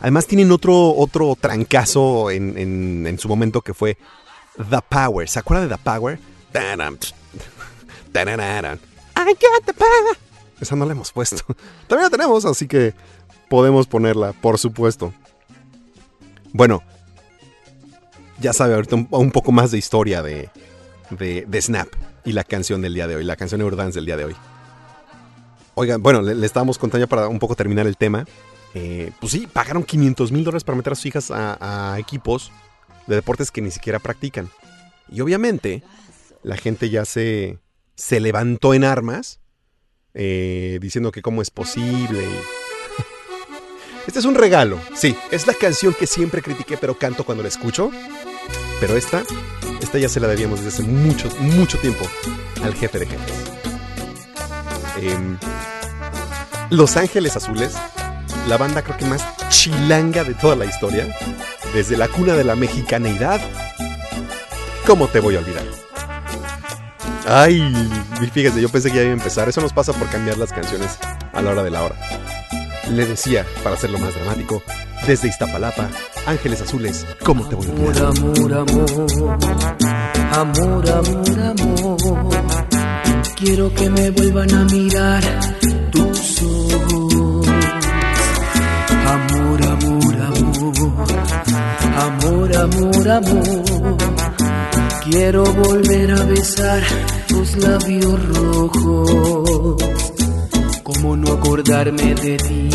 Además 0.00 0.26
tienen 0.26 0.52
otro, 0.52 0.94
otro 0.94 1.36
trancazo 1.40 2.30
en, 2.30 2.56
en- 3.06 3.18
su 3.18 3.28
momento 3.28 3.62
que 3.62 3.74
fue 3.74 3.96
The 4.56 4.78
Power. 4.88 5.28
¿Se 5.28 5.38
acuerda 5.38 5.66
de 5.66 5.74
The 5.74 5.82
Power? 5.82 6.18
I 9.16 9.32
got 9.32 9.64
the 9.64 9.74
power. 9.74 10.16
Esa 10.60 10.76
no 10.76 10.84
la 10.86 10.92
hemos 10.92 11.12
puesto. 11.12 11.42
También 11.88 12.04
la 12.04 12.10
tenemos, 12.10 12.44
así 12.44 12.66
que 12.68 12.94
podemos 13.48 13.86
ponerla, 13.86 14.32
por 14.32 14.58
supuesto. 14.58 15.12
Bueno, 16.52 16.82
ya 18.40 18.52
sabe 18.52 18.74
ahorita 18.74 18.96
un, 19.10 19.30
poco 19.32 19.52
más 19.52 19.70
de 19.70 19.78
historia 19.78 20.22
de, 20.22 20.48
de, 21.10 21.44
de 21.46 21.62
Snap 21.62 21.88
y 22.24 22.32
la 22.32 22.44
canción 22.44 22.80
del 22.80 22.94
día 22.94 23.06
de 23.06 23.16
hoy, 23.16 23.24
la 23.24 23.36
canción 23.36 23.60
Eurodance 23.60 23.96
del 23.98 24.06
día 24.06 24.16
de 24.16 24.24
hoy. 24.26 24.36
Oigan, 25.74 26.02
bueno, 26.02 26.22
le, 26.22 26.34
le 26.34 26.46
estábamos 26.46 26.78
contando 26.78 27.04
ya 27.04 27.08
para 27.08 27.28
un 27.28 27.38
poco 27.38 27.54
terminar 27.54 27.86
el 27.86 27.96
tema. 27.96 28.24
Eh, 28.74 29.12
pues 29.20 29.32
sí, 29.32 29.46
pagaron 29.46 29.82
500 29.82 30.32
mil 30.32 30.44
dólares 30.44 30.64
para 30.64 30.76
meter 30.76 30.92
a 30.92 30.96
sus 30.96 31.06
hijas 31.06 31.30
a, 31.30 31.96
equipos 31.98 32.52
de 33.06 33.16
deportes 33.16 33.50
que 33.50 33.62
ni 33.62 33.70
siquiera 33.70 33.98
practican. 33.98 34.50
Y 35.10 35.20
obviamente, 35.20 35.82
la 36.42 36.56
gente 36.56 36.90
ya 36.90 37.04
se, 37.04 37.58
se 37.94 38.20
levantó 38.20 38.74
en 38.74 38.84
armas, 38.84 39.40
eh, 40.14 40.78
diciendo 40.80 41.12
que 41.12 41.22
cómo 41.22 41.42
es 41.42 41.50
posible. 41.50 42.24
Este 44.06 44.20
es 44.20 44.24
un 44.24 44.34
regalo, 44.34 44.80
sí, 44.94 45.14
es 45.30 45.46
la 45.46 45.52
canción 45.52 45.92
que 45.92 46.06
siempre 46.06 46.40
critiqué, 46.40 46.78
pero 46.78 46.98
canto 46.98 47.24
cuando 47.24 47.42
la 47.42 47.50
escucho. 47.50 47.90
Pero 48.80 48.96
esta, 48.96 49.22
esta 49.82 49.98
ya 49.98 50.08
se 50.08 50.20
la 50.20 50.28
debíamos 50.28 50.62
desde 50.62 50.82
hace 50.82 50.90
mucho, 50.90 51.28
mucho 51.40 51.78
tiempo 51.78 52.06
al 52.62 52.74
jefe 52.74 53.00
de 53.00 53.06
jefes. 53.06 53.34
Em, 55.00 55.36
Los 56.70 56.96
Ángeles 56.96 57.36
Azules, 57.36 57.74
la 58.48 58.56
banda 58.56 58.82
creo 58.82 58.96
que 58.96 59.04
más 59.04 59.22
chilanga 59.50 60.24
de 60.24 60.34
toda 60.34 60.56
la 60.56 60.64
historia, 60.64 61.06
desde 61.74 61.96
la 61.96 62.08
cuna 62.08 62.34
de 62.34 62.44
la 62.44 62.56
mexicaneidad. 62.56 63.40
¿Cómo 64.86 65.06
te 65.06 65.20
voy 65.20 65.36
a 65.36 65.40
olvidar? 65.40 65.64
Ay, 67.26 67.62
fíjese, 68.32 68.60
yo 68.60 68.70
pensé 68.70 68.90
que 68.90 68.96
ya 68.96 69.02
iba 69.02 69.10
a 69.10 69.14
empezar. 69.14 69.48
Eso 69.48 69.60
nos 69.60 69.74
pasa 69.74 69.92
por 69.92 70.08
cambiar 70.08 70.38
las 70.38 70.50
canciones 70.50 70.98
a 71.34 71.42
la 71.42 71.50
hora 71.50 71.62
de 71.62 71.70
la 71.70 71.84
hora. 71.84 71.94
Le 72.90 73.04
decía, 73.04 73.44
para 73.62 73.76
hacerlo 73.76 73.98
más 73.98 74.14
dramático, 74.14 74.62
desde 75.06 75.28
Iztapalapa, 75.28 75.90
Ángeles 76.26 76.62
Azules, 76.62 77.06
¿cómo 77.22 77.46
te 77.46 77.54
voy 77.54 77.66
a 77.66 77.70
olvidar? 77.70 78.06
Amor, 78.06 78.54
amor, 78.54 78.96
amor, 80.32 80.90
amor, 80.90 81.40
amor. 81.40 82.28
Quiero 83.36 83.72
que 83.74 83.90
me 83.90 84.10
vuelvan 84.10 84.54
a 84.54 84.64
mirar 84.64 85.22
amor, 91.96 92.56
amor, 92.56 93.08
amor. 93.08 93.96
Quiero 95.04 95.44
volver 95.44 96.12
a 96.12 96.22
besar 96.24 96.82
tus 97.26 97.56
labios 97.56 98.28
rojos. 98.28 99.82
¿Cómo 100.82 101.16
no 101.16 101.32
acordarme 101.32 102.14
de 102.14 102.36
ti? 102.36 102.68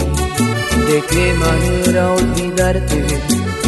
¿De 0.87 1.03
qué 1.09 1.33
manera 1.33 2.11
olvidarte? 2.13 3.05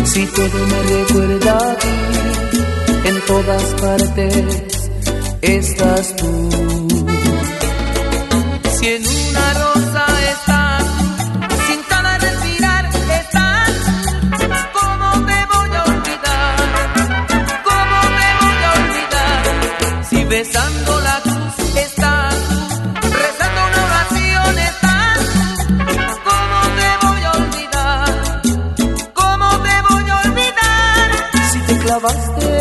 Si 0.05 0.25
todo 0.27 0.59
me 0.71 0.83
recuerda 0.95 1.57
a 1.57 1.75
ti, 1.75 1.87
en 3.05 3.21
todas 3.25 3.63
partes 3.81 4.63
estás 5.41 6.15
tú. 6.15 6.49
Si 8.77 8.87
en 8.87 9.03
una 9.07 9.53
rosa 9.53 10.05
estás, 10.31 10.85
besando 20.37 20.91
la 20.99 21.17
cruz 21.23 21.55
estás, 21.87 22.35
rezando 23.23 23.59
una 23.67 23.79
oración 23.89 24.53
estás, 24.69 25.19
¿cómo 26.29 26.57
te 26.79 26.89
voy 27.03 27.21
a 27.23 27.31
olvidar? 27.41 28.13
¿Cómo 29.21 29.47
te 29.65 29.75
voy 29.87 30.05
a 30.09 30.15
olvidar? 30.25 31.07
Si 31.51 31.59
te 31.67 31.73
clavaste 31.83 32.51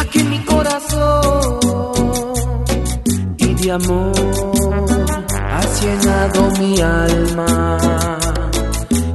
aquí 0.00 0.18
en 0.20 0.28
mi 0.30 0.40
corazón 0.52 1.58
y 3.36 3.48
de 3.60 3.72
amor 3.72 4.14
has 5.56 5.70
llenado 5.82 6.38
mi 6.58 6.72
alma 6.80 7.78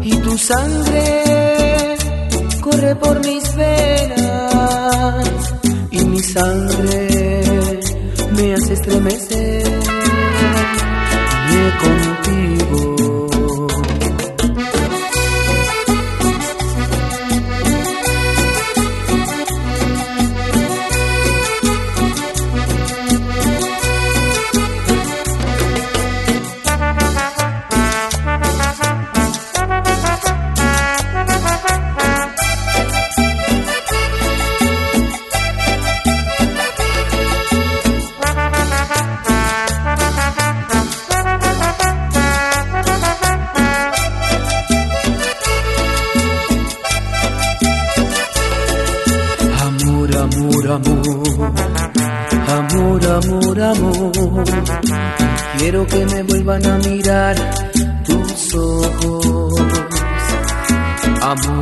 y 0.03 0.11
tu 0.15 0.37
sangre 0.37 1.97
corre 2.61 2.95
por 2.97 3.19
mis 3.25 3.55
venas 3.55 5.38
mi 6.19 6.25
sangre 6.25 7.07
me 8.35 8.53
hace 8.53 8.73
estremecer. 8.73 9.63
Soñé 11.49 12.08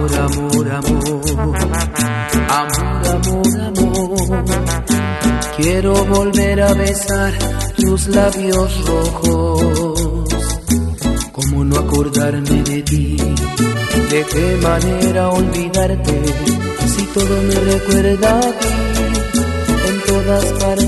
Amor, 0.07 0.71
amor, 0.71 1.21
amor, 1.37 1.59
amor, 2.49 3.07
amor, 3.07 3.59
amor. 3.59 4.85
Quiero 5.57 5.93
volver 6.05 6.61
a 6.61 6.73
besar 6.73 7.33
tus 7.75 8.07
labios 8.07 8.85
rojos. 8.85 10.29
¿Cómo 11.33 11.65
no 11.65 11.79
acordarme 11.79 12.63
de 12.63 12.83
ti? 12.83 13.17
¿De 14.09 14.25
qué 14.31 14.59
manera 14.61 15.29
olvidarte? 15.29 16.21
Si 16.87 17.03
todo 17.07 17.41
me 17.41 17.55
recuerda 17.55 18.39
a 18.39 18.41
ti, 18.41 18.67
en 19.89 20.01
todas 20.05 20.45
partes 20.53 20.86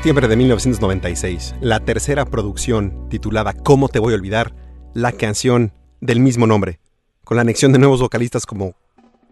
Septiembre 0.00 0.28
de 0.28 0.36
1996, 0.36 1.56
la 1.60 1.78
tercera 1.78 2.24
producción 2.24 3.06
titulada 3.10 3.52
¿Cómo 3.52 3.90
te 3.90 3.98
voy 3.98 4.14
a 4.14 4.16
olvidar? 4.16 4.54
La 4.94 5.12
canción 5.12 5.74
del 6.00 6.20
mismo 6.20 6.46
nombre, 6.46 6.80
con 7.22 7.36
la 7.36 7.42
anexión 7.42 7.70
de 7.70 7.80
nuevos 7.80 8.00
vocalistas 8.00 8.46
como 8.46 8.76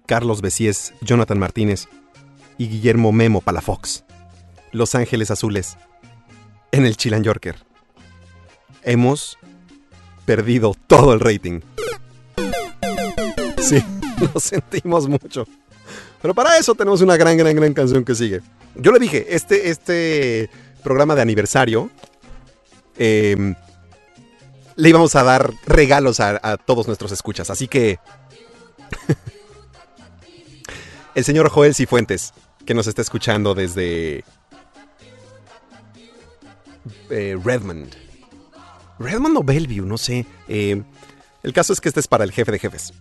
Carlos 0.04 0.42
Besies, 0.42 0.92
Jonathan 1.00 1.38
Martínez 1.38 1.88
y 2.58 2.68
Guillermo 2.68 3.12
Memo 3.12 3.40
Palafox. 3.40 4.04
Los 4.70 4.94
Ángeles 4.94 5.30
Azules, 5.30 5.78
en 6.70 6.84
el 6.84 6.98
Chilan 6.98 7.24
Yorker. 7.24 7.56
Hemos 8.82 9.38
perdido 10.26 10.74
todo 10.86 11.14
el 11.14 11.20
rating. 11.20 11.60
Sí, 13.56 13.82
lo 14.34 14.38
sentimos 14.38 15.08
mucho. 15.08 15.46
Pero 16.20 16.34
para 16.34 16.58
eso 16.58 16.74
tenemos 16.74 17.00
una 17.00 17.16
gran, 17.16 17.38
gran, 17.38 17.56
gran 17.56 17.72
canción 17.72 18.04
que 18.04 18.14
sigue. 18.14 18.42
Yo 18.78 18.92
le 18.92 19.00
dije, 19.00 19.34
este, 19.34 19.70
este 19.70 20.50
programa 20.82 21.16
de 21.16 21.22
aniversario 21.22 21.90
eh, 22.96 23.54
le 24.76 24.88
íbamos 24.88 25.16
a 25.16 25.24
dar 25.24 25.52
regalos 25.66 26.20
a, 26.20 26.56
todos 26.58 26.86
nuestros 26.86 27.10
escuchas. 27.10 27.50
Así 27.50 27.66
que 27.66 27.98
el 31.16 31.24
señor 31.24 31.50
Joel 31.50 31.74
Cifuentes, 31.74 32.32
que 32.64 32.74
nos 32.74 32.86
está 32.86 33.02
escuchando 33.02 33.54
desde 33.54 34.24
eh, 37.10 37.36
Redmond. 37.42 37.96
Redmond 39.00 39.38
o 39.38 39.42
Bellevue, 39.42 39.84
no 39.84 39.98
sé. 39.98 40.24
Eh, 40.46 40.80
el 41.42 41.52
caso 41.52 41.72
es 41.72 41.80
que 41.80 41.88
este 41.88 42.00
es 42.00 42.06
para 42.06 42.22
el 42.22 42.30
jefe 42.30 42.52
de 42.52 42.60
jefes, 42.60 42.92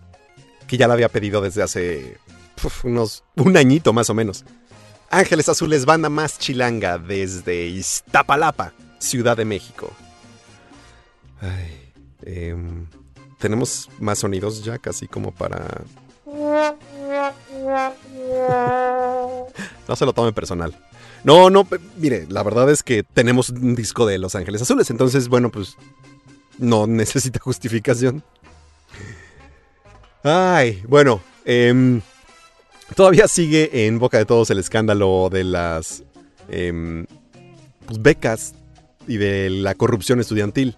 que 0.66 0.76
ya 0.76 0.88
lo 0.88 0.94
había 0.94 1.08
pedido 1.08 1.40
desde 1.40 1.62
hace 1.62 2.18
unos 2.82 3.22
un 3.36 3.56
añito 3.56 3.92
más 3.92 4.10
o 4.10 4.14
menos. 4.14 4.44
Ángeles 5.10 5.48
Azules, 5.48 5.84
banda 5.84 6.08
más 6.08 6.38
chilanga 6.38 6.98
desde 6.98 7.66
Iztapalapa, 7.66 8.72
Ciudad 8.98 9.36
de 9.36 9.44
México. 9.44 9.90
Ay, 11.40 11.92
em, 12.22 12.86
tenemos 13.38 13.88
más 13.98 14.18
sonidos 14.18 14.64
ya, 14.64 14.78
casi 14.78 15.08
como 15.08 15.32
para. 15.32 15.82
No 19.88 19.96
se 19.96 20.04
lo 20.04 20.12
tomen 20.12 20.34
personal. 20.34 20.76
No, 21.24 21.50
no, 21.50 21.66
mire, 21.96 22.26
la 22.28 22.42
verdad 22.42 22.70
es 22.70 22.82
que 22.82 23.02
tenemos 23.02 23.48
un 23.48 23.74
disco 23.74 24.06
de 24.06 24.18
Los 24.18 24.34
Ángeles 24.34 24.62
Azules, 24.62 24.90
entonces, 24.90 25.28
bueno, 25.28 25.50
pues 25.50 25.76
no 26.58 26.86
necesita 26.86 27.40
justificación. 27.40 28.22
Ay, 30.22 30.82
bueno, 30.86 31.20
em, 31.44 32.02
todavía 32.94 33.28
sigue 33.28 33.86
en 33.86 33.98
boca 33.98 34.18
de 34.18 34.24
todos 34.26 34.50
el 34.50 34.58
escándalo 34.58 35.28
de 35.30 35.44
las 35.44 36.02
em, 36.48 37.06
pues, 37.86 38.00
becas 38.02 38.54
y 39.06 39.16
de 39.16 39.50
la 39.50 39.74
corrupción 39.74 40.20
estudiantil. 40.20 40.76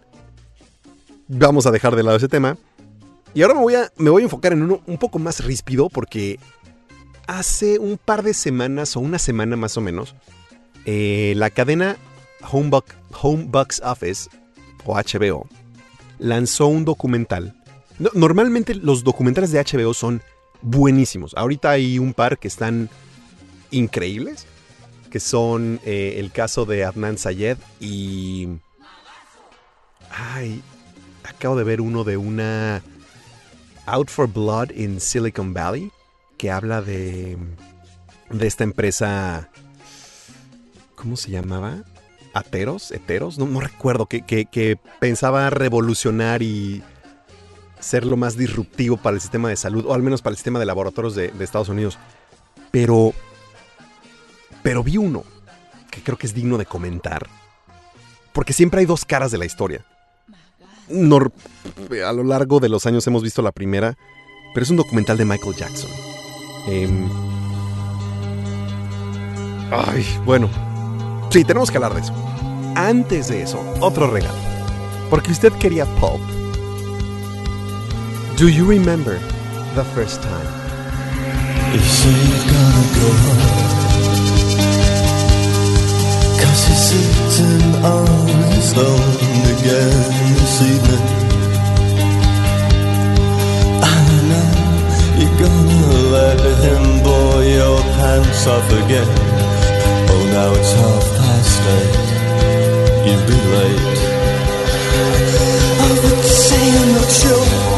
Vamos 1.29 1.67
a 1.67 1.71
dejar 1.71 1.97
de 1.97 2.03
lado 2.03 2.17
ese 2.17 2.29
tema. 2.29 2.57
Y 3.35 3.43
ahora 3.43 3.55
me 3.55 3.61
voy 3.61 3.75
a, 3.77 3.93
me 3.97 4.11
voy 4.11 4.23
a 4.23 4.25
enfocar 4.25 4.53
en 4.53 4.63
uno 4.63 4.81
un 4.87 4.99
poco 4.99 5.19
más 5.21 5.45
ríspido 5.45 5.89
porque 5.89 6.39
hace 7.29 7.79
un 7.79 7.97
par 7.97 8.23
de 8.25 8.35
semanas 8.35 8.97
o 8.97 9.01
una 9.01 9.19
semana 9.21 9.55
más 9.57 9.77
o 9.77 9.81
menos, 9.81 10.17
eh, 10.85 11.35
la 11.37 11.51
cadena 11.51 11.97
Home 12.51 12.71
Office 13.85 14.29
o 14.85 14.95
HBO 14.97 15.47
lanzó 16.19 16.67
un 16.67 16.85
documental. 16.85 17.55
No- 18.01 18.11
normalmente 18.15 18.75
los 18.75 19.05
documentales 19.05 19.53
de 19.53 19.61
HBO 19.61 19.95
son 19.95 20.23
buenísimos. 20.63 21.35
Ahorita 21.37 21.71
hay 21.71 21.99
un 21.99 22.15
par 22.15 22.39
que 22.39 22.49
están 22.49 22.89
increíbles, 23.71 24.47
que 25.11 25.21
son 25.21 25.81
eh, 25.85 26.15
el 26.19 26.31
caso 26.33 26.65
de 26.65 26.85
Adnan 26.85 27.19
Sayed 27.19 27.59
y... 27.81 28.49
Ay, 30.11 30.63
acabo 31.25 31.57
de 31.57 31.65
ver 31.65 31.81
uno 31.81 32.05
de 32.05 32.17
una... 32.17 32.83
Out 33.87 34.09
for 34.09 34.27
Blood 34.29 34.71
in 34.73 35.01
Silicon 35.01 35.53
Valley, 35.55 35.91
que 36.37 36.51
habla 36.51 36.83
de... 36.83 37.37
de 38.31 38.47
esta 38.47 38.65
empresa... 38.65 39.49
¿Cómo 40.95 41.17
se 41.17 41.31
llamaba? 41.31 41.83
Ateros, 42.35 42.91
Heteros, 42.93 43.39
no, 43.39 43.47
no 43.47 43.59
recuerdo, 43.61 44.07
que, 44.07 44.23
que- 44.23 44.45
que 44.47 44.79
pensaba 45.01 45.49
revolucionar 45.51 46.43
y 46.43 46.83
ser 47.81 48.05
lo 48.05 48.17
más 48.17 48.37
disruptivo 48.37 48.97
para 48.97 49.15
el 49.17 49.21
sistema 49.21 49.49
de 49.49 49.57
salud, 49.57 49.85
o 49.87 49.95
al 49.95 50.03
menos 50.03 50.23
para 50.23 50.33
el 50.33 50.37
sistema 50.37 50.59
de 50.59 50.67
laboratorios 50.67 51.15
de, 51.15 51.33
Estados 51.41 51.69
Unidos. 51.69 51.99
Pero, 52.71 53.13
pero 54.63 54.83
vi 54.85 54.97
uno 54.97 55.25
que 55.91 56.03
creo 56.03 56.17
que 56.17 56.27
es 56.27 56.35
digno 56.35 56.57
de 56.59 56.67
comentar, 56.67 57.27
porque 58.33 58.53
siempre 58.53 58.81
hay 58.81 58.87
dos 58.87 59.05
caras 59.05 59.31
de 59.33 59.39
la 59.39 59.47
historia. 59.47 59.85
Nor- 60.89 61.33
a 62.07 62.13
lo 62.13 62.25
largo 62.25 62.61
de 62.61 62.69
los 62.69 62.87
años 62.87 63.07
hemos 63.07 63.23
visto 63.23 63.43
la 63.43 63.53
primera, 63.53 63.97
pero 64.55 64.65
es 64.65 64.71
un 64.71 64.77
documental 64.77 65.17
de 65.17 65.25
Michael 65.25 65.57
Jackson. 65.57 65.91
Em, 66.69 67.09
ay, 69.73 70.05
bueno, 70.25 70.49
Sí, 71.31 71.45
tenemos 71.45 71.71
que 71.71 71.77
hablar 71.77 71.95
de 71.95 72.01
eso. 72.01 72.13
Antes 72.75 73.29
de 73.29 73.43
eso, 73.43 73.61
otro 73.81 74.11
regalo. 74.11 74.35
Porque 75.09 75.31
usted 75.31 75.53
quería 75.53 75.87
pulp. 75.87 76.21
Do 78.41 78.49
you 78.49 78.65
remember 78.65 79.19
the 79.75 79.85
first 79.93 80.23
time? 80.23 80.47
Say 81.77 82.21
gonna 82.51 82.85
go 82.97 83.09
home 83.25 83.53
Cause 86.41 86.65
sitting 86.89 87.85
on 87.85 88.09
his 88.55 88.73
throne 88.73 89.13
again 89.53 89.93
this 90.41 90.57
evening 90.73 91.05
I 93.85 94.01
know 94.31 94.51
you're 95.21 95.37
gonna 95.39 95.93
let 96.17 96.41
him 96.65 96.85
blow 97.03 97.41
your 97.43 97.79
pants 97.99 98.47
off 98.47 98.69
again. 98.85 99.11
Oh 100.09 100.25
now 100.33 100.51
it's 100.55 100.73
half 100.81 101.05
past 101.21 101.61
eight. 101.77 101.95
You'll 103.05 103.27
be 103.27 103.37
late. 103.53 104.01
¡Qué 107.21 107.70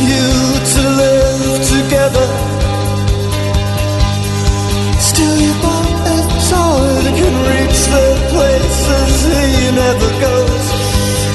you 0.00 0.26
to 0.74 0.82
live 1.02 1.44
together. 1.74 2.26
Still, 4.98 5.36
you 5.44 5.52
bought 5.62 5.88
a 6.14 6.18
tower 6.48 6.90
that 7.04 7.14
can 7.20 7.34
reach 7.52 7.80
the 7.94 8.06
places 8.32 9.12
he 9.28 9.70
never 9.82 10.10
goes. 10.26 10.66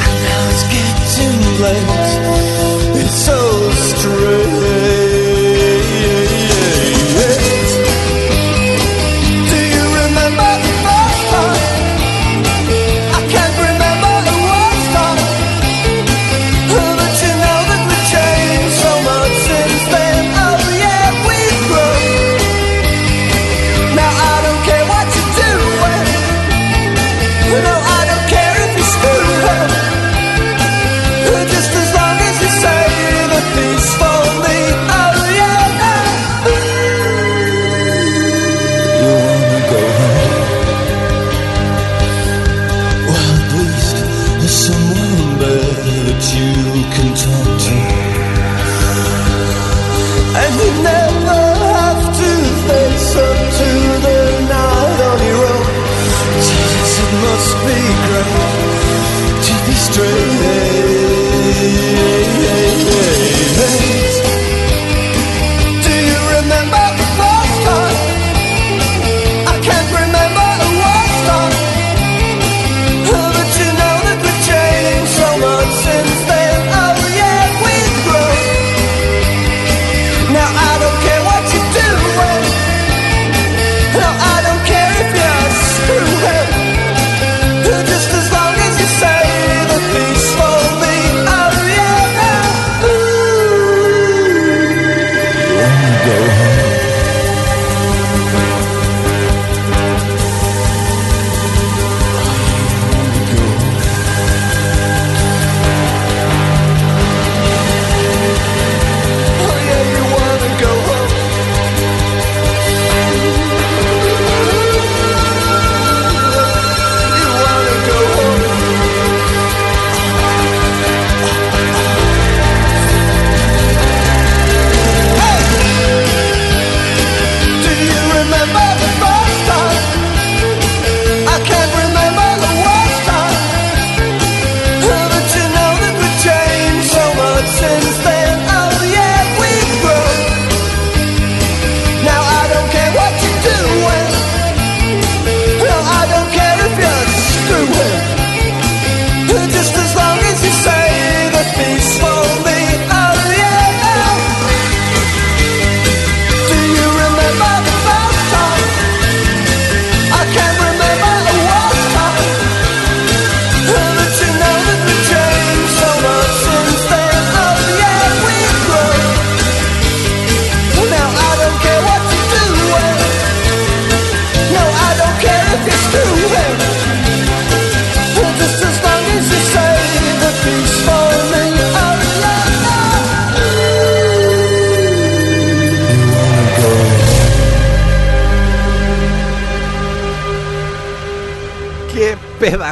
And 0.05 0.15
now 0.27 0.41
it's 0.53 0.65
getting 0.75 1.39
late. 1.65 3.01
It's 3.01 3.17
so 3.29 3.39
strange. 3.89 4.84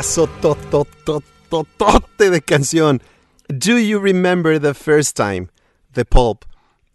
Pedazo 0.04 0.28
tototototote 0.42 2.30
de 2.30 2.42
canción! 2.42 3.02
Do 3.48 3.78
You 3.78 4.00
Remember 4.00 4.60
the 4.60 4.74
First 4.74 5.16
Time? 5.16 5.48
The 5.94 6.04
Pulp. 6.04 6.44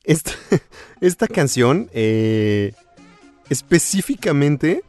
Esta, 0.04 0.32
esta 1.00 1.26
canción, 1.26 1.88
eh, 1.94 2.72
específicamente, 3.48 4.82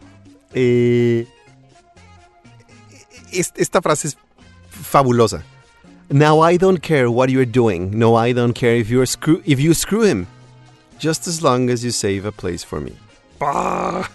eh, 0.54 1.28
esta 3.32 3.82
frase 3.82 4.10
es 4.10 4.18
fabulosa. 4.70 5.44
Now 6.10 6.42
I 6.42 6.58
don't 6.58 6.82
care 6.82 7.10
what 7.10 7.30
you're 7.30 7.46
doing. 7.46 7.98
No, 7.98 8.18
I 8.18 8.34
don't 8.34 8.54
care 8.54 8.76
if 8.76 8.90
you 8.90 9.06
screw 9.06 9.42
if 9.46 9.60
you 9.62 9.74
screw 9.74 10.04
him. 10.04 10.28
Just 11.00 11.26
as 11.28 11.42
long 11.42 11.70
as 11.70 11.86
you 11.86 11.92
save 11.92 12.26
a 12.26 12.34
place 12.34 12.66
for 12.66 12.82
me. 12.82 12.94
Ah. 13.40 14.10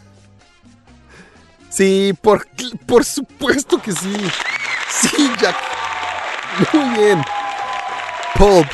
Sí, 1.75 2.17
por, 2.23 2.47
por 2.87 3.05
supuesto 3.05 3.83
que 3.83 3.91
sí. 3.91 4.15
Sí, 4.91 5.29
Jack. 5.41 5.57
Muy 6.73 6.99
bien. 6.99 7.23
Pulp. 8.37 8.69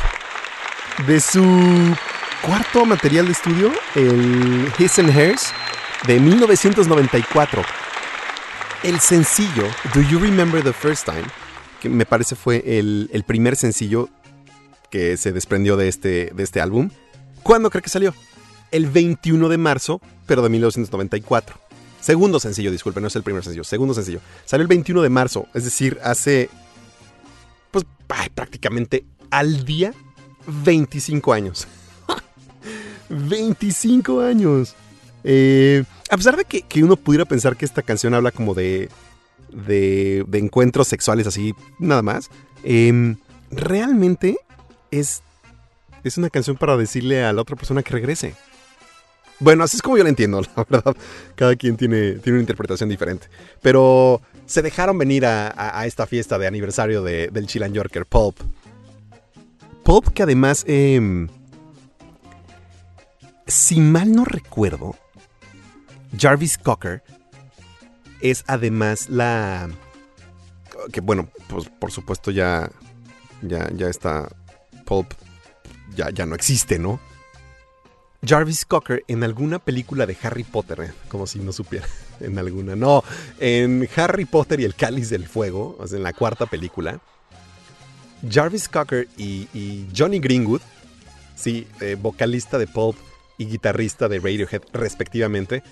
De 1.07 1.19
su 1.19 1.97
cuarto 2.43 2.85
material 2.85 3.25
de 3.25 3.33
estudio, 3.33 3.73
el 3.95 4.71
His 4.79 4.99
and 4.99 5.17
Hers, 5.17 5.55
de 6.07 6.21
1994. 6.21 7.63
El 8.83 9.01
sencillo, 9.01 9.65
Do 9.95 10.03
You 10.03 10.19
Remember 10.19 10.63
the 10.63 10.75
First 10.75 11.07
Time? 11.07 11.25
Que 11.81 11.89
me 11.89 12.05
parece 12.05 12.37
fue 12.37 12.63
el, 12.67 13.09
el 13.15 13.25
primer 13.25 13.57
sencillo 13.57 14.11
que 14.91 15.17
se 15.17 15.33
desprendió 15.33 15.79
de 15.79 15.89
este, 15.89 16.33
de 16.35 16.43
este 16.43 16.61
álbum. 16.61 16.91
¿Cuándo 17.43 17.71
cree 17.71 17.81
que 17.81 17.89
salió? 17.89 18.13
El 18.71 18.89
21 18.89 19.49
de 19.49 19.57
marzo, 19.57 20.03
pero 20.27 20.43
de 20.43 20.51
1994. 20.51 21.70
Segundo 22.01 22.41
sencillo, 22.41 22.71
disculpe, 22.71 23.01
no 23.01 23.09
es 23.09 23.17
el 23.17 23.23
primer 23.23 23.43
sencillo. 23.45 23.65
Segundo 23.65 23.95
sencillo. 23.95 24.21
Salió 24.45 24.63
el 24.63 24.69
21 24.69 25.03
de 25.03 25.09
marzo, 25.11 25.47
es 25.55 25.65
decir, 25.65 25.99
hace. 26.03 26.49
Pues 27.71 27.85
prácticamente 28.35 29.05
al 29.31 29.65
día 29.65 29.93
25 30.47 31.33
años. 31.33 31.69
25 33.09 34.21
años. 34.21 34.75
Eh, 35.25 35.85
a 36.11 36.17
pesar 36.17 36.37
de 36.37 36.45
que, 36.45 36.63
que 36.63 36.83
uno 36.83 36.97
pudiera 36.97 37.25
pensar 37.25 37.57
que 37.57 37.65
esta 37.65 37.83
canción 37.83 38.15
habla 38.15 38.31
como 38.31 38.55
de. 38.55 38.89
de, 39.53 40.25
de 40.27 40.39
encuentros 40.39 40.89
sexuales 40.89 41.27
así, 41.27 41.55
nada 41.79 42.03
más. 42.03 42.31
em, 42.65 43.17
realmente 43.51 44.39
es. 44.91 45.23
Es 46.03 46.17
una 46.17 46.31
canción 46.31 46.57
para 46.57 46.79
decirle 46.79 47.23
a 47.25 47.33
la 47.35 47.43
otra 47.43 47.57
persona 47.57 47.83
que 47.83 47.93
regrese. 47.93 48.35
Bueno, 49.41 49.65
así 49.65 49.77
es 49.77 49.83
como 49.83 49.97
yo 49.97 50.03
la 50.05 50.11
entiendo, 50.11 50.41
la 50.57 50.65
verdad. 50.69 50.97
Cada 51.35 51.57
quien 51.57 51.77
tiene, 51.77 52.13
tiene 52.13 52.37
una 52.37 52.43
interpretación 52.43 52.89
diferente. 52.89 53.27
Pero 53.63 54.21
se 54.47 54.63
dejaron 54.63 54.99
venir 54.99 55.25
a, 55.27 55.53
a- 55.81 55.87
esta 55.87 56.07
fiesta 56.07 56.39
de 56.39 56.47
aniversario 56.47 57.03
de- 57.03 57.29
del 57.29 57.47
Chilan 57.47 57.73
Yorker, 57.73 58.05
Pulp. 58.07 58.39
Pulp 59.83 60.09
que 60.13 60.23
además, 60.23 60.65
em, 60.69 61.29
si 63.47 63.81
mal 63.81 64.13
no 64.13 64.25
recuerdo, 64.25 64.95
Jarvis 66.19 66.59
Cocker 66.59 67.03
es 68.21 68.45
además 68.47 69.09
la... 69.09 69.69
Que 70.93 71.01
bueno, 71.01 71.29
pues 71.49 71.69
por 71.69 71.91
supuesto 71.91 72.31
ya, 72.31 72.71
ya, 73.43 73.69
ya 73.75 73.89
está... 73.89 74.29
Pulp 74.85 75.13
ya, 75.97 76.11
ya 76.11 76.27
no 76.27 76.35
existe, 76.35 76.79
¿no? 76.79 77.01
Jarvis 78.25 78.65
Cocker 78.67 79.03
en 79.09 79.25
alguna 79.25 79.59
película 79.59 80.05
de 80.07 80.17
Harry 80.23 80.45
Potter, 80.45 80.81
eh, 80.81 80.93
como 81.09 81.27
si 81.27 81.39
no 81.39 81.53
supiera, 81.53 81.87
en 82.21 82.39
alguna. 82.39 82.77
No, 82.77 83.03
en 83.39 83.89
Harry 83.97 84.25
Potter 84.27 84.61
y 84.61 84.65
el 84.65 84.75
Cáliz 84.75 85.09
del 85.11 85.27
Fuego, 85.27 85.77
o 85.79 85.87
sea, 85.87 85.97
en 85.97 86.03
la 86.03 86.13
cuarta 86.13 86.47
película, 86.47 87.01
Jarvis 88.29 88.69
Cocker 88.69 89.09
y, 89.17 89.87
Johnny 89.97 90.19
Greenwood, 90.19 90.61
sí, 91.35 91.67
eh, 91.81 91.97
vocalista 92.01 92.59
de 92.59 92.67
Pulp 92.67 92.97
y 93.39 93.47
guitarrista 93.47 94.09
de 94.09 94.19
Radiohead 94.19 94.63
respectivamente, 94.75 95.63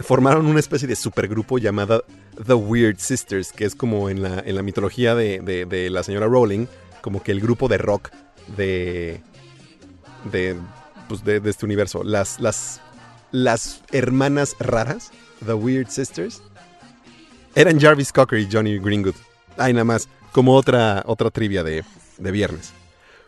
formaron 0.00 0.46
una 0.46 0.60
especie 0.60 0.86
de 0.86 0.94
supergrupo 0.94 1.58
llamada 1.58 2.02
The 2.46 2.54
Weird 2.54 2.98
Sisters, 3.00 3.50
que 3.52 3.64
es 3.64 3.74
como 3.74 4.08
en 4.10 4.22
la, 4.22 4.38
en 4.46 4.54
la 4.54 4.62
mitología 4.62 5.16
de, 5.16 5.40
de- 5.40 5.64
de 5.66 5.90
la 5.90 6.04
señora 6.04 6.26
Rowling, 6.26 6.66
como 7.02 7.20
que 7.20 7.32
el 7.32 7.40
grupo 7.40 7.66
de 7.66 7.78
rock 7.78 8.10
de, 8.56 9.20
de, 10.30 10.54
pues 11.08 11.24
de, 11.24 11.40
este 11.44 11.64
universo. 11.64 12.04
Las, 12.04 12.40
las, 12.40 12.80
las 13.32 13.82
hermanas 13.92 14.56
raras, 14.58 15.10
The 15.44 15.54
Weird 15.54 15.88
Sisters, 15.88 16.42
eran 17.54 17.80
Jarvis 17.80 18.12
Cocker 18.12 18.38
y 18.38 18.48
Johnny 18.50 18.78
Greenwood. 18.78 19.14
Ay, 19.56 19.72
nada 19.72 19.84
más, 19.84 20.08
como 20.32 20.54
otra, 20.54 21.02
otra 21.06 21.30
trivia 21.30 21.64
de, 21.64 21.84
de 22.18 22.30
viernes. 22.30 22.72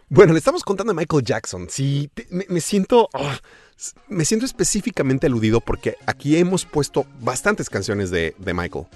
Bueno, 0.08 0.32
le 0.32 0.38
estamos 0.38 0.64
contando 0.64 0.90
a 0.90 0.94
Michael 0.94 1.22
Jackson. 1.22 1.68
Sí, 1.70 2.10
me, 2.30 2.60
siento. 2.60 3.08
ah, 3.14 3.38
me 4.08 4.24
siento 4.24 4.44
específicamente 4.44 5.28
aludido 5.28 5.60
porque 5.60 5.96
aquí 6.04 6.36
hemos 6.36 6.64
puesto 6.64 7.06
bastantes 7.20 7.70
canciones 7.70 8.10
de, 8.10 8.34
de 8.36 8.52
Michael. 8.52 8.86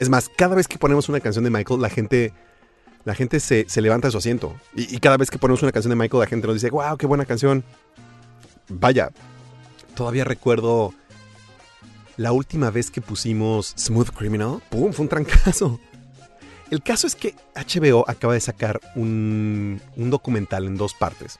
Es 0.00 0.08
más, 0.08 0.28
cada 0.28 0.56
vez 0.56 0.66
que 0.66 0.76
ponemos 0.76 1.08
una 1.08 1.20
canción 1.20 1.44
de 1.44 1.50
Michael, 1.50 1.80
la 1.80 1.88
gente. 1.88 2.32
La 3.04 3.14
gente 3.14 3.38
se, 3.38 3.66
se 3.68 3.80
levanta 3.80 4.08
de 4.08 4.12
su 4.12 4.18
asiento. 4.18 4.56
Y, 4.74 4.96
y 4.96 4.98
cada 4.98 5.16
vez 5.16 5.30
que 5.30 5.38
ponemos 5.38 5.62
una 5.62 5.70
canción 5.70 5.90
de 5.90 5.96
Michael, 5.96 6.22
la 6.22 6.26
gente 6.26 6.48
nos 6.48 6.54
dice, 6.54 6.70
wow, 6.70 6.96
qué 6.96 7.06
buena 7.06 7.24
canción. 7.24 7.62
Vaya, 8.68 9.10
todavía 9.94 10.24
recuerdo 10.24 10.92
la 12.16 12.32
última 12.32 12.70
vez 12.70 12.90
que 12.90 13.00
pusimos 13.00 13.74
Smooth 13.78 14.10
Criminal. 14.10 14.62
¡Pum! 14.70 14.92
Fue 14.92 15.04
un 15.04 15.08
trancazo. 15.08 15.78
El 16.70 16.82
caso 16.82 17.06
es 17.06 17.14
que 17.14 17.34
HBO 17.54 18.04
acaba 18.08 18.34
de 18.34 18.40
sacar 18.40 18.80
un, 18.96 19.80
un 19.96 20.10
documental 20.10 20.64
en 20.66 20.76
dos 20.76 20.94
partes. 20.94 21.38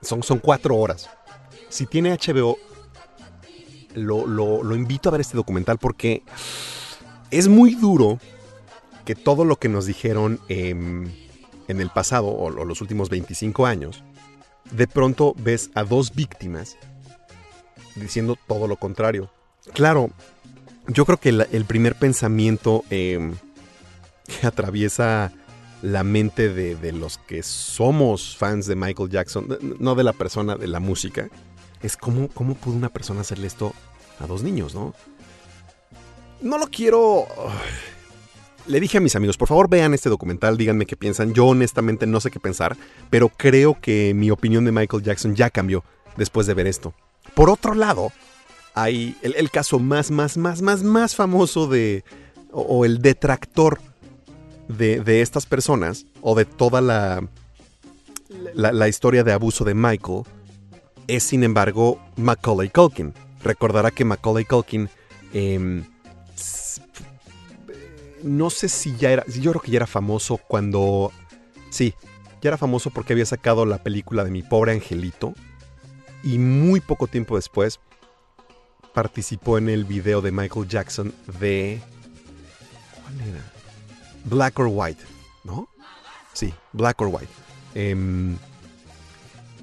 Son, 0.00 0.22
son 0.22 0.38
cuatro 0.38 0.76
horas. 0.76 1.10
Si 1.68 1.84
tiene 1.84 2.12
HBO, 2.16 2.56
lo, 3.94 4.26
lo- 4.26 4.74
invito 4.74 5.08
a 5.08 5.12
ver 5.12 5.20
este 5.20 5.36
documental 5.36 5.76
porque 5.78 6.22
es 7.30 7.48
muy 7.48 7.74
duro 7.74 8.18
que 9.04 9.14
todo 9.14 9.44
lo 9.44 9.56
que 9.56 9.68
nos 9.68 9.84
dijeron 9.86 10.40
em, 10.48 11.10
en 11.66 11.80
el 11.80 11.90
pasado 11.90 12.28
o, 12.28 12.44
o 12.46 12.64
los 12.64 12.80
últimos 12.80 13.10
25 13.10 13.66
años, 13.66 14.02
de 14.72 14.86
pronto 14.86 15.34
ves 15.38 15.70
a 15.74 15.84
dos 15.84 16.14
víctimas 16.14 16.76
diciendo 17.94 18.36
todo 18.46 18.66
lo 18.66 18.76
contrario. 18.76 19.30
Claro, 19.72 20.10
yo 20.86 21.04
creo 21.04 21.18
que 21.18 21.28
el 21.28 21.64
primer 21.64 21.94
pensamiento 21.94 22.84
em, 22.90 23.34
que 24.26 24.46
atraviesa 24.46 25.32
la 25.82 26.02
mente 26.02 26.48
de, 26.48 26.76
de 26.76 26.92
los 26.92 27.18
que 27.18 27.42
somos 27.42 28.36
fans 28.36 28.66
de 28.66 28.76
Michael 28.76 29.10
Jackson, 29.10 29.58
no 29.78 29.94
de 29.94 30.04
la 30.04 30.12
persona, 30.12 30.56
de 30.56 30.66
la 30.66 30.80
música, 30.80 31.28
es 31.82 31.96
cómo, 31.96 32.28
cómo 32.28 32.54
pudo 32.54 32.76
una 32.76 32.88
persona 32.88 33.20
hacerle 33.20 33.46
esto 33.46 33.72
a 34.18 34.26
dos 34.26 34.42
niños, 34.42 34.74
¿no? 34.74 34.94
No 36.40 36.58
lo 36.58 36.66
quiero... 36.68 37.26
Le 38.68 38.80
dije 38.80 38.98
a 38.98 39.00
mis 39.00 39.16
amigos, 39.16 39.38
por 39.38 39.48
favor 39.48 39.70
vean 39.70 39.94
este 39.94 40.10
documental, 40.10 40.58
díganme 40.58 40.84
qué 40.84 40.94
piensan. 40.94 41.32
Yo 41.32 41.46
honestamente 41.46 42.06
no 42.06 42.20
sé 42.20 42.30
qué 42.30 42.38
pensar, 42.38 42.76
pero 43.08 43.30
creo 43.30 43.80
que 43.80 44.12
mi 44.14 44.30
opinión 44.30 44.66
de 44.66 44.72
Michael 44.72 45.02
Jackson 45.02 45.34
ya 45.34 45.48
cambió 45.48 45.84
después 46.18 46.46
de 46.46 46.52
ver 46.52 46.66
esto. 46.66 46.92
Por 47.34 47.48
otro 47.48 47.74
lado, 47.74 48.12
hay 48.74 49.16
el, 49.22 49.50
caso 49.50 49.78
más, 49.78 50.10
más, 50.10 50.36
más, 50.36 50.60
más, 50.60 50.82
más 50.82 51.16
famoso 51.16 51.66
de... 51.66 52.04
o, 52.52 52.84
el 52.84 53.00
detractor 53.00 53.80
de, 54.68 55.00
de 55.00 55.22
estas 55.22 55.46
personas, 55.46 56.04
o 56.20 56.34
de 56.34 56.44
toda 56.44 56.82
la, 56.82 57.26
la, 58.52 58.88
historia 58.88 59.24
de 59.24 59.32
abuso 59.32 59.64
de 59.64 59.72
Michael, 59.72 60.24
es 61.06 61.22
sin 61.22 61.42
embargo 61.42 61.98
Macaulay 62.16 62.68
Culkin. 62.68 63.14
Recordará 63.42 63.90
que 63.90 64.04
Macaulay 64.04 64.44
Culkin... 64.44 64.90
em, 65.32 65.84
no 68.22 68.50
sé 68.50 68.68
si 68.68 68.96
ya 68.96 69.10
era... 69.10 69.24
Yo 69.26 69.52
creo 69.52 69.62
que 69.62 69.70
ya 69.70 69.78
era 69.78 69.86
famoso 69.86 70.38
cuando... 70.38 71.12
Sí, 71.70 71.94
ya 72.40 72.50
era 72.50 72.56
famoso 72.56 72.90
porque 72.90 73.12
había 73.12 73.26
sacado 73.26 73.66
la 73.66 73.82
película 73.82 74.24
de 74.24 74.30
Mi 74.30 74.42
Pobre 74.42 74.72
Angelito. 74.72 75.34
Y 76.22 76.38
muy 76.38 76.80
poco 76.80 77.06
tiempo 77.06 77.36
después 77.36 77.80
participó 78.92 79.58
en 79.58 79.68
el 79.68 79.84
video 79.84 80.20
de 80.20 80.32
Michael 80.32 80.68
Jackson 80.68 81.14
de... 81.40 81.80
¿Cuál 83.02 83.28
era? 83.28 83.44
Black 84.24 84.58
or 84.58 84.68
White, 84.70 85.02
¿no? 85.44 85.68
Sí, 86.32 86.52
Black 86.72 87.00
or 87.00 87.08
White. 87.08 87.32
Em, 87.74 88.36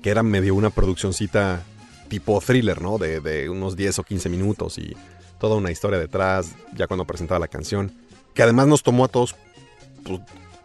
que 0.02 0.10
era 0.10 0.24
medio 0.24 0.56
una 0.56 0.70
produccioncita 0.70 1.64
tipo 2.08 2.40
thriller, 2.40 2.82
¿no? 2.82 2.98
De, 2.98 3.20
de 3.20 3.50
unos 3.50 3.76
10 3.76 4.00
o 4.00 4.04
15 4.04 4.30
minutos 4.30 4.78
y 4.78 4.96
toda 5.40 5.56
una 5.56 5.72
historia 5.72 6.00
detrás, 6.00 6.56
ya 6.74 6.88
cuando 6.88 7.06
presentaba 7.06 7.40
la 7.40 7.48
canción. 7.48 7.92
Que 8.36 8.44
además 8.44 8.68
nos 8.68 8.84
tomó 8.84 9.06
a 9.06 9.08
todos 9.08 9.36
pues, 10.04 10.20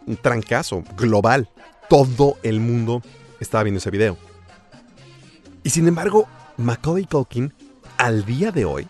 un 0.05 0.17
trancazo 0.17 0.83
global. 0.95 1.49
Todo 1.89 2.37
el 2.43 2.59
mundo 2.59 3.01
estaba 3.39 3.63
viendo 3.63 3.79
ese 3.79 3.89
video. 3.89 4.17
Y 5.63 5.71
sin 5.71 5.87
embargo, 5.87 6.27
Macaulay 6.57 7.05
Culkin, 7.05 7.53
al 7.97 8.25
día 8.25 8.51
de 8.51 8.65
hoy, 8.65 8.87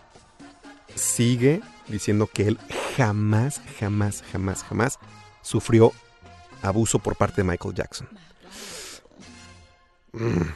sigue 0.94 1.60
diciendo 1.88 2.26
que 2.26 2.48
él 2.48 2.58
jamás, 2.96 3.60
jamás, 3.78 4.22
jamás, 4.30 4.62
jamás 4.64 4.98
sufrió 5.42 5.92
abuso 6.62 6.98
por 6.98 7.16
parte 7.16 7.42
de 7.42 7.48
Michael 7.48 7.74
Jackson. 7.74 8.08
Mm. 10.12 10.50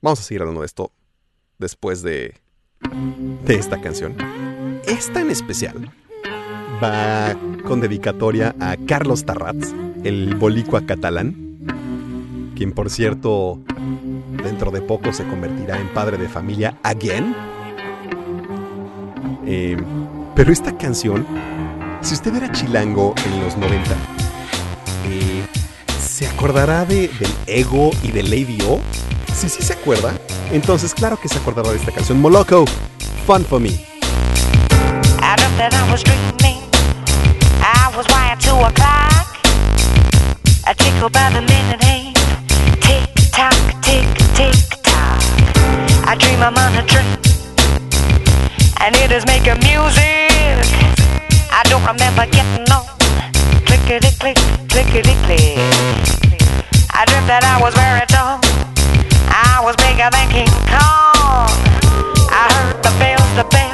Vamos 0.00 0.20
a 0.20 0.22
seguir 0.22 0.42
hablando 0.42 0.60
de 0.60 0.66
esto 0.66 0.92
después 1.58 2.02
de, 2.02 2.40
de 3.44 3.54
esta 3.54 3.80
canción. 3.80 4.16
Esta 4.86 5.20
en 5.20 5.30
especial 5.30 5.92
va 6.82 7.34
con 7.64 7.80
dedicatoria 7.80 8.54
a 8.60 8.76
Carlos 8.76 9.24
Tarrats, 9.24 9.74
el 10.04 10.34
bolicua 10.34 10.86
catalán, 10.86 11.34
quien 12.54 12.72
por 12.72 12.90
cierto 12.90 13.60
dentro 14.42 14.70
de 14.70 14.80
poco 14.80 15.12
se 15.12 15.24
convertirá 15.26 15.78
en 15.78 15.88
padre 15.88 16.16
de 16.16 16.28
familia 16.28 16.78
again. 16.82 17.34
Eh, 19.46 19.76
pero 20.34 20.52
esta 20.52 20.76
canción, 20.76 21.26
si 22.00 22.14
usted 22.14 22.34
era 22.34 22.50
chilango 22.52 23.14
en 23.26 23.40
los 23.40 23.56
90, 23.56 23.90
eh, 25.08 25.42
¿se 25.98 26.26
acordará 26.26 26.84
de, 26.84 27.08
del 27.08 27.30
ego 27.46 27.90
y 28.02 28.10
de 28.10 28.22
Lady 28.22 28.58
O? 28.68 28.80
Si 29.34 29.48
sí 29.48 29.62
se 29.62 29.74
acuerda, 29.74 30.14
entonces 30.52 30.94
claro 30.94 31.18
que 31.20 31.28
se 31.28 31.38
acordará 31.38 31.70
de 31.70 31.76
esta 31.76 31.92
canción. 31.92 32.20
Moloco, 32.20 32.64
Fun 33.26 33.44
for 33.44 33.60
Me. 33.60 33.95
I 35.38 35.48
that 35.58 35.74
I 35.74 35.84
was 35.92 36.02
dreaming. 36.02 36.62
I 37.60 37.92
was 37.96 38.06
wired 38.08 38.40
to 38.48 38.52
a 38.56 38.70
clock. 38.72 39.26
Tickle 40.76 41.10
by 41.10 41.28
the 41.30 41.42
minute. 41.42 42.16
Tick 42.80 43.04
tock, 43.32 43.56
tick, 43.82 44.06
tick 44.32 44.56
tock. 44.80 45.20
I 46.08 46.16
dream 46.16 46.40
I'm 46.40 46.56
on 46.56 46.72
a 46.78 46.84
train. 46.86 47.04
And 48.80 48.96
it 48.96 49.10
is 49.12 49.26
making 49.26 49.60
music. 49.60 50.64
I 51.52 51.62
don't 51.68 51.84
remember 51.84 52.24
getting 52.32 52.64
on. 52.72 52.86
Clickety 53.66 54.14
click, 54.16 54.38
clickety 54.72 55.16
click. 55.26 55.58
I 56.96 57.04
dreamt 57.04 57.26
that 57.28 57.44
I 57.44 57.60
was 57.60 57.74
very 57.74 58.06
tall. 58.08 58.40
I 59.28 59.60
was 59.64 59.76
bigger 59.76 60.08
than 60.08 60.26
King 60.32 60.52
Kong. 60.70 61.50
I 62.32 62.48
heard 62.52 62.82
the 62.82 62.92
bells, 62.98 63.32
the 63.36 63.44
bells 63.50 63.65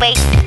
wait. 0.00 0.37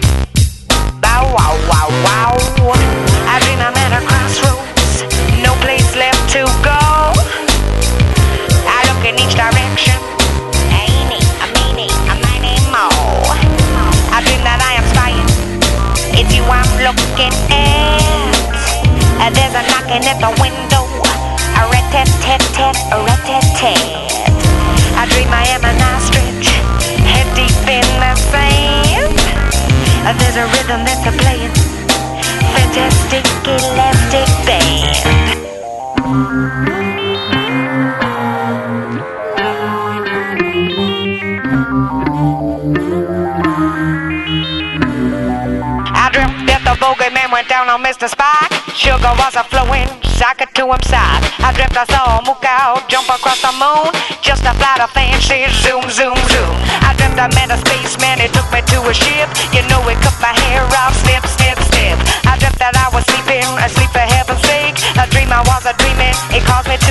Sugar 49.11 49.23
was 49.23 49.35
a 49.35 49.43
flowing, 49.43 49.89
socket 50.15 50.55
to 50.55 50.71
him 50.71 50.81
side. 50.87 51.19
I 51.43 51.51
dreamt 51.51 51.75
I 51.75 51.83
saw 51.83 52.23
out 52.47 52.87
jump 52.87 53.09
across 53.09 53.41
the 53.41 53.51
moon. 53.59 53.91
Just 54.21 54.43
a 54.47 54.53
flight 54.55 54.79
of 54.79 54.91
fancy 54.91 55.47
zoom, 55.63 55.83
zoom, 55.91 56.15
zoom. 56.31 56.55
I 56.79 56.95
dreamt 56.95 57.19
I 57.19 57.27
met 57.35 57.51
a 57.51 57.57
spaceman, 57.59 58.23
he 58.23 58.27
took 58.31 58.47
me 58.55 58.61
to 58.71 58.79
a 58.87 58.93
ship. 58.93 59.27
You 59.51 59.67
know, 59.67 59.83
he 59.83 59.95
cut 59.99 60.15
my 60.23 60.31
hair 60.47 60.63
off, 60.79 60.95
snip, 60.95 61.23
snip, 61.27 61.59
snip. 61.59 61.97
I 62.23 62.39
dreamt 62.39 62.59
that 62.59 62.75
I 62.79 62.87
was 62.95 63.03
sleeping, 63.11 63.47
asleep 63.59 63.91
for 63.91 64.05
heaven's 64.05 64.43
sake. 64.47 64.79
A 64.95 65.03
dream 65.11 65.31
I 65.31 65.43
was 65.43 65.67
a 65.67 65.73
dreaming, 65.75 66.15
it 66.31 66.43
caused 66.47 66.71
me 66.71 66.77
to 66.87 66.90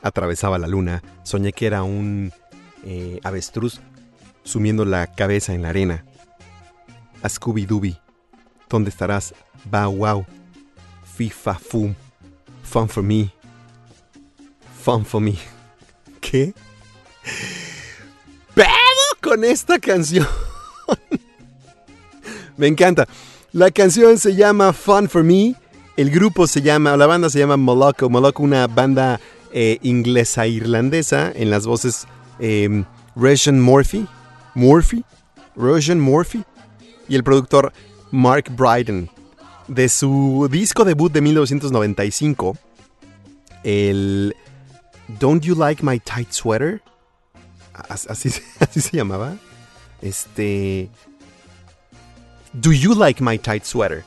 atravesaba 0.00 0.58
la 0.58 0.66
luna. 0.66 1.02
Soñé 1.22 1.52
que 1.52 1.66
era 1.66 1.82
un 1.82 2.32
eh, 2.84 3.20
avestruz 3.24 3.80
sumiendo 4.42 4.84
la 4.84 5.06
cabeza 5.06 5.54
en 5.54 5.62
la 5.62 5.70
arena. 5.70 6.04
A 7.22 7.28
Scooby 7.28 7.66
Dooby. 7.66 7.98
¿Dónde 8.68 8.90
estarás? 8.90 9.34
Bow 9.64 9.96
wow. 9.96 10.26
FIFA 11.16 11.54
fum. 11.54 11.94
Fun 12.62 12.88
for 12.88 13.02
me. 13.02 13.32
Fun 14.82 15.04
for 15.04 15.20
me. 15.20 15.36
¿Qué? 16.20 16.54
¡Pedo 18.54 18.66
con 19.22 19.44
esta 19.44 19.78
canción! 19.78 20.26
Me 22.56 22.66
encanta. 22.66 23.08
La 23.52 23.70
canción 23.70 24.18
se 24.18 24.34
llama 24.34 24.72
Fun 24.72 25.08
for 25.08 25.24
Me. 25.24 25.54
El 25.96 26.10
grupo 26.10 26.46
se 26.46 26.60
llama, 26.60 26.96
la 26.96 27.06
banda 27.06 27.30
se 27.30 27.38
llama 27.38 27.56
Moloko. 27.56 28.10
Moloko, 28.10 28.42
una 28.42 28.66
banda 28.66 29.20
eh, 29.52 29.78
inglesa 29.82 30.46
irlandesa. 30.46 31.30
En 31.34 31.50
las 31.50 31.66
voces 31.66 32.06
eh, 32.40 32.84
Roshan 33.14 33.60
Murphy. 33.60 34.06
Murphy. 34.54 35.04
Roshan 35.54 36.00
Murphy. 36.00 36.42
Y 37.08 37.14
el 37.14 37.22
productor 37.22 37.72
Mark 38.10 38.46
Bryden. 38.56 39.08
De 39.68 39.88
su 39.88 40.48
disco 40.50 40.84
debut 40.84 41.12
de 41.12 41.20
1995. 41.20 42.56
El 43.62 44.34
Don't 45.20 45.42
You 45.44 45.54
Like 45.54 45.84
My 45.84 46.00
Tight 46.00 46.32
Sweater. 46.32 46.82
As- 47.88 48.06
Así, 48.08 48.30
así 48.60 48.80
se 48.80 48.96
llamaba. 48.96 49.36
Este. 50.02 50.90
Do 52.52 52.72
You 52.72 52.94
Like 52.94 53.22
My 53.22 53.38
Tight 53.38 53.64
Sweater? 53.64 54.04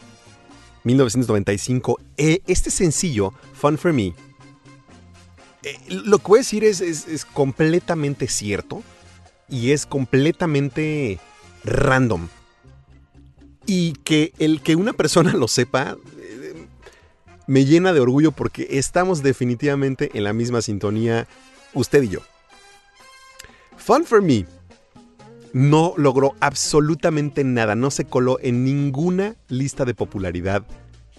1995. 0.88 2.00
Eh, 2.18 2.42
este 2.48 2.72
sencillo, 2.72 3.34
Fun 3.54 3.78
for 3.78 3.94
Me, 3.94 4.14
eh, 5.64 5.78
lo 5.90 6.18
que 6.20 6.28
voy 6.28 6.38
a 6.40 6.42
decir 6.42 6.64
es, 6.64 6.82
es- 6.82 7.08
es 7.08 7.26
completamente 7.26 8.28
cierto 8.28 8.82
y 9.50 9.72
es 9.72 9.86
completamente 9.86 11.20
random. 11.64 12.28
Y 13.66 13.94
que 14.04 14.34
el 14.40 14.62
que 14.62 14.76
una 14.76 14.94
persona 14.94 15.34
lo 15.34 15.48
sepa 15.48 15.98
eh, 16.20 16.66
me 17.48 17.66
llena 17.66 17.92
de 17.94 18.00
orgullo 18.00 18.32
porque 18.32 18.68
estamos 18.72 19.24
definitivamente 19.24 20.12
en 20.14 20.24
la 20.24 20.34
misma 20.34 20.62
sintonía 20.62 21.28
usted 21.74 22.04
y 22.04 22.10
yo. 22.10 22.20
Fun 23.78 24.06
for 24.06 24.22
Me 24.22 24.46
no 25.58 25.96
logró 25.98 26.36
absolutamente 26.40 27.44
nada, 27.44 27.74
no 27.74 27.90
se 27.90 28.06
coló 28.06 28.38
en 28.44 28.64
ninguna 28.64 29.38
lista 29.50 29.86
de 29.86 29.96
popularidad 29.96 30.64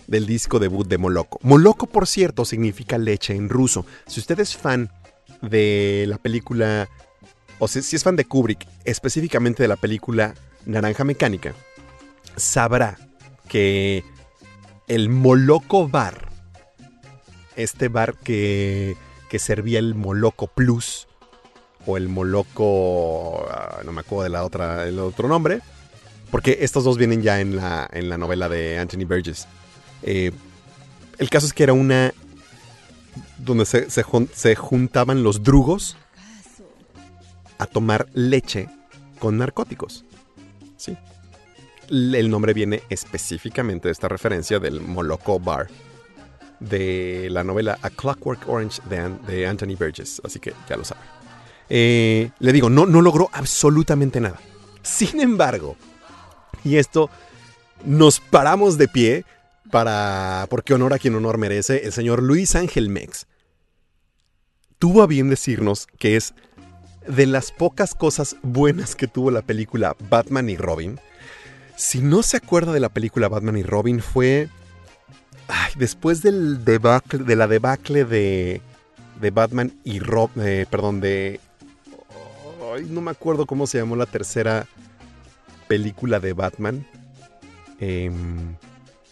del 0.07 0.27
disco 0.27 0.61
debut 0.61 0.87
de 0.87 0.97
Moloko. 0.97 1.41
Moloko, 1.43 1.87
por 1.87 2.07
cierto, 2.07 2.45
significa 2.45 2.99
leche 2.99 3.35
en 3.35 3.49
ruso. 3.49 3.85
Si 4.07 4.21
usted 4.21 4.39
es 4.39 4.57
fan 4.57 4.93
de 5.43 6.05
la 6.07 6.19
película, 6.19 6.89
o 7.59 7.67
si, 7.67 7.83
si 7.83 7.97
es 7.97 8.05
fan 8.05 8.15
de 8.15 8.27
Kubrick, 8.27 8.65
específicamente 8.85 9.65
de 9.65 9.69
la 9.69 9.77
película 9.77 10.35
Naranja 10.67 11.03
Mecánica, 11.03 11.53
sabrá 12.37 12.97
que 13.49 14.05
el 14.87 15.09
Moloko 15.09 15.89
Bar, 15.89 16.29
este 17.57 17.89
bar 17.89 18.15
que, 18.15 18.97
que 19.29 19.41
servía 19.41 19.81
el 19.81 19.97
Moloko 19.97 20.47
Plus, 20.47 21.08
o 21.87 21.97
el 21.97 22.09
Moloco, 22.09 23.47
ah, 23.51 23.81
no 23.85 23.93
me 23.93 24.01
acuerdo 24.01 24.25
de 24.25 24.31
la 24.31 24.45
otra, 24.45 24.87
el 24.87 24.99
otro 24.99 25.29
nombre, 25.29 25.61
porque 26.31 26.59
estos 26.61 26.85
dos 26.85 26.99
vienen 26.99 27.23
ya 27.23 27.41
en 27.41 27.57
la, 27.57 27.89
en 27.93 28.09
la 28.09 28.19
novela 28.19 28.49
de 28.49 28.79
Anthony 28.79 29.07
Burgess. 29.07 29.47
Eh, 30.03 30.33
el 31.19 31.31
caso 31.31 31.47
es 31.47 31.53
que 31.53 31.63
era 31.63 31.73
una 31.73 32.13
donde 33.39 33.65
se, 33.65 33.91
se 33.91 34.05
jun- 34.05 34.29
se 34.35 34.55
juntaban 34.55 35.23
los 35.23 35.43
drugos 35.43 35.97
a 37.59 37.67
tomar 37.67 38.07
leche 38.13 38.69
con 39.19 39.39
narcóticos. 39.39 40.05
Sí. 40.77 40.97
El 41.89 42.29
nombre 42.31 42.53
viene 42.53 42.83
específicamente 42.91 43.89
de 43.89 43.93
esta 43.93 44.09
referencia 44.09 44.59
del 44.59 44.81
Moloco 44.81 45.41
Bar 45.41 45.69
de 46.61 47.29
la 47.31 47.43
novela 47.45 47.79
A 47.83 47.91
Clockwork 47.91 48.49
Orange 48.49 48.83
de, 48.89 49.09
de 49.27 49.47
Anthony 49.47 49.75
Burgess. 49.79 50.21
Así 50.25 50.39
que 50.39 50.53
ya 50.69 50.77
lo 50.77 50.85
saben. 50.85 51.18
Eh, 51.71 52.31
le 52.39 52.53
digo, 52.53 52.71
no, 52.71 52.87
no 52.87 53.03
logró 53.03 53.29
absolutamente 53.33 54.21
nada. 54.21 54.41
Sin 54.83 55.21
embargo, 55.21 55.77
y 56.65 56.77
esto 56.77 57.11
nos 57.85 58.21
paramos 58.21 58.79
de 58.79 58.89
pie 58.89 59.25
para, 59.71 60.47
porque 60.49 60.75
honor 60.75 60.95
a 60.95 60.99
quien 60.99 61.15
honor 61.15 61.39
merece, 61.39 61.85
el 61.85 61.93
señor 61.93 62.23
Luis 62.23 62.55
Ángel 62.55 62.89
Mex 62.89 63.27
tuvo 64.79 65.03
a 65.03 65.07
bien 65.07 65.29
decirnos 65.29 65.87
que 65.99 66.17
es 66.17 66.35
de 67.07 67.27
las 67.27 67.53
pocas 67.53 67.95
cosas 67.95 68.37
buenas 68.43 68.95
que 68.95 69.09
tuvo 69.09 69.31
la 69.31 69.43
película 69.43 69.97
Batman 70.09 70.49
y 70.51 70.57
Robin. 70.57 71.01
Si 71.77 72.01
no 72.01 72.23
se 72.23 72.37
acuerda 72.37 72.73
de 72.73 72.81
la 72.81 72.89
película 72.89 73.29
Batman 73.29 73.57
y 73.57 73.63
Robin 73.63 74.01
fue 74.01 74.49
ay, 75.49 75.73
después 75.77 76.23
del 76.23 76.65
debacle, 76.65 77.25
de 77.25 77.37
la 77.37 77.47
debacle 77.47 78.05
de, 78.05 78.61
de 79.21 79.31
Batman 79.31 79.73
y 79.85 80.01
Robin, 80.01 80.67
perdón, 80.71 81.01
de 81.01 81.41
No 82.89 83.01
me 83.01 83.11
acuerdo 83.11 83.47
cómo 83.47 83.67
se 83.67 83.79
llamó 83.79 83.97
la 83.97 84.07
tercera 84.07 84.67
película 85.69 86.21
de 86.21 86.33
Batman. 86.33 86.87
Em, 87.81 88.57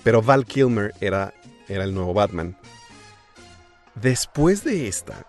pero 0.02 0.22
Val 0.22 0.44
Kilmer 0.44 0.94
era, 1.00 1.32
era 1.68 1.84
el 1.84 1.94
nuevo 1.94 2.14
Batman. 2.14 2.56
Después 3.94 4.62
de 4.64 4.88
esta, 4.88 5.26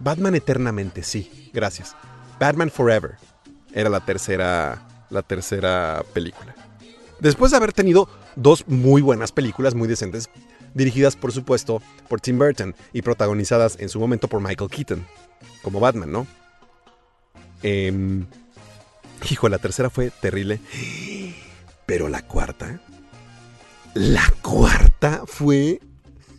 Batman 0.00 0.34
Eternamente, 0.34 1.02
sí, 1.02 1.50
gracias. 1.52 1.94
Batman 2.40 2.70
Forever 2.70 3.16
era 3.72 3.88
la 3.88 4.04
tercera, 4.04 4.86
la 5.10 5.22
tercera 5.22 6.04
película. 6.12 6.54
Después 7.20 7.52
de 7.52 7.56
haber 7.56 7.72
tenido 7.72 8.08
dos 8.36 8.66
muy 8.66 9.02
buenas 9.02 9.32
películas, 9.32 9.74
muy 9.74 9.88
decentes, 9.88 10.28
dirigidas 10.74 11.16
por 11.16 11.32
supuesto 11.32 11.80
por 12.08 12.20
Tim 12.20 12.38
Burton 12.38 12.74
y 12.92 13.02
protagonizadas 13.02 13.78
en 13.78 13.88
su 13.88 14.00
momento 14.00 14.28
por 14.28 14.40
Michael 14.40 14.70
Keaton, 14.70 15.06
como 15.62 15.80
Batman, 15.80 16.10
¿no? 16.10 16.26
Em, 17.64 18.26
hijo, 19.30 19.48
la 19.48 19.58
tercera 19.58 19.88
fue 19.88 20.10
terrible. 20.10 20.60
Pero 21.86 22.08
la 22.08 22.22
cuarta. 22.22 22.80
La 23.94 24.30
cuarta 24.42 25.22
fue. 25.26 25.80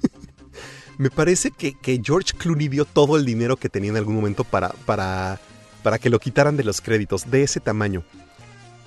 Me 0.97 1.09
parece 1.09 1.49
que, 1.51 1.73
que 1.73 1.99
George 2.01 2.33
Clooney 2.37 2.67
dio 2.67 2.85
todo 2.85 3.17
el 3.17 3.25
dinero 3.25 3.57
que 3.57 3.69
tenía 3.69 3.89
en 3.89 3.97
algún 3.97 4.15
momento 4.15 4.43
para, 4.43 4.69
para, 4.85 5.41
para 5.81 5.97
que 5.97 6.11
lo 6.11 6.19
quitaran 6.19 6.57
de 6.57 6.63
los 6.63 6.79
créditos, 6.79 7.29
de 7.29 7.43
ese 7.43 7.59
tamaño. 7.59 8.03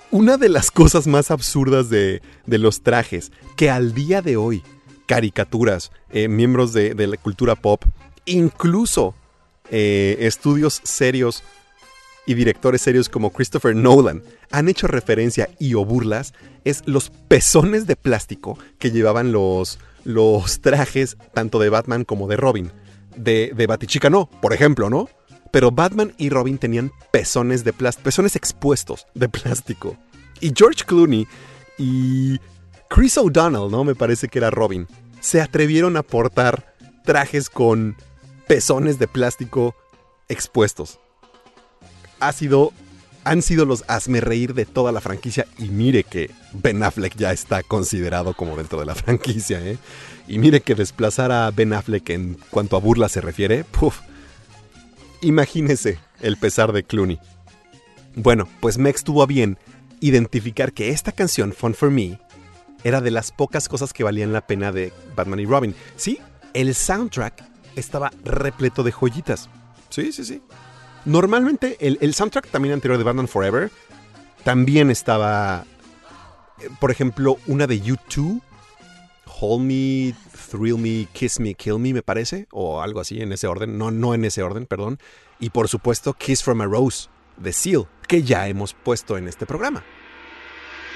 Una 0.09 0.37
de 0.37 0.49
las 0.49 0.71
cosas 0.71 1.05
más 1.05 1.29
absurdas 1.29 1.89
de, 1.89 2.21
de 2.45 2.57
los 2.57 2.81
trajes, 2.81 3.31
que 3.57 3.69
al 3.69 3.93
día 3.93 4.21
de 4.21 4.37
hoy, 4.37 4.63
caricaturas, 5.05 5.91
eh, 6.09 6.29
miembros 6.29 6.71
de, 6.71 6.95
la 6.95 7.17
cultura 7.17 7.55
pop, 7.55 7.83
incluso 8.25 9.13
eh, 9.71 10.17
estudios 10.21 10.81
serios 10.83 11.43
y 12.29 12.35
directores 12.35 12.83
serios 12.83 13.09
como 13.09 13.31
Christopher 13.31 13.75
Nolan 13.75 14.21
han 14.51 14.69
hecho 14.69 14.85
referencia 14.85 15.49
y 15.57 15.73
o 15.73 15.83
burlas 15.83 16.35
es 16.63 16.83
los 16.85 17.09
pezones 17.09 17.87
de 17.87 17.95
plástico 17.95 18.55
que 18.77 18.91
llevaban 18.91 19.31
los, 19.31 19.79
los 20.03 20.61
trajes 20.61 21.17
tanto 21.33 21.57
de 21.57 21.69
Batman 21.69 22.03
como 22.03 22.27
de 22.27 22.37
Robin. 22.37 22.71
De, 23.15 23.51
de 23.55 23.65
Batichica 23.65 24.11
no, 24.11 24.29
por 24.43 24.53
ejemplo, 24.53 24.91
¿no? 24.91 25.09
Pero 25.49 25.71
Batman 25.71 26.13
y 26.19 26.29
Robin 26.29 26.59
tenían 26.59 26.91
pezones 27.11 27.63
de 27.63 27.73
plástico, 27.73 28.03
pezones 28.03 28.35
expuestos 28.35 29.07
de 29.15 29.27
plástico. 29.27 29.97
Y 30.39 30.53
George 30.55 30.83
Clooney 30.85 31.25
y 31.79 32.37
Chris 32.91 33.17
O'Donnell, 33.17 33.71
¿no? 33.71 33.83
Me 33.83 33.95
parece 33.95 34.27
que 34.27 34.37
era 34.37 34.51
Robin. 34.51 34.85
Se 35.19 35.41
atrevieron 35.41 35.97
a 35.97 36.03
portar 36.03 36.75
trajes 37.03 37.49
con 37.49 37.95
pezones 38.47 38.99
de 38.99 39.07
plástico 39.07 39.73
expuestos 40.27 40.99
ha 42.19 42.31
sido, 42.31 42.73
han 43.23 43.41
sido 43.41 43.65
los 43.65 43.83
hazme 43.87 44.21
reír 44.21 44.53
de 44.53 44.65
toda 44.65 44.91
la 44.91 45.01
franquicia. 45.01 45.45
Y 45.57 45.69
mire 45.69 46.03
que 46.03 46.31
Ben 46.53 46.83
Affleck 46.83 47.15
ya 47.15 47.31
está 47.31 47.63
considerado 47.63 48.33
como 48.33 48.55
dentro 48.55 48.79
de 48.79 48.85
la 48.85 48.95
franquicia, 48.95 49.59
¿eh? 49.59 49.77
Y 50.27 50.37
mire 50.37 50.61
que 50.61 50.75
desplazar 50.75 51.31
a 51.31 51.49
Ben 51.51 51.73
Affleck 51.73 52.09
en 52.11 52.37
cuanto 52.51 52.77
a 52.77 52.79
burla 52.79 53.09
se 53.09 53.21
refiere, 53.21 53.63
puf. 53.63 53.99
Imagínese 55.21 55.99
el 56.21 56.37
pesar 56.37 56.71
de 56.71 56.83
Clooney. 56.83 57.19
Bueno, 58.15 58.47
pues 58.59 58.77
Mex 58.77 59.03
tuvo 59.03 59.23
a 59.23 59.25
bien 59.25 59.57
identificar 59.99 60.71
que 60.71 60.89
esta 60.89 61.11
canción, 61.11 61.53
Fun 61.53 61.73
for 61.73 61.91
Me, 61.91 62.19
era 62.83 63.01
de 63.01 63.11
las 63.11 63.31
pocas 63.31 63.67
cosas 63.67 63.91
que 63.91 64.03
valían 64.03 64.33
la 64.33 64.45
pena 64.45 64.71
de 64.71 64.93
Batman 65.15 65.39
y 65.39 65.45
Robin. 65.45 65.75
Sí, 65.95 66.19
el 66.53 66.73
soundtrack 66.75 67.43
estaba 67.75 68.11
repleto 68.23 68.83
de 68.83 68.91
joyitas. 68.91 69.49
Sí, 69.89 70.11
sí, 70.11 70.23
sí. 70.23 70.41
Normalmente 71.05 71.77
el, 71.79 71.97
el 72.01 72.13
soundtrack 72.13 72.47
también 72.47 72.73
anterior 72.73 72.97
de 72.97 73.03
Batman 73.03 73.27
Forever 73.27 73.71
También 74.43 74.91
estaba, 74.91 75.65
eh, 76.59 76.69
por 76.79 76.91
ejemplo, 76.91 77.37
una 77.47 77.67
de 77.67 77.81
U2, 77.81 78.41
Hold 79.39 79.63
Me, 79.63 80.15
Thrill 80.51 80.77
Me, 80.77 81.07
Kiss 81.13 81.39
Me, 81.39 81.53
Kill 81.53 81.79
Me, 81.79 81.93
me 81.93 82.01
parece, 82.01 82.47
o 82.51 82.81
algo 82.81 82.99
así 82.99 83.21
en 83.21 83.31
ese 83.31 83.47
orden, 83.47 83.77
no, 83.77 83.91
no 83.91 84.13
en 84.13 84.25
ese 84.25 84.43
orden, 84.43 84.65
perdón. 84.65 84.99
Y 85.39 85.51
por 85.51 85.69
supuesto, 85.69 86.13
Kiss 86.13 86.43
from 86.43 86.61
a 86.61 86.65
Rose, 86.65 87.07
de 87.37 87.53
Seal, 87.53 87.87
que 88.07 88.23
ya 88.23 88.47
hemos 88.47 88.73
puesto 88.73 89.17
en 89.17 89.27
este 89.27 89.45
programa. 89.45 89.83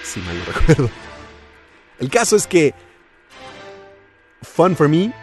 Si 0.03 0.19
mal 0.19 0.37
no 0.37 0.45
recuerdo. 0.53 0.89
El 1.99 2.09
caso 2.09 2.35
es 2.35 2.47
que 2.47 2.73
Fun 4.41 4.75
for 4.75 4.89
Me 4.89 5.13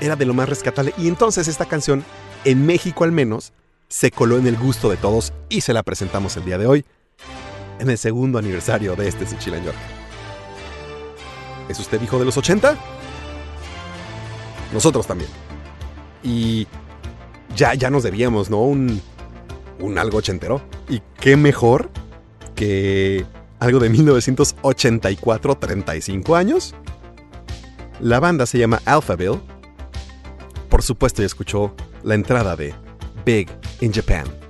era 0.00 0.16
de 0.16 0.26
lo 0.26 0.34
más 0.34 0.48
rescatable 0.48 0.92
y 0.98 1.08
entonces 1.08 1.48
esta 1.48 1.66
canción, 1.66 2.04
en 2.44 2.66
México 2.66 3.04
al 3.04 3.12
menos, 3.12 3.52
se 3.92 4.10
coló 4.10 4.38
en 4.38 4.46
el 4.46 4.56
gusto 4.56 4.88
de 4.88 4.96
todos 4.96 5.34
y 5.50 5.60
se 5.60 5.74
la 5.74 5.82
presentamos 5.82 6.34
el 6.38 6.46
día 6.46 6.56
de 6.56 6.66
hoy, 6.66 6.86
en 7.78 7.90
el 7.90 7.98
segundo 7.98 8.38
aniversario 8.38 8.96
de 8.96 9.06
este 9.06 9.26
Suchilan 9.26 9.62
York. 9.62 9.76
¿Es 11.68 11.78
usted 11.78 12.00
hijo 12.00 12.18
de 12.18 12.24
los 12.24 12.38
80? 12.38 12.74
Nosotros 14.72 15.06
también. 15.06 15.28
Y 16.22 16.66
ya, 17.54 17.74
ya 17.74 17.90
nos 17.90 18.02
debíamos, 18.02 18.48
¿no? 18.48 18.62
Un, 18.62 19.02
un 19.78 19.98
algo 19.98 20.18
ochentero. 20.18 20.62
Y 20.88 21.02
qué 21.20 21.36
mejor 21.36 21.90
que 22.54 23.26
algo 23.60 23.78
de 23.78 23.90
1984, 23.90 25.58
35 25.58 26.34
años. 26.34 26.74
La 28.00 28.20
banda 28.20 28.46
se 28.46 28.56
llama 28.56 28.80
Alphaville. 28.86 29.40
Por 30.70 30.82
supuesto, 30.82 31.20
ya 31.20 31.26
escuchó 31.26 31.74
la 32.02 32.14
entrada 32.14 32.56
de 32.56 32.74
Big 33.24 33.48
in 33.80 33.92
Japan. 33.92 34.41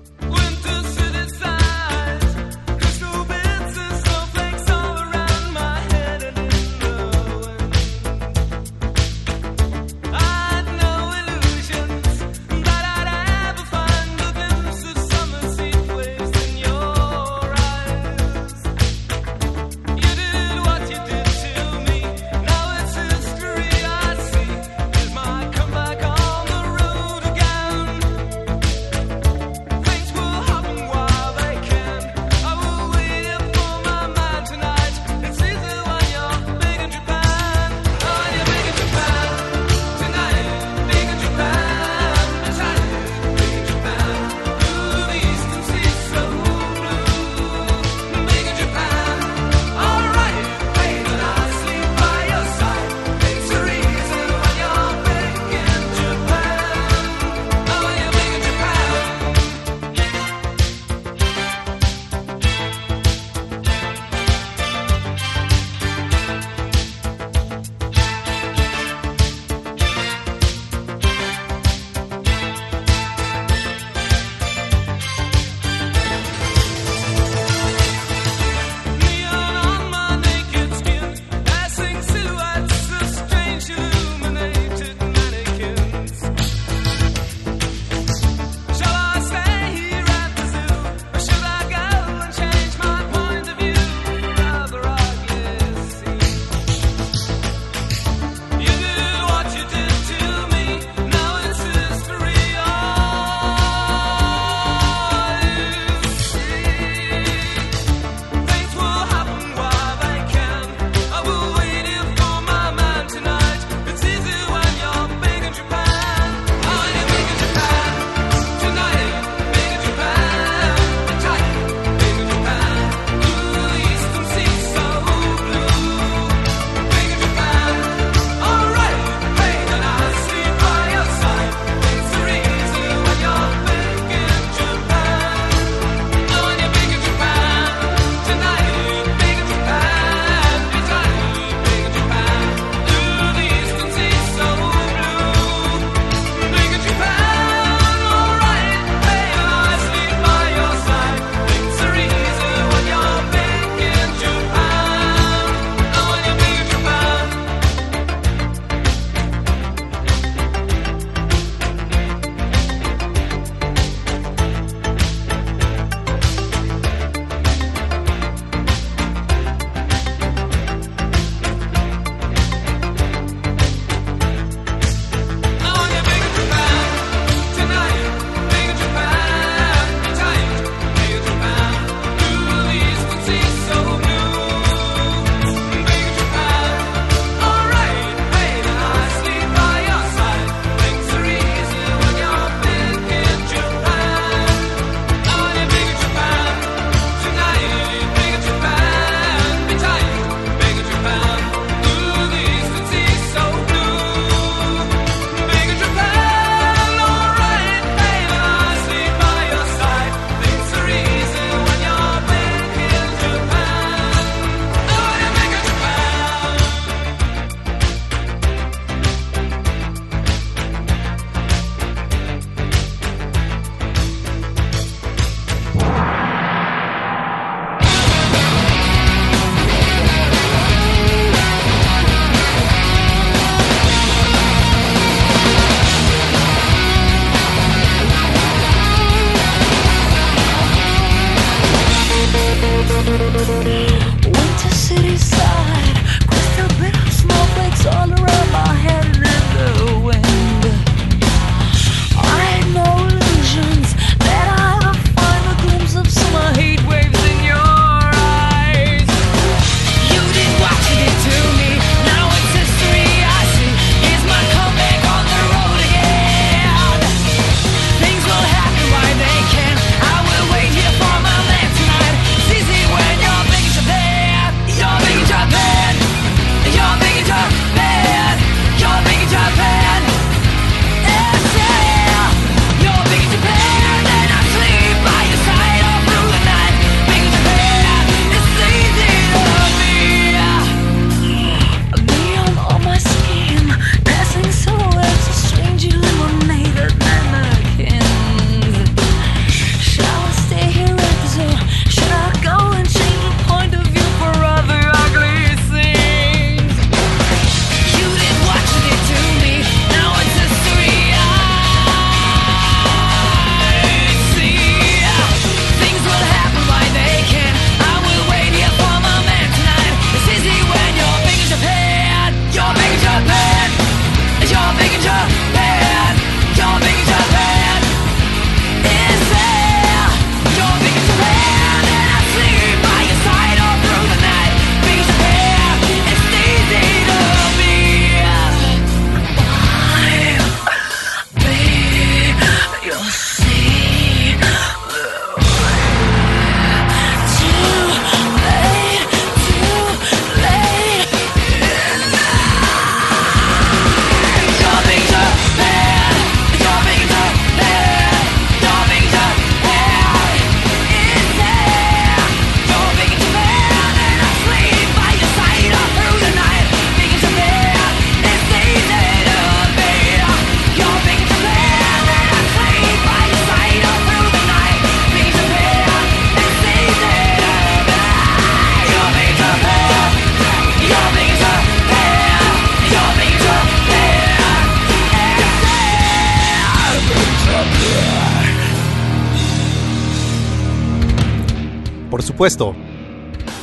Supuesto, 392.32 392.74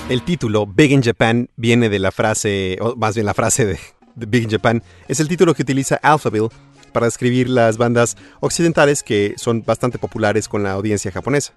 el 0.09 0.21
título 0.21 0.67
Big 0.67 0.91
in 0.91 1.01
Japan 1.01 1.49
viene 1.55 1.89
de 1.89 1.97
la 1.97 2.11
frase, 2.11 2.77
o 2.79 2.95
más 2.95 3.15
bien 3.15 3.25
la 3.25 3.33
frase 3.33 3.65
de, 3.65 3.79
Big 4.15 4.43
in 4.43 4.49
Japan, 4.51 4.83
es 5.07 5.19
el 5.19 5.27
título 5.27 5.55
que 5.55 5.63
utiliza 5.63 5.95
Alphaville 6.03 6.49
para 6.91 7.07
describir 7.07 7.49
las 7.49 7.77
bandas 7.77 8.15
occidentales 8.41 9.01
que 9.01 9.33
son 9.37 9.63
bastante 9.63 9.97
populares 9.97 10.47
con 10.47 10.61
la 10.61 10.73
audiencia 10.73 11.11
japonesa. 11.11 11.53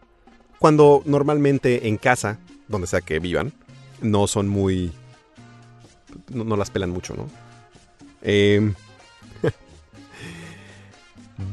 Cuando 0.58 1.02
normalmente 1.04 1.86
en 1.86 1.98
casa, 1.98 2.38
donde 2.66 2.86
sea 2.86 3.02
que 3.02 3.18
vivan, 3.18 3.52
no 4.00 4.26
son 4.26 4.48
muy... 4.48 4.90
no, 6.30 6.56
las 6.56 6.70
pelan 6.70 6.88
mucho, 6.88 7.14
¿no? 7.14 7.28
Em, 8.22 8.72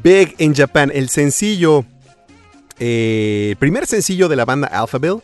Big 0.04 0.36
in 0.38 0.56
Japan, 0.56 0.90
el 0.94 1.10
sencillo 1.10 1.84
eh, 2.80 3.50
el 3.52 3.58
primer 3.58 3.86
sencillo 3.88 4.30
de 4.30 4.38
la 4.38 4.46
banda 4.46 4.68
Alphaville 4.68 5.22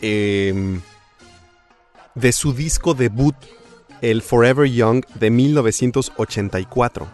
em, 0.00 0.80
de 2.14 2.32
su 2.32 2.52
disco 2.52 2.94
debut, 2.94 3.34
el 4.00 4.22
Forever 4.22 4.70
Young 4.70 5.04
de 5.14 5.30
1984. 5.30 7.08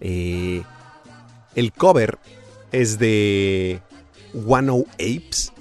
Eh, 0.00 0.62
el 1.54 1.72
cover 1.72 2.18
es 2.72 2.98
de 2.98 3.80
One 4.46 4.70
O 4.70 4.84
Apes 4.94 5.52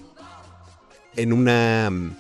en 1.16 1.34
una 1.34 1.90
mm, 1.90 2.16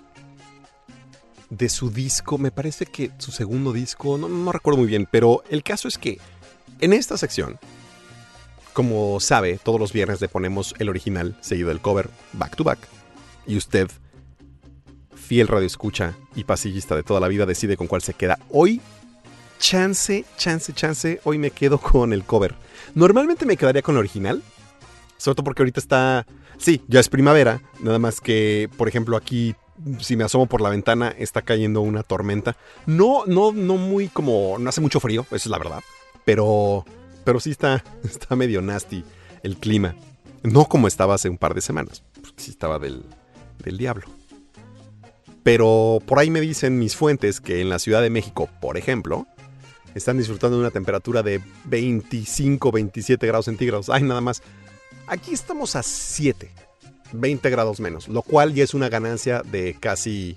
de 1.49 1.69
su 1.69 1.89
disco, 1.89 2.37
me 2.37 2.51
parece 2.51 2.85
que 2.85 3.11
su 3.17 3.31
segundo 3.31 3.73
disco, 3.73 4.17
no, 4.17 4.27
no 4.27 4.51
recuerdo 4.51 4.79
muy 4.79 4.87
bien, 4.87 5.07
pero 5.09 5.43
el 5.49 5.63
caso 5.63 5.87
es 5.87 5.97
que 5.97 6.19
en 6.79 6.93
esta 6.93 7.17
sección 7.17 7.59
como 8.77 9.19
sabe, 9.19 9.57
todos 9.57 9.79
los 9.79 9.91
viernes 9.91 10.21
le 10.21 10.29
ponemos 10.29 10.75
el 10.77 10.89
original 10.89 11.35
seguido 11.41 11.69
del 11.69 11.81
cover 11.81 12.11
back 12.33 12.55
to 12.55 12.63
back. 12.63 12.77
Y 13.47 13.57
usted, 13.57 13.89
fiel 15.27 15.47
radio 15.47 15.67
escucha 15.67 16.15
y 16.35 16.45
pasillista 16.45 16.95
de 16.95 17.03
toda 17.03 17.19
la 17.19 17.27
vida, 17.27 17.45
decide 17.45 17.77
con 17.77 17.87
cuál 17.87 18.01
se 18.01 18.13
queda. 18.13 18.39
Hoy, 18.49 18.81
chance, 19.59 20.25
chance, 20.37 20.73
chance, 20.73 21.19
hoy 21.23 21.37
me 21.37 21.51
quedo 21.51 21.77
con 21.77 22.13
el 22.13 22.23
cover. 22.23 22.55
Normalmente 22.95 23.45
me 23.45 23.57
quedaría 23.57 23.81
con 23.81 23.95
el 23.95 23.99
original. 23.99 24.41
Sobre 25.17 25.35
todo 25.35 25.43
porque 25.43 25.61
ahorita 25.61 25.79
está... 25.79 26.25
Sí, 26.57 26.81
ya 26.87 26.99
es 26.99 27.09
primavera. 27.09 27.61
Nada 27.81 27.99
más 27.99 28.21
que, 28.21 28.69
por 28.77 28.87
ejemplo, 28.87 29.17
aquí, 29.17 29.55
si 29.99 30.15
me 30.15 30.23
asomo 30.23 30.45
por 30.47 30.61
la 30.61 30.69
ventana, 30.69 31.13
está 31.17 31.41
cayendo 31.41 31.81
una 31.81 32.03
tormenta. 32.03 32.55
No, 32.85 33.25
no, 33.25 33.51
no 33.51 33.75
muy 33.75 34.07
como... 34.07 34.57
No 34.59 34.69
hace 34.69 34.81
mucho 34.81 34.99
frío, 34.99 35.23
eso 35.27 35.35
es 35.35 35.47
la 35.47 35.57
verdad. 35.57 35.81
Pero 36.25 36.85
pero 37.27 37.41
sí 37.41 37.51
está, 37.51 37.83
está 38.05 38.37
medio 38.37 38.61
nasty 38.61 39.03
el 39.43 39.57
clima. 39.57 39.95
No 40.43 40.63
como 40.63 40.87
estaba 40.87 41.15
hace 41.15 41.27
un 41.27 41.37
par 41.37 41.53
de 41.53 41.59
semanas. 41.59 42.01
porque 42.21 42.41
Sí 42.41 42.51
estaba 42.51 42.79
del, 42.79 43.03
del 43.61 43.77
diablo. 43.77 44.05
Pero 45.47 45.99
por 46.05 46.19
ahí 46.19 46.29
me 46.29 46.41
dicen 46.41 46.77
mis 46.77 46.97
fuentes 46.97 47.39
que 47.39 47.61
en 47.61 47.69
la 47.69 47.79
Ciudad 47.79 48.01
de 48.01 48.09
México, 48.09 48.49
por 48.59 48.75
ejemplo, 48.75 49.27
están 49.95 50.17
disfrutando 50.17 50.57
de 50.57 50.63
una 50.63 50.71
temperatura 50.71 51.23
de 51.23 51.39
25, 51.63 52.69
27 52.69 53.25
grados 53.25 53.45
centígrados. 53.45 53.89
Ay, 53.89 54.03
nada 54.03 54.19
más. 54.19 54.41
Aquí 55.07 55.31
estamos 55.33 55.77
a 55.77 55.83
7, 55.83 56.51
20 57.13 57.49
grados 57.49 57.79
menos, 57.79 58.09
lo 58.09 58.23
cual 58.23 58.55
ya 58.55 58.65
es 58.65 58.73
una 58.73 58.89
ganancia 58.89 59.41
de 59.41 59.77
casi 59.79 60.35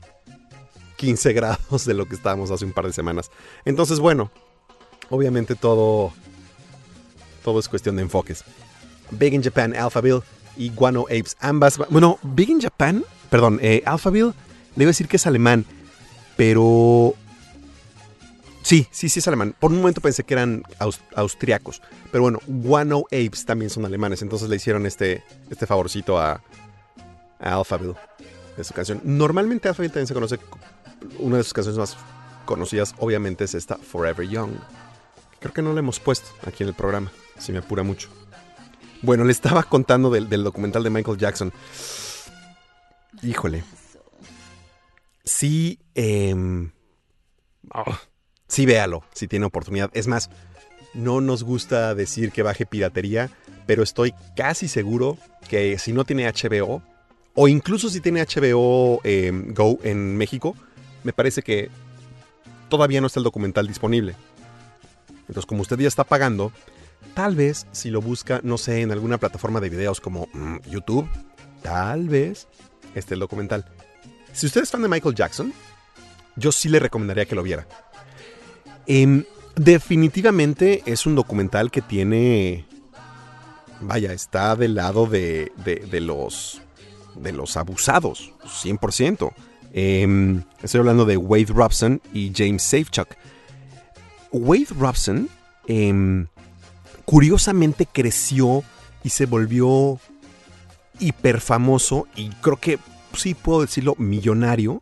15 0.99 1.33
grados 1.33 1.85
de 1.85 1.95
lo 1.95 2.07
que 2.07 2.15
estábamos 2.15 2.53
hace 2.53 2.65
un 2.65 2.73
par 2.73 2.87
de 2.87 2.93
semanas. 2.93 3.33
Entonces, 3.65 3.99
bueno, 3.99 4.31
obviamente 5.09 5.57
todo 5.57 6.13
todo 7.43 7.59
es 7.59 7.69
cuestión 7.69 7.97
de 7.97 8.03
enfoques. 8.03 8.45
Big 9.11 9.35
in 9.35 9.43
Japan, 9.43 9.75
Alphaville 9.75 10.23
y 10.57 10.71
Guano 10.71 11.07
Apes, 11.07 11.37
ambas. 11.41 11.79
Bueno, 11.91 12.21
Big 12.23 12.49
in 12.49 12.61
Japan, 12.61 13.05
perdón, 13.29 13.59
eh, 13.61 13.83
Alphaville, 13.85 14.35
le 14.77 14.85
iba 14.85 14.89
a 14.89 14.93
decir 14.93 15.09
que 15.09 15.17
es 15.17 15.27
alemán, 15.27 15.65
pero. 16.37 17.15
Sí, 18.63 18.87
sí, 18.91 19.09
sí 19.09 19.21
es 19.21 19.27
alemán. 19.27 19.55
Por 19.59 19.71
un 19.73 19.79
momento 19.79 20.01
pensé 20.03 20.23
que 20.23 20.35
eran 20.35 20.63
aus- 20.79 21.01
austriacos. 21.17 21.81
Pero 22.13 22.23
bueno, 22.23 22.41
Guano 22.47 23.05
Apes 23.07 23.47
también 23.47 23.71
son 23.71 23.87
alemanes. 23.87 24.21
Entonces 24.23 24.49
le 24.51 24.57
hicieron 24.57 24.85
este, 24.85 25.25
este 25.49 25.67
favorcito 25.67 26.19
a, 26.19 26.43
a 27.41 27.55
Alphaville 27.55 27.95
de 28.57 28.65
su 28.65 28.75
canción. 28.75 29.01
Normalmente 29.03 29.69
Alphaville 29.69 29.93
también 29.93 30.07
se 30.07 30.15
conoce. 30.15 30.39
Una 31.19 31.39
de 31.39 31.43
sus 31.45 31.55
canciones 31.55 31.79
más 31.79 31.97
conocidas, 32.45 32.95
obviamente, 32.99 33.45
es 33.45 33.55
esta 33.55 33.77
Forever 33.77 34.29
Young. 34.29 34.51
Creo 35.41 35.55
que 35.55 35.63
no 35.63 35.73
la 35.73 35.79
hemos 35.79 35.99
puesto 35.99 36.29
aquí 36.47 36.63
en 36.63 36.69
el 36.69 36.75
programa, 36.75 37.11
si 37.39 37.53
me 37.53 37.59
apura 37.59 37.83
mucho. 37.83 38.11
Bueno, 39.01 39.25
le 39.25 39.33
estaba 39.33 39.63
contando 39.63 40.11
del, 40.11 40.29
del 40.29 40.45
documental 40.45 40.83
de 40.85 40.91
Michael 40.91 41.17
Jackson. 41.17 41.51
Híjole. 43.23 43.65
Sí, 45.31 45.79
em, 45.95 46.73
oh, 47.73 47.97
sí 48.49 48.67
véalo, 48.67 49.05
si 49.15 49.29
tiene 49.29 49.47
oportunidad. 49.47 49.89
Es 49.95 50.09
más, 50.09 50.29
no 50.93 51.21
nos 51.21 51.45
gusta 51.45 51.95
decir 51.95 52.33
que 52.33 52.43
baje 52.43 52.67
piratería, 52.67 53.31
pero 53.65 53.85
estoy 53.85 54.13
casi 54.35 54.67
seguro 54.67 55.17
que 55.49 55.79
si 55.79 55.93
no 55.93 56.05
tiene 56.05 56.29
HBO, 56.29 56.83
o 57.35 57.47
incluso 57.47 57.89
si 57.91 58.01
tiene 58.01 58.27
HBO 58.27 59.01
em, 59.05 59.55
Go 59.55 59.79
en 59.85 60.17
México, 60.17 60.57
me 61.05 61.13
parece 61.13 61.43
que 61.43 61.71
todavía 62.69 63.01
no 63.01 63.07
está 63.07 63.21
el 63.21 63.25
documental 63.25 63.69
disponible. 63.69 64.17
Entonces, 65.21 65.47
como 65.47 65.63
usted 65.63 65.79
ya 65.79 65.89
está 65.89 66.03
pagando, 66.03 66.51
tal 67.15 67.37
vez 67.37 67.69
si 67.71 67.91
lo 67.91 68.03
busca, 68.03 68.41
no 68.43 68.59
sé, 68.59 68.81
en 68.81 68.91
alguna 68.91 69.17
plataforma 69.17 69.61
de 69.61 69.71
videos 69.71 70.01
como 70.01 70.29
mm, 70.33 70.57
YouTube, 70.69 71.09
tal 71.63 72.09
vez 72.09 72.49
esté 72.97 73.15
el 73.15 73.21
documental. 73.21 73.65
Si 74.33 74.47
usted 74.47 74.63
es 74.63 74.71
fan 74.71 74.83
de 74.83 74.89
Michael 74.89 75.15
Jackson, 75.15 75.53
yo 76.37 76.53
sí 76.53 76.69
le 76.69 76.79
recomendaría 76.79 77.27
que 77.27 77.35
lo 77.35 77.43
viera. 77.43 77.67
Em, 78.87 79.25
definitivamente 79.57 80.83
es 80.87 81.07
un 81.07 81.15
documental 81.15 81.71
que 81.71 81.83
tiene... 81.83 82.65
Vaya, 83.83 84.13
está 84.13 84.57
del 84.57 84.75
lado 84.75 85.07
de, 85.07 85.53
de- 85.65 85.77
de 85.91 86.01
los, 86.01 86.61
de 87.17 87.33
los 87.33 87.57
abusados, 87.57 88.33
100%. 88.45 89.33
Em, 89.73 90.43
estoy 90.63 90.81
hablando 90.81 91.07
de 91.07 91.17
Wade 91.17 91.47
Robson 91.49 92.01
y 92.13 92.31
James 92.35 92.63
Safechuck. 92.63 93.09
Wade 94.33 94.67
Robson, 94.79 95.29
em, 95.67 96.27
curiosamente 97.07 97.87
creció 97.91 98.63
y 99.03 99.09
se 99.11 99.25
volvió 99.27 99.99
hiper 100.99 101.41
famoso 101.41 102.07
y 102.15 102.29
creo 102.43 102.57
que 102.59 102.79
sí 103.15 103.35
puedo 103.35 103.61
decirlo 103.63 103.95
millonario. 103.99 104.81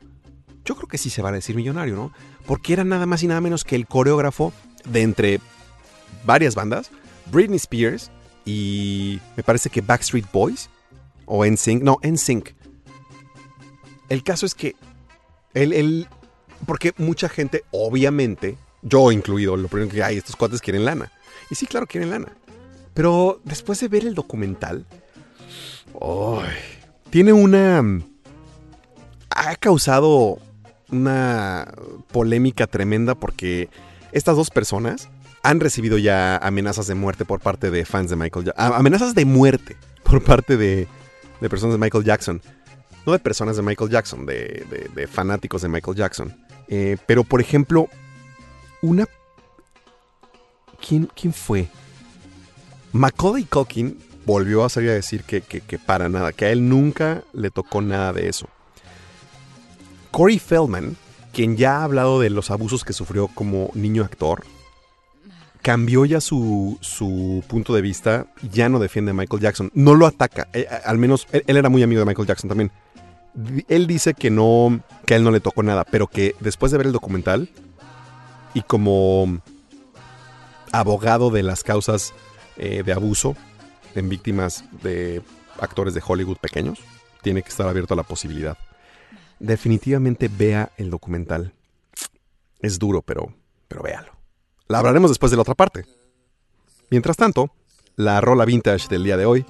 Yo 0.64 0.74
creo 0.76 0.88
que 0.88 0.98
sí 0.98 1.10
se 1.10 1.22
va 1.22 1.30
a 1.30 1.32
decir 1.32 1.56
millonario, 1.56 1.94
¿no? 1.96 2.12
Porque 2.46 2.72
era 2.72 2.84
nada 2.84 3.06
más 3.06 3.22
y 3.22 3.26
nada 3.26 3.40
menos 3.40 3.64
que 3.64 3.76
el 3.76 3.86
coreógrafo 3.86 4.52
de 4.88 5.02
entre 5.02 5.40
varias 6.24 6.54
bandas, 6.54 6.90
Britney 7.32 7.56
Spears 7.56 8.10
y 8.44 9.20
me 9.36 9.42
parece 9.42 9.70
que 9.70 9.80
Backstreet 9.80 10.30
Boys 10.32 10.68
o 11.26 11.44
NSYNC, 11.44 11.82
no, 11.82 11.98
NSYNC. 12.02 12.54
El 14.08 14.22
caso 14.22 14.46
es 14.46 14.54
que 14.54 14.74
él, 15.54 15.72
él- 15.72 16.08
porque 16.66 16.92
mucha 16.96 17.28
gente, 17.28 17.64
obviamente, 17.70 18.56
yo 18.82 19.12
incluido, 19.12 19.56
lo 19.56 19.68
primero 19.68 19.90
que 19.92 20.02
hay, 20.02 20.16
estos 20.16 20.36
cuates 20.36 20.60
quieren 20.60 20.84
lana. 20.84 21.12
Y 21.50 21.54
sí, 21.54 21.66
claro, 21.66 21.86
quieren 21.86 22.10
lana. 22.10 22.32
Pero 22.94 23.40
después 23.44 23.80
de 23.80 23.88
ver 23.88 24.04
el 24.06 24.14
documental, 24.14 24.86
¡ay! 26.00 26.48
tiene 27.10 27.32
una... 27.32 27.82
Ha 29.30 29.56
causado 29.56 30.38
una 30.90 31.72
polémica 32.12 32.66
tremenda 32.66 33.14
porque 33.14 33.68
estas 34.12 34.36
dos 34.36 34.50
personas 34.50 35.08
han 35.42 35.60
recibido 35.60 35.98
ya 35.98 36.36
amenazas 36.38 36.86
de 36.86 36.94
muerte 36.94 37.24
por 37.24 37.40
parte 37.40 37.70
de 37.70 37.84
fans 37.84 38.10
de 38.10 38.16
Michael 38.16 38.46
Jackson. 38.46 38.72
Amenazas 38.74 39.14
de 39.14 39.24
muerte 39.24 39.76
por 40.02 40.22
parte 40.24 40.56
de, 40.56 40.88
de 41.40 41.48
personas 41.48 41.74
de 41.74 41.78
Michael 41.84 42.04
Jackson. 42.04 42.42
No 43.06 43.12
de 43.12 43.18
personas 43.18 43.56
de 43.56 43.62
Michael 43.62 43.90
Jackson, 43.90 44.26
de, 44.26 44.90
de- 44.94 45.06
fanáticos 45.06 45.62
de 45.62 45.68
Michael 45.68 45.96
Jackson. 45.96 46.36
Eh, 46.68 46.96
pero, 47.06 47.24
por 47.24 47.40
ejemplo, 47.40 47.88
una... 48.82 49.06
¿Quién, 50.86 51.08
quién 51.14 51.32
fue? 51.32 51.68
Macaulay 52.92 53.44
Culkin 53.44 53.98
volvió 54.26 54.64
a 54.64 54.68
salir 54.68 54.90
a 54.90 54.94
decir 54.94 55.22
que, 55.24 55.40
que- 55.40 55.60
que 55.60 55.78
para 55.78 56.08
nada, 56.08 56.32
que 56.32 56.44
a 56.46 56.50
él 56.50 56.68
nunca 56.68 57.22
le 57.32 57.50
tocó 57.50 57.80
nada 57.80 58.12
de 58.12 58.28
eso. 58.28 58.48
Corey 60.10 60.38
Feldman, 60.38 60.96
quien 61.32 61.56
ya 61.56 61.78
ha 61.78 61.84
hablado 61.84 62.20
de 62.20 62.30
los 62.30 62.50
abusos 62.50 62.84
que 62.84 62.92
sufrió 62.92 63.28
como 63.28 63.70
niño 63.74 64.04
actor, 64.04 64.44
cambió 65.62 66.04
ya 66.04 66.20
su, 66.20 66.78
su 66.80 67.44
punto 67.48 67.74
de 67.74 67.82
vista, 67.82 68.26
ya 68.52 68.68
no 68.68 68.78
defiende 68.78 69.10
a 69.10 69.14
Michael 69.14 69.42
Jackson, 69.42 69.70
no 69.74 69.94
lo 69.94 70.06
ataca, 70.06 70.48
eh, 70.52 70.66
a- 70.70 70.88
al 70.88 70.98
menos 70.98 71.26
él, 71.32 71.42
era 71.46 71.68
muy 71.68 71.82
amigo 71.82 72.00
de 72.00 72.06
Michael 72.06 72.26
Jackson 72.28 72.48
también. 72.48 72.70
Él 73.68 73.86
dice 73.86 74.14
que 74.14 74.30
no, 74.30 74.80
que 75.04 75.14
a 75.14 75.16
él 75.16 75.24
no 75.24 75.30
le 75.30 75.40
tocó 75.40 75.62
nada, 75.62 75.84
pero 75.84 76.06
que 76.06 76.34
después 76.40 76.72
de 76.72 76.78
ver 76.78 76.86
el 76.86 76.92
documental 76.92 77.48
y 78.54 78.62
como 78.62 79.40
abogado 80.72 81.30
de 81.30 81.42
las 81.42 81.62
causas 81.62 82.12
eh, 82.56 82.82
de 82.84 82.92
abuso 82.92 83.36
en 83.94 84.08
víctimas 84.08 84.64
de 84.82 85.22
actores 85.60 85.94
de 85.94 86.02
Hollywood 86.04 86.38
pequeños, 86.38 86.78
tiene 87.22 87.42
que 87.42 87.48
estar 87.50 87.68
abierto 87.68 87.94
a 87.94 87.96
la 87.96 88.02
posibilidad. 88.02 88.56
Definitivamente 89.40 90.28
vea 90.28 90.72
el 90.76 90.90
documental. 90.90 91.52
Es 92.60 92.78
duro, 92.78 93.02
pero, 93.02 93.32
pero 93.68 93.82
véalo. 93.82 94.12
La 94.66 94.78
hablaremos 94.78 95.10
después 95.10 95.30
de 95.30 95.36
la 95.36 95.42
otra 95.42 95.54
parte. 95.54 95.84
Mientras 96.90 97.16
tanto, 97.16 97.50
la 97.96 98.20
rola 98.20 98.44
vintage 98.44 98.88
del 98.88 99.04
día 99.04 99.16
de 99.16 99.26
hoy 99.26 99.46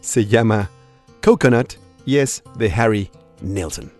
se 0.00 0.26
llama 0.26 0.70
Coconut 1.22 1.74
y 2.06 2.16
es 2.18 2.42
de 2.56 2.72
Harry 2.72 3.10
Nilsson. 3.40 3.92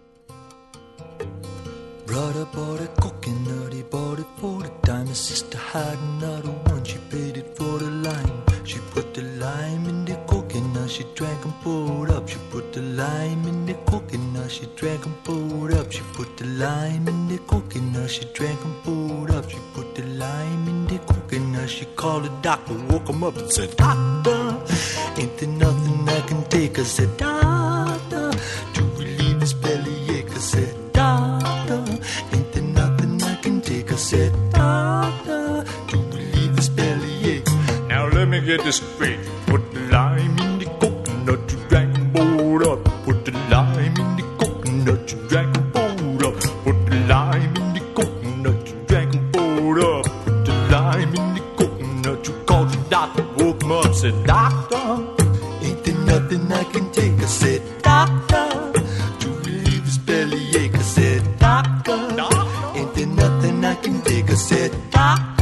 Brother 2.06 2.46
bought 2.52 2.80
a 2.80 2.86
coconut, 3.00 3.72
he 3.72 3.82
bought 3.82 4.18
it 4.18 4.26
for 4.38 4.62
the 4.62 4.70
dime. 4.82 5.08
His 5.08 5.18
sister 5.18 5.58
had 5.58 5.98
another 5.98 6.50
one, 6.70 6.84
she 6.84 6.98
paid 7.10 7.38
it 7.38 7.56
for 7.56 7.78
the 7.78 7.90
lime. 7.90 8.44
She 8.64 8.78
put 8.92 9.14
the 9.14 9.22
lime 9.22 9.88
in 9.88 10.04
the 10.04 10.16
coconut, 10.26 10.90
she 10.90 11.04
drank 11.14 11.42
and 11.44 11.54
poured 11.62 12.10
up. 12.10 12.28
She 12.28 12.36
put 12.50 12.72
the 12.72 12.82
lime 12.82 13.48
in 13.48 13.63
coconut, 14.44 14.50
she 14.50 14.66
drank 14.76 15.06
and 15.06 15.24
poured 15.24 15.72
up. 15.74 15.92
She 15.92 16.02
put 16.12 16.36
the 16.36 16.44
lime 16.44 17.08
in 17.08 17.28
the 17.28 17.38
coconut, 17.38 18.10
she 18.10 18.24
drank 18.34 18.60
and 18.64 18.82
poured 18.82 19.30
up. 19.30 19.48
She 19.50 19.58
put 19.72 19.94
the 19.94 20.02
lime 20.02 20.68
in 20.68 20.86
the 20.86 20.98
coconut, 20.98 21.70
she 21.70 21.84
called 21.96 22.24
the 22.24 22.30
doctor, 22.42 22.74
woke 22.90 23.08
him 23.08 23.24
up 23.24 23.36
and 23.36 23.50
said, 23.50 23.76
Doctor, 23.76 24.56
ain't 25.16 25.36
there 25.38 25.48
nothing 25.48 26.08
I 26.08 26.20
can 26.26 26.44
take? 26.44 26.78
I 26.78 26.82
said, 26.82 27.16
Doctor, 27.16 28.32
to 28.74 28.82
relieve 28.98 29.40
this 29.40 29.52
bellyache. 29.52 30.30
I 30.30 30.38
said, 30.38 30.92
Doctor, 30.92 31.84
ain't 32.32 32.52
there 32.52 32.62
nothing 32.62 33.22
I 33.22 33.36
can 33.36 33.60
take? 33.60 33.92
I 33.92 33.96
said, 33.96 34.32
Doctor, 34.50 35.64
to 35.88 35.96
relieve 35.96 36.56
this 36.56 36.68
bellyache. 36.68 37.46
Now 37.88 38.08
let 38.08 38.28
me 38.28 38.40
get 38.40 38.62
this 38.64 38.76
straight. 38.76 39.20
Said, 54.04 54.26
Doctor, 54.26 54.86
ain't 55.62 55.82
there 55.82 55.94
nothing 55.94 56.52
I 56.52 56.64
can 56.64 56.90
take? 56.92 57.14
I 57.14 57.24
said, 57.24 57.62
Doctor, 57.80 58.72
to 59.20 59.28
relieve 59.46 59.84
his 59.84 59.96
bellyache. 59.96 60.74
I 60.74 60.82
said, 60.82 61.38
Doctor, 61.38 61.98
ain't 62.74 62.94
there 62.94 63.06
nothing 63.06 63.64
I 63.64 63.74
can 63.76 64.02
take? 64.02 64.28
I 64.28 64.34
said, 64.34 64.72
Doctor, 64.90 65.33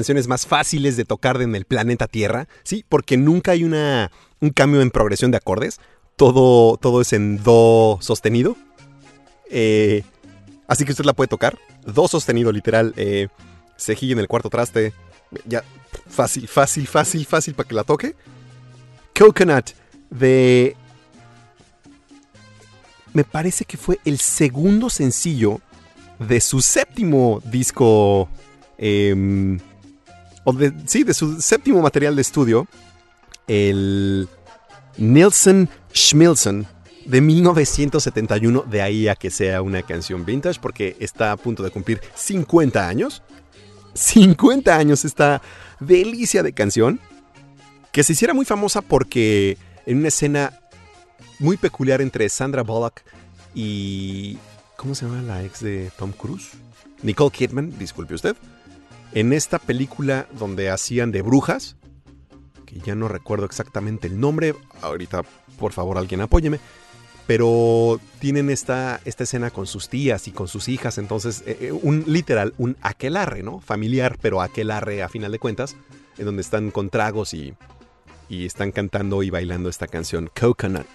canciones 0.00 0.28
más 0.28 0.46
fáciles 0.46 0.96
de 0.96 1.04
tocar 1.04 1.42
en 1.42 1.54
el 1.54 1.66
planeta 1.66 2.06
Tierra, 2.06 2.48
¿sí? 2.62 2.86
Porque 2.88 3.18
nunca 3.18 3.52
hay 3.52 3.64
una, 3.64 4.10
un 4.40 4.48
cambio 4.48 4.80
en 4.80 4.90
progresión 4.90 5.30
de 5.30 5.36
acordes. 5.36 5.78
Todo, 6.16 6.78
todo 6.78 7.02
es 7.02 7.12
en 7.12 7.42
do 7.42 7.98
sostenido. 8.00 8.56
Eh, 9.50 10.02
así 10.66 10.86
que 10.86 10.92
usted 10.92 11.04
la 11.04 11.12
puede 11.12 11.28
tocar. 11.28 11.58
Do 11.84 12.08
sostenido, 12.08 12.50
literal. 12.50 12.94
Eh, 12.96 13.28
cejilla 13.76 14.14
en 14.14 14.20
el 14.20 14.26
cuarto 14.26 14.48
traste. 14.48 14.94
Ya, 15.44 15.64
fácil, 16.08 16.48
fácil, 16.48 16.86
fácil, 16.86 17.26
fácil 17.26 17.52
para 17.52 17.68
que 17.68 17.74
la 17.74 17.84
toque. 17.84 18.16
Coconut 19.14 19.72
de... 20.08 20.76
Me 23.12 23.24
parece 23.24 23.66
que 23.66 23.76
fue 23.76 24.00
el 24.06 24.18
segundo 24.18 24.88
sencillo 24.88 25.60
de 26.18 26.40
su 26.40 26.62
séptimo 26.62 27.42
disco... 27.44 28.30
em, 28.78 29.58
o 30.44 30.52
de, 30.52 30.72
sí, 30.86 31.04
de 31.04 31.14
su 31.14 31.40
séptimo 31.40 31.80
material 31.82 32.16
de 32.16 32.22
estudio. 32.22 32.66
El 33.46 34.28
Nilsson 34.96 35.68
Schmilson 35.94 36.66
de 37.04 37.20
1971. 37.20 38.64
De 38.70 38.82
ahí 38.82 39.08
a 39.08 39.16
que 39.16 39.30
sea 39.30 39.62
una 39.62 39.82
canción 39.82 40.24
vintage 40.24 40.60
porque 40.60 40.96
está 41.00 41.32
a 41.32 41.36
punto 41.36 41.62
de 41.62 41.70
cumplir 41.70 42.00
50 42.14 42.86
años. 42.86 43.22
50 43.94 44.76
años 44.76 45.04
esta 45.04 45.42
delicia 45.80 46.42
de 46.42 46.52
canción. 46.52 47.00
Que 47.92 48.04
se 48.04 48.12
hiciera 48.12 48.34
muy 48.34 48.44
famosa 48.44 48.82
porque 48.82 49.58
en 49.84 49.98
una 49.98 50.08
escena 50.08 50.60
muy 51.38 51.56
peculiar 51.56 52.00
entre 52.00 52.28
Sandra 52.28 52.62
Bullock 52.62 53.00
y... 53.54 54.38
¿Cómo 54.76 54.94
se 54.94 55.04
llama 55.04 55.20
la 55.20 55.44
ex 55.44 55.60
de 55.60 55.90
Tom 55.98 56.12
Cruise? 56.12 56.52
Nicole 57.02 57.30
Kidman, 57.30 57.78
disculpe 57.78 58.14
usted. 58.14 58.34
En 59.12 59.32
esta 59.32 59.58
película 59.58 60.26
donde 60.38 60.70
hacían 60.70 61.10
de 61.10 61.22
brujas, 61.22 61.76
que 62.66 62.78
ya 62.80 62.94
no 62.94 63.08
recuerdo 63.08 63.44
exactamente 63.46 64.06
el 64.06 64.20
nombre, 64.20 64.54
ahorita 64.82 65.22
por 65.58 65.72
favor 65.72 65.98
alguien 65.98 66.20
apóyeme, 66.20 66.60
pero 67.26 68.00
tienen 68.20 68.50
esta, 68.50 69.00
esta 69.04 69.24
escena 69.24 69.50
con 69.50 69.66
sus 69.66 69.88
tías 69.88 70.26
y 70.28 70.32
con 70.32 70.48
sus 70.48 70.68
hijas, 70.68 70.98
entonces 70.98 71.42
eh, 71.46 71.58
eh, 71.60 71.72
un 71.72 72.04
literal, 72.06 72.54
un 72.58 72.76
aquelarre, 72.82 73.42
¿no? 73.42 73.60
Familiar, 73.60 74.16
pero 74.20 74.40
aquelarre 74.42 75.02
a 75.02 75.08
final 75.08 75.32
de 75.32 75.38
cuentas, 75.38 75.76
en 76.18 76.24
donde 76.26 76.42
están 76.42 76.70
con 76.70 76.88
tragos 76.90 77.34
y, 77.34 77.54
y 78.28 78.46
están 78.46 78.70
cantando 78.72 79.22
y 79.22 79.30
bailando 79.30 79.68
esta 79.68 79.86
canción 79.88 80.30
Coconut 80.38 80.86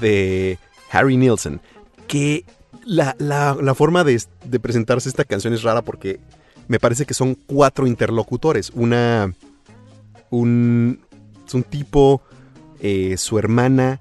de 0.00 0.58
Harry 0.90 1.16
Nilsson, 1.16 1.60
que 2.06 2.44
la, 2.84 3.14
la- 3.18 3.74
forma 3.74 4.04
de 4.04 4.20
presentarse 4.60 5.08
esta 5.08 5.24
canción 5.24 5.52
es 5.54 5.62
rara 5.62 5.82
porque 5.82 6.20
me 6.68 6.78
parece 6.80 7.06
que 7.06 7.14
son 7.14 7.34
cuatro 7.34 7.86
interlocutores. 7.86 8.70
Una. 8.74 9.32
Un. 10.30 11.00
Es 11.46 11.54
un 11.54 11.62
tipo. 11.62 12.22
eh, 12.80 13.16
su 13.18 13.38
hermana. 13.38 14.00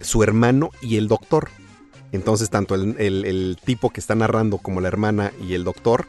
Su 0.00 0.22
hermano 0.22 0.70
y 0.82 0.96
el 0.96 1.08
doctor. 1.08 1.48
Entonces, 2.12 2.48
tanto 2.50 2.74
el, 2.74 2.96
el- 2.98 3.58
tipo 3.64 3.90
que 3.90 3.98
está 4.00 4.14
narrando 4.14 4.58
como 4.58 4.80
la 4.80 4.88
hermana 4.88 5.32
y 5.46 5.54
el 5.54 5.64
doctor. 5.64 6.06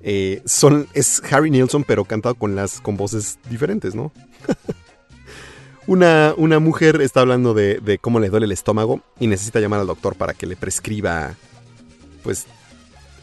eh, 0.00 0.42
son. 0.46 0.86
Es 0.94 1.22
Harry 1.30 1.50
Nilsson, 1.50 1.84
pero 1.84 2.04
cantado 2.04 2.34
con 2.34 2.54
las. 2.56 2.80
con 2.80 2.96
voces 2.96 3.38
diferentes, 3.50 3.94
¿no? 3.94 4.12
Una, 5.86 6.32
una 6.36 6.60
mujer 6.60 7.00
está 7.02 7.20
hablando 7.22 7.54
de, 7.54 7.80
de 7.80 7.98
cómo 7.98 8.20
le 8.20 8.30
duele 8.30 8.46
el 8.46 8.52
estómago 8.52 9.00
y 9.18 9.26
necesita 9.26 9.58
llamar 9.58 9.80
al 9.80 9.88
doctor 9.88 10.14
para 10.14 10.32
que 10.32 10.46
le 10.46 10.54
prescriba, 10.54 11.34
pues, 12.22 12.46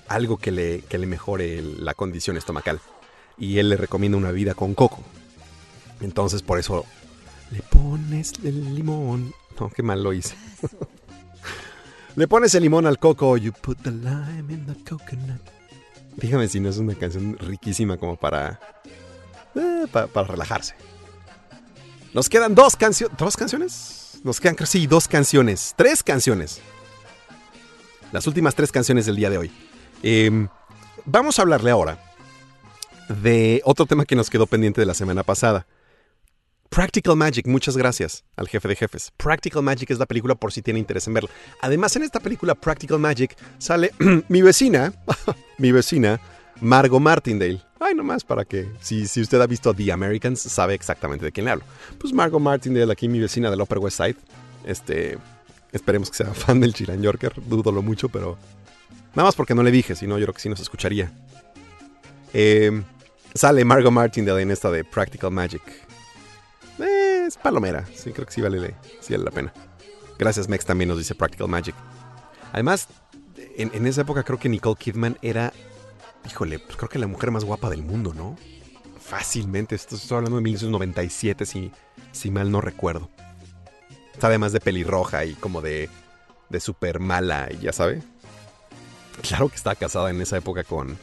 algo 0.09 0.37
que 0.37 0.51
le, 0.51 0.81
que 0.81 0.97
le 0.97 1.07
mejore 1.07 1.61
la 1.61 1.93
condición 1.93 2.35
estomacal. 2.37 2.79
Y 3.37 3.59
él 3.59 3.69
le 3.69 3.77
recomienda 3.77 4.17
una 4.17 4.31
vida 4.31 4.53
con 4.53 4.73
coco. 4.73 5.01
Entonces, 6.01 6.41
por 6.41 6.59
eso, 6.59 6.85
le 7.51 7.61
pones 7.61 8.33
el 8.43 8.75
limón. 8.75 9.33
No, 9.59 9.69
qué 9.69 9.81
mal 9.83 10.03
lo 10.03 10.11
hice. 10.13 10.35
le 12.15 12.27
pones 12.27 12.53
el 12.55 12.63
limón 12.63 12.85
al 12.85 12.97
coco, 12.99 13.37
you 13.37 13.51
put 13.53 13.77
the 13.81 13.91
lime 13.91 14.45
in 14.53 14.65
the 14.65 14.75
coconut. 14.89 15.41
Dígame 16.17 16.47
si 16.49 16.59
no 16.59 16.69
es 16.69 16.77
una 16.77 16.95
canción 16.95 17.37
riquísima 17.37 17.97
como 17.97 18.17
para, 18.17 18.59
eh, 19.55 19.85
pa- 19.91 20.07
para 20.07 20.27
relajarse. 20.27 20.75
Nos 22.13 22.27
quedan 22.27 22.55
dos 22.55 22.75
canciones. 22.75 23.15
¿Dos 23.17 23.37
canciones? 23.37 24.19
Nos 24.23 24.39
quedan, 24.41 24.57
sí, 24.65 24.85
dos 24.87 25.07
canciones. 25.07 25.73
Tres 25.77 26.03
canciones. 26.03 26.59
Las 28.11 28.27
últimas 28.27 28.55
tres 28.55 28.71
canciones 28.71 29.05
del 29.05 29.15
día 29.15 29.29
de 29.29 29.37
hoy. 29.37 29.51
Em, 30.03 30.47
vamos 31.05 31.39
a 31.39 31.41
hablarle 31.41 31.71
ahora 31.71 31.97
de 33.09 33.61
otro 33.65 33.85
tema 33.85 34.05
que 34.05 34.15
nos 34.15 34.29
quedó 34.29 34.47
pendiente 34.47 34.81
de 34.81 34.85
la 34.85 34.93
semana 34.93 35.23
pasada. 35.23 35.65
Practical 36.69 37.15
Magic, 37.15 37.47
muchas 37.47 37.75
gracias 37.75 38.23
al 38.35 38.47
jefe 38.47 38.67
de 38.67 38.75
jefes. 38.75 39.11
Practical 39.17 39.63
Magic 39.63 39.89
es 39.89 39.97
la 39.97 40.05
película 40.05 40.35
por 40.35 40.53
si 40.53 40.61
tiene 40.61 40.79
interés 40.79 41.07
en 41.07 41.15
verla. 41.15 41.29
Además, 41.61 41.95
en 41.95 42.03
esta 42.03 42.19
película 42.19 42.53
Practical 42.53 42.99
Magic 42.99 43.35
sale 43.57 43.91
mi 44.29 44.43
vecina, 44.43 44.93
mi 45.57 45.71
vecina, 45.71 46.19
Margot 46.61 47.01
Martindale. 47.01 47.61
Ay, 47.79 47.95
nomás 47.95 48.23
para 48.23 48.45
que, 48.45 48.69
si, 48.81 49.07
si 49.07 49.21
usted 49.21 49.41
ha 49.41 49.47
visto 49.47 49.73
The 49.73 49.91
Americans, 49.91 50.41
sabe 50.41 50.75
exactamente 50.75 51.25
de 51.25 51.31
quién 51.31 51.45
le 51.45 51.51
hablo. 51.51 51.63
Pues 51.97 52.13
Margot 52.13 52.41
Martindale, 52.41 52.91
aquí 52.91 53.07
mi 53.07 53.19
vecina 53.19 53.49
del 53.49 53.61
Upper 53.61 53.79
West 53.79 53.97
Side. 53.97 54.17
Este, 54.65 55.17
esperemos 55.71 56.11
que 56.11 56.17
sea 56.17 56.33
fan 56.33 56.59
del 56.59 56.75
Chilan 56.75 57.01
Yorker, 57.01 57.33
dúdolo 57.47 57.81
mucho, 57.81 58.09
pero 58.09 58.37
nada 59.15 59.27
más 59.27 59.35
porque 59.35 59.55
no 59.55 59.63
le 59.63 59.71
dije, 59.71 59.95
si 59.95 60.07
no, 60.07 60.17
yo 60.17 60.25
creo 60.25 60.33
que 60.33 60.41
sí 60.41 60.49
nos 60.49 60.59
escucharía. 60.59 61.11
Eh, 62.33 62.83
sale 63.33 63.65
Margot 63.65 63.91
Martindale 63.91 64.41
en 64.41 64.51
esta 64.51 64.69
de 64.71 64.83
Practical 64.83 65.31
Magic. 65.31 65.61
Eh, 66.79 67.25
es 67.27 67.37
palomera, 67.37 67.85
sí, 67.93 68.11
creo 68.11 68.25
que 68.25 68.33
sí 68.33 68.41
vale, 68.41 68.75
sí 69.01 69.13
vale 69.13 69.25
la 69.25 69.31
pena. 69.31 69.53
Gracias, 70.17 70.47
Mex, 70.49 70.65
también 70.65 70.89
nos 70.89 70.97
dice 70.97 71.15
Practical 71.15 71.47
Magic. 71.47 71.75
Además, 72.51 72.87
en, 73.57 73.71
en 73.73 73.87
esa 73.87 74.01
época 74.01 74.23
creo 74.23 74.39
que 74.39 74.49
Nicole 74.49 74.75
Kidman 74.77 75.17
era, 75.21 75.53
híjole, 76.27 76.59
pues 76.59 76.77
creo 76.77 76.89
que 76.89 76.99
la 76.99 77.07
mujer 77.07 77.31
más 77.31 77.45
guapa 77.45 77.69
del 77.69 77.83
mundo, 77.83 78.13
¿no? 78.13 78.37
Fácilmente, 78.99 79.75
esto 79.75 79.95
estoy 79.95 80.17
hablando 80.17 80.37
de 80.37 80.43
1997, 80.43 81.45
si, 81.45 81.71
si 82.11 82.31
mal 82.31 82.51
no 82.51 82.61
recuerdo. 82.61 83.09
Está 84.13 84.27
además 84.27 84.51
de 84.51 84.59
pelirroja 84.59 85.25
y 85.25 85.33
como 85.33 85.61
de, 85.61 85.89
de 86.49 86.59
súper 86.59 86.99
mala, 86.99 87.49
y 87.51 87.59
ya 87.59 87.73
sabe. 87.73 88.03
Claro 89.21 89.49
que 89.49 89.55
estaba 89.55 89.75
casada 89.75 90.09
en 90.09 90.21
esa 90.21 90.37
época 90.37 90.63
con, 90.63 90.97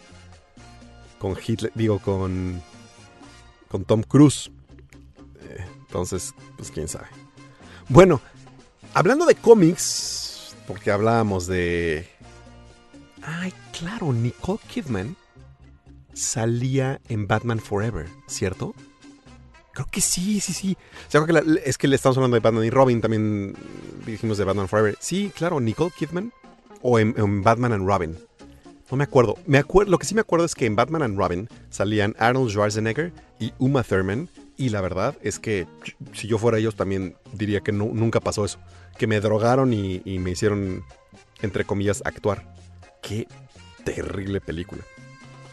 con 1.19 1.37
Hitler, 1.37 1.73
digo, 1.75 1.99
con, 1.99 2.63
con 3.69 3.85
Tom 3.85 4.03
Cruise. 4.03 4.51
Eh, 5.41 5.65
entonces, 5.81 6.35
pues 6.57 6.71
quién 6.71 6.89
sabe. 6.89 7.07
Bueno, 7.89 8.21
hablando 8.95 9.27
de 9.27 9.35
cómics, 9.35 10.57
porque 10.67 10.91
hablábamos 10.91 11.47
de... 11.47 12.09
Ay, 13.23 13.53
claro, 13.73 14.13
Nicole 14.13 14.61
Kidman 14.69 15.17
salía 16.15 17.01
en 17.09 17.27
Batman 17.27 17.59
Forever, 17.59 18.09
¿cierto? 18.27 18.75
Creo 19.73 19.87
que 19.91 20.01
sí, 20.01 20.41
sí, 20.41 20.53
sí. 20.53 20.77
O 21.07 21.11
sea, 21.11 21.23
es 21.65 21.77
que 21.77 21.87
le 21.87 21.97
estamos 21.97 22.17
hablando 22.17 22.37
de 22.37 22.41
Batman 22.41 22.65
y 22.65 22.71
Robin, 22.71 23.01
también 23.01 23.55
dijimos 24.07 24.39
de 24.39 24.45
Batman 24.45 24.69
Forever. 24.69 24.97
Sí, 25.01 25.31
claro, 25.35 25.61
Nicole 25.61 25.93
Kidman 25.97 26.33
o 26.87 26.99
en, 26.99 27.43
Batman 27.43 27.73
and 27.73 27.87
Robin. 27.87 28.17
No 28.91 28.97
me 28.97 29.05
acuerdo. 29.05 29.37
Me. 29.47 29.65
Lo 29.87 29.99
que 29.99 30.07
sí 30.07 30.15
me 30.15 30.21
acuerdo 30.21 30.47
es 30.47 30.55
que 30.55 30.67
en 30.67 30.77
Batman 30.77 31.03
and 31.03 31.19
Robin 31.19 31.49
salían 31.71 32.15
Arnold 32.19 32.51
Schwarzenegger 32.51 33.13
y 33.41 33.53
Uma 33.59 33.83
Thurman. 33.83 34.29
Y 34.57 34.69
la 34.71 34.81
verdad 34.81 35.17
es 35.21 35.39
que 35.39 35.67
si 36.13 36.29
yo 36.29 36.39
fuera 36.39 36.59
ellos 36.59 36.77
también 36.77 37.17
diría 37.33 37.61
que 37.61 37.73
nu- 37.73 37.93
nunca 37.93 38.21
pasó 38.21 38.45
eso. 38.45 38.59
Que 38.97 39.07
me 39.07 39.21
drogaron 39.21 39.73
y, 39.75 40.01
y 40.05 40.19
me 40.21 40.31
hicieron, 40.31 40.85
entre 41.43 41.65
comillas, 41.65 42.01
actuar. 42.07 42.55
Qué 43.03 43.27
terrible 43.85 44.41
película. 44.41 44.83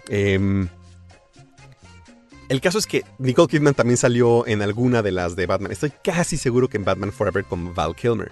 Em, 0.09 0.69
el 2.49 2.61
caso 2.61 2.77
es 2.77 2.85
que 2.85 3.03
Nicole 3.17 3.47
Kidman 3.47 3.73
también 3.73 3.97
salió 3.97 4.45
en 4.45 4.61
alguna 4.61 5.01
de 5.01 5.11
las 5.11 5.35
de 5.35 5.47
Batman. 5.47 5.71
Estoy 5.71 5.91
casi 6.03 6.37
seguro 6.37 6.69
que 6.69 6.77
en 6.77 6.85
Batman 6.85 7.11
Forever 7.11 7.43
con 7.45 7.73
Val 7.73 7.95
Kilmer. 7.95 8.31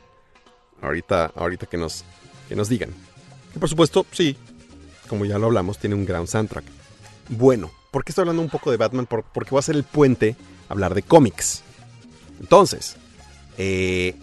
Ahorita, 0.81 1.31
ahorita 1.35 1.65
que 1.65 1.77
nos, 1.77 2.03
que 2.51 2.55
nos 2.57 2.67
digan. 2.67 2.89
Y 3.55 3.59
por 3.59 3.69
supuesto, 3.69 4.05
sí, 4.11 4.35
como 5.07 5.23
ya 5.23 5.37
lo 5.39 5.45
hablamos, 5.45 5.77
tiene 5.77 5.95
un 5.95 6.03
gran 6.03 6.27
soundtrack. 6.27 6.65
Bueno, 7.29 7.71
¿por 7.91 8.03
qué 8.03 8.11
estoy 8.11 8.23
hablando 8.23 8.41
un 8.41 8.49
poco 8.49 8.71
de 8.71 8.75
Batman? 8.75 9.05
Por- 9.05 9.23
porque 9.23 9.51
va 9.55 9.59
a 9.59 9.63
ser 9.63 9.77
el 9.77 9.85
puente 9.85 10.35
a 10.67 10.73
hablar 10.73 10.93
de 10.93 11.01
cómics. 11.01 11.63
Entonces, 12.41 12.97
eh, 13.57 14.15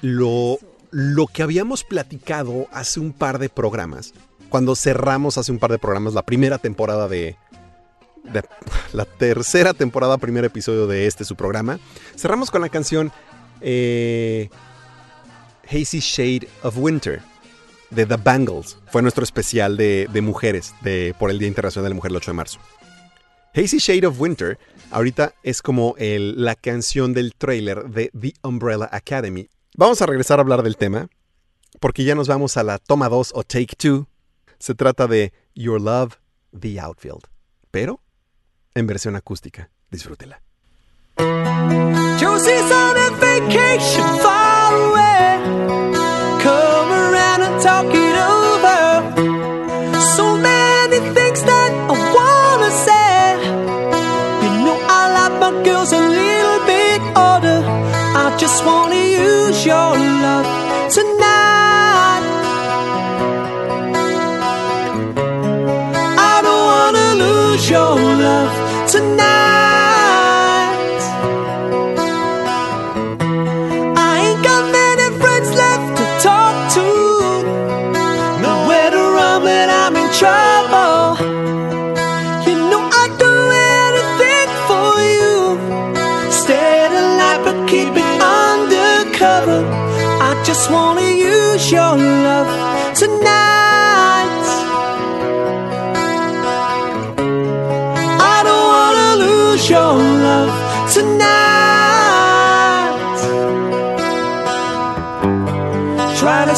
lo, 0.00 0.58
lo 0.90 1.26
que 1.26 1.42
habíamos 1.42 1.84
platicado 1.84 2.66
hace 2.72 2.98
un 2.98 3.12
par 3.12 3.38
de 3.38 3.50
programas, 3.50 4.14
cuando 4.48 4.74
cerramos 4.74 5.36
hace 5.36 5.52
un 5.52 5.58
par 5.58 5.70
de 5.70 5.78
programas 5.78 6.14
la 6.14 6.22
primera 6.22 6.56
temporada 6.56 7.08
de, 7.08 7.36
de- 8.24 8.42
la 8.94 9.04
tercera 9.04 9.74
temporada, 9.74 10.16
primer 10.16 10.46
episodio 10.46 10.86
de 10.86 11.06
este 11.06 11.26
su 11.26 11.36
programa, 11.36 11.78
cerramos 12.16 12.50
con 12.50 12.62
la 12.62 12.70
canción 12.70 13.12
eh, 13.60 14.48
Hazy 15.70 16.00
Shade 16.00 16.48
of 16.62 16.76
Winter 16.78 17.20
de 17.90 18.06
The 18.06 18.16
Bangles. 18.16 18.78
Fue 18.90 19.02
nuestro 19.02 19.24
especial 19.24 19.76
de, 19.76 20.08
de 20.12 20.22
mujeres 20.22 20.74
de, 20.80 21.14
por 21.18 21.30
el 21.30 21.38
Día 21.38 21.48
Internacional 21.48 21.84
de 21.84 21.88
la 21.90 21.94
Mujer 21.94 22.10
el 22.10 22.16
8 22.16 22.30
de 22.30 22.36
marzo. 22.36 22.60
Hazy 23.54 23.78
Shade 23.78 24.06
of 24.06 24.20
Winter 24.20 24.58
ahorita 24.90 25.34
es 25.42 25.62
como 25.62 25.94
la 25.98 26.54
canción 26.54 27.12
del 27.12 27.34
trailer 27.34 27.84
de 27.90 28.10
The 28.18 28.34
Umbrella 28.42 28.88
Academy. 28.92 29.48
Vamos 29.76 30.00
a 30.00 30.06
regresar 30.06 30.38
a 30.38 30.42
hablar 30.42 30.62
del 30.62 30.76
tema 30.76 31.08
porque 31.80 32.04
ya 32.04 32.14
nos 32.14 32.28
vamos 32.28 32.56
a 32.56 32.62
la 32.62 32.78
toma 32.78 33.08
2 33.08 33.32
o 33.34 33.42
take 33.42 33.76
2. 33.82 34.06
Se 34.58 34.74
trata 34.74 35.06
de 35.06 35.32
Your 35.54 35.80
Love, 35.80 36.14
The 36.58 36.80
Outfield, 36.80 37.24
pero 37.70 38.00
en 38.74 38.86
versión 38.86 39.16
acústica. 39.16 39.70
Disfrútela. 39.90 40.42
Josie's 42.20 42.70
on 42.70 42.96
a 42.96 43.10
vacation 43.20 44.18
talking 47.60 48.07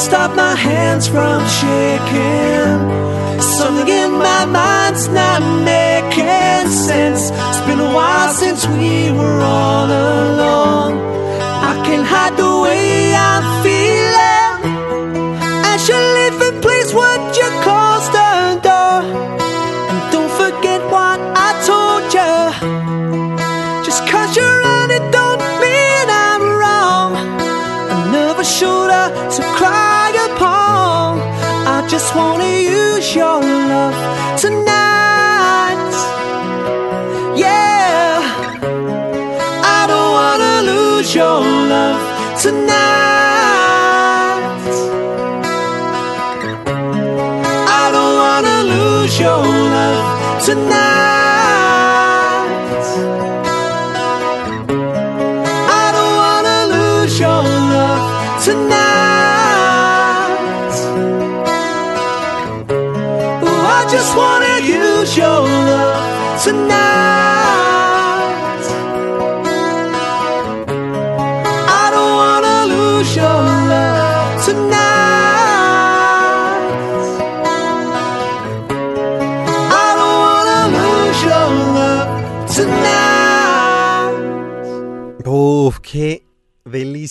stop 0.01 0.35
my 0.35 0.55
hands 0.55 1.06
from 1.06 1.39
shaking. 1.60 2.78
Something 3.59 3.89
in 3.89 4.12
my 4.12 4.44
mind's 4.47 5.09
not 5.09 5.40
making 5.62 6.70
sense. 6.89 7.31
It's 7.31 7.60
been 7.68 7.81
a 7.81 7.93
while 7.98 8.32
since 8.32 8.66
we 8.66 9.12
were 9.12 9.40
all 9.40 9.86
alone. 9.86 10.94
I 11.70 11.74
can 11.86 12.02
hide 12.05 12.35
the 12.36 12.52
way 12.64 13.14
I'm 13.14 13.43
feeling. 13.43 13.60
Tonight. 42.43 42.71
I 47.69 47.91
don't 47.93 48.15
wanna 48.23 48.59
lose 48.65 49.21
your 49.21 49.45
love 49.77 50.45
tonight. 50.47 50.90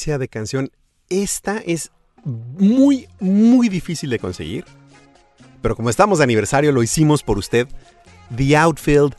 De 0.07 0.27
canción. 0.27 0.71
Esta 1.09 1.57
es 1.57 1.91
muy, 2.23 3.07
muy 3.19 3.69
difícil 3.69 4.09
de 4.09 4.19
conseguir. 4.19 4.65
Pero 5.61 5.76
como 5.76 5.89
estamos 5.89 6.19
de 6.19 6.23
aniversario, 6.23 6.71
lo 6.71 6.84
hicimos 6.84 7.21
por 7.21 7.38
usted. 7.38 7.67
The 8.35 8.55
Outfield, 8.55 9.15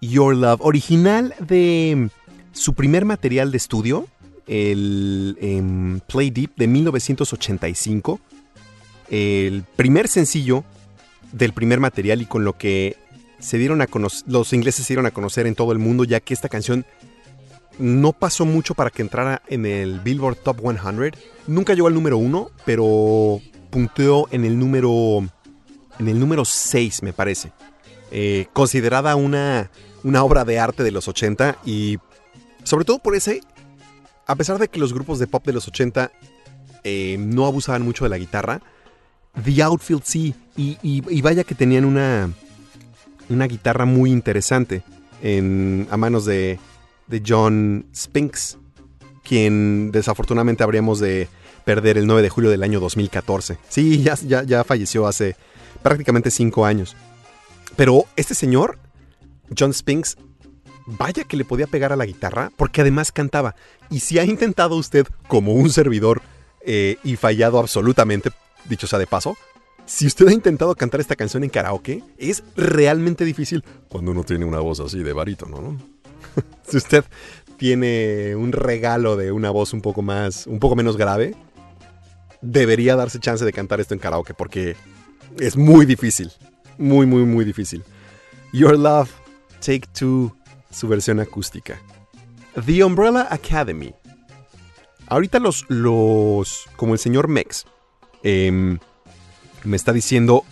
Your 0.00 0.34
Love, 0.34 0.60
original 0.62 1.34
de 1.38 2.08
su 2.52 2.74
primer 2.74 3.04
material 3.04 3.50
de 3.50 3.56
estudio, 3.58 4.08
el 4.46 5.36
em, 5.40 6.00
Play 6.00 6.30
Deep 6.30 6.56
de 6.56 6.66
1985. 6.66 8.20
El 9.10 9.64
primer 9.76 10.08
sencillo 10.08 10.64
del 11.32 11.52
primer 11.52 11.80
material 11.80 12.22
y 12.22 12.26
con 12.26 12.44
lo 12.44 12.56
que 12.56 12.96
se 13.38 13.58
dieron 13.58 13.82
a 13.82 13.88
los 14.26 14.52
ingleses 14.52 14.86
se 14.86 14.94
dieron 14.94 15.06
a 15.06 15.10
conocer 15.10 15.46
en 15.46 15.54
todo 15.54 15.72
el 15.72 15.78
mundo, 15.78 16.04
ya 16.04 16.20
que 16.20 16.32
esta 16.32 16.48
canción 16.48 16.86
no 17.82 18.12
pasó 18.12 18.44
mucho 18.46 18.74
para 18.74 18.90
que 18.90 19.02
entrara 19.02 19.42
en 19.48 19.66
el 19.66 20.00
Billboard 20.00 20.36
Top 20.36 20.60
100. 20.60 21.12
Nunca 21.46 21.74
llegó 21.74 21.88
al 21.88 21.94
número 21.94 22.16
uno, 22.18 22.50
pero 22.64 23.40
punteó 23.70 24.28
en 24.30 24.44
el 24.44 24.58
número 24.58 25.18
en 25.98 26.08
el 26.08 26.18
número 26.18 26.44
6, 26.44 27.02
me 27.02 27.12
parece. 27.12 27.52
Eh, 28.10 28.46
considerada 28.52 29.16
una, 29.16 29.70
una 30.04 30.22
obra 30.24 30.44
de 30.44 30.58
arte 30.58 30.82
de 30.82 30.90
los 30.90 31.08
80 31.08 31.58
y 31.64 31.98
sobre 32.64 32.84
todo 32.84 32.98
por 32.98 33.14
ese, 33.16 33.40
a 34.26 34.36
pesar 34.36 34.58
de 34.58 34.68
que 34.68 34.78
los 34.80 34.92
grupos 34.92 35.18
de 35.18 35.26
pop 35.26 35.44
de 35.46 35.52
los 35.52 35.66
80 35.68 36.10
eh, 36.84 37.16
no 37.18 37.46
abusaban 37.46 37.82
mucho 37.82 38.04
de 38.04 38.10
la 38.10 38.18
guitarra, 38.18 38.60
The 39.44 39.62
Outfield 39.62 40.02
sí, 40.04 40.34
y, 40.56 40.76
y- 40.82 41.02
y 41.08 41.22
vaya 41.22 41.44
que 41.44 41.54
tenían 41.54 41.84
una, 41.84 42.30
una 43.28 43.46
guitarra 43.46 43.84
muy 43.86 44.10
interesante 44.10 44.82
en, 45.22 45.86
a 45.90 45.96
manos 45.96 46.24
de, 46.24 46.58
de 47.12 47.22
John 47.24 47.84
Spinks, 47.94 48.56
quien 49.22 49.92
desafortunadamente 49.92 50.64
habríamos 50.64 50.98
de 50.98 51.28
perder 51.64 51.98
el 51.98 52.06
9 52.06 52.22
de 52.22 52.30
julio 52.30 52.50
del 52.50 52.62
año 52.62 52.80
2014. 52.80 53.58
Sí, 53.68 54.02
ya, 54.02 54.14
ya, 54.14 54.42
ya 54.42 54.64
falleció 54.64 55.06
hace 55.06 55.36
prácticamente 55.82 56.30
5 56.30 56.64
años. 56.64 56.96
Pero 57.76 58.06
este 58.16 58.34
señor, 58.34 58.78
John 59.56 59.74
Spinks, 59.74 60.16
vaya 60.86 61.24
que 61.24 61.36
le 61.36 61.44
podía 61.44 61.66
pegar 61.66 61.92
a 61.92 61.96
la 61.96 62.06
guitarra, 62.06 62.50
porque 62.56 62.80
además 62.80 63.12
cantaba. 63.12 63.54
Y 63.90 64.00
si 64.00 64.18
ha 64.18 64.24
intentado 64.24 64.76
usted, 64.76 65.06
como 65.28 65.52
un 65.52 65.68
servidor, 65.68 66.22
eh, 66.64 66.96
y 67.04 67.16
fallado 67.16 67.58
absolutamente, 67.58 68.30
dicho 68.64 68.86
sea 68.86 68.98
de 68.98 69.06
paso, 69.06 69.36
si 69.84 70.06
usted 70.06 70.28
ha 70.28 70.32
intentado 70.32 70.74
cantar 70.76 71.00
esta 71.00 71.16
canción 71.16 71.44
en 71.44 71.50
karaoke, 71.50 72.02
es 72.16 72.42
realmente 72.56 73.26
difícil 73.26 73.62
cuando 73.88 74.12
uno 74.12 74.24
tiene 74.24 74.46
una 74.46 74.60
voz 74.60 74.80
así 74.80 75.02
de 75.02 75.12
barítono, 75.12 75.60
¿no? 75.60 76.01
si 76.66 76.76
usted 76.76 77.04
tiene 77.56 78.34
un 78.34 78.52
regalo 78.52 79.16
de 79.16 79.32
una 79.32 79.50
voz 79.50 79.72
un 79.72 79.82
poco 79.82 80.02
más, 80.02 80.46
un 80.46 80.58
poco 80.58 80.74
menos 80.74 80.96
grave, 80.96 81.34
debería 82.40 82.96
darse 82.96 83.20
chance 83.20 83.44
de 83.44 83.52
cantar 83.52 83.80
esto 83.80 83.94
en 83.94 84.00
karaoke 84.00 84.34
porque 84.34 84.76
es 85.38 85.56
muy 85.56 85.86
difícil, 85.86 86.30
muy 86.76 87.06
muy 87.06 87.22
muy 87.22 87.44
difícil. 87.44 87.84
Your 88.52 88.78
Love, 88.78 89.10
Take 89.60 89.88
Two, 89.92 90.36
su 90.70 90.88
versión 90.88 91.20
acústica. 91.20 91.80
The 92.66 92.84
Umbrella 92.84 93.28
Academy. 93.30 93.94
Ahorita 95.06 95.38
los, 95.38 95.64
los, 95.68 96.64
como 96.76 96.94
el 96.94 96.98
señor 96.98 97.28
Mex, 97.28 97.64
em, 98.22 98.78
me 99.64 99.76
está 99.76 99.92
diciendo, 99.92 100.44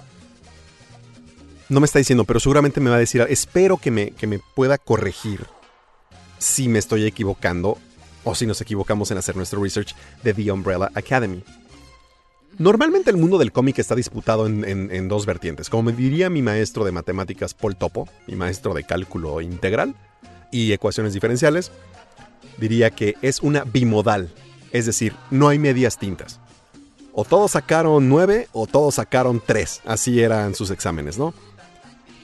no 1.68 1.80
me 1.80 1.86
está 1.86 1.98
diciendo, 1.98 2.24
pero 2.24 2.40
seguramente 2.40 2.80
me 2.80 2.90
va 2.90 2.96
a 2.96 3.00
decir, 3.00 3.24
espero 3.28 3.78
que 3.78 3.90
me, 3.90 4.10
que 4.12 4.26
me 4.26 4.38
pueda 4.54 4.78
corregir 4.78 5.46
si 6.40 6.68
me 6.68 6.80
estoy 6.80 7.04
equivocando 7.04 7.78
o 8.24 8.34
si 8.34 8.46
nos 8.46 8.60
equivocamos 8.60 9.10
en 9.10 9.18
hacer 9.18 9.36
nuestro 9.36 9.62
research 9.62 9.94
de 10.24 10.34
The 10.34 10.50
Umbrella 10.50 10.90
Academy. 10.94 11.44
Normalmente 12.58 13.10
el 13.10 13.16
mundo 13.16 13.38
del 13.38 13.52
cómic 13.52 13.78
está 13.78 13.94
disputado 13.94 14.46
en, 14.46 15.08
dos 15.08 15.24
vertientes. 15.24 15.70
Como 15.70 15.84
me 15.84 15.92
diría 15.92 16.28
mi 16.28 16.42
maestro 16.42 16.84
de 16.84 16.92
matemáticas 16.92 17.54
Paul 17.54 17.76
Topo, 17.76 18.08
mi 18.26 18.34
maestro 18.34 18.74
de 18.74 18.84
cálculo 18.84 19.40
integral 19.40 19.94
y 20.50 20.72
ecuaciones 20.72 21.14
diferenciales, 21.14 21.70
diría 22.58 22.90
que 22.90 23.16
es 23.22 23.40
una 23.40 23.64
bimodal. 23.64 24.30
Es 24.72 24.86
decir, 24.86 25.14
no 25.30 25.48
hay 25.48 25.58
medias 25.58 25.98
tintas. 25.98 26.40
O 27.12 27.24
todos 27.24 27.52
sacaron 27.52 28.08
9 28.08 28.48
o 28.52 28.66
todos 28.66 28.96
sacaron 28.96 29.42
3. 29.44 29.82
Así 29.84 30.20
eran 30.20 30.54
sus 30.54 30.70
exámenes, 30.70 31.18
¿no? 31.18 31.32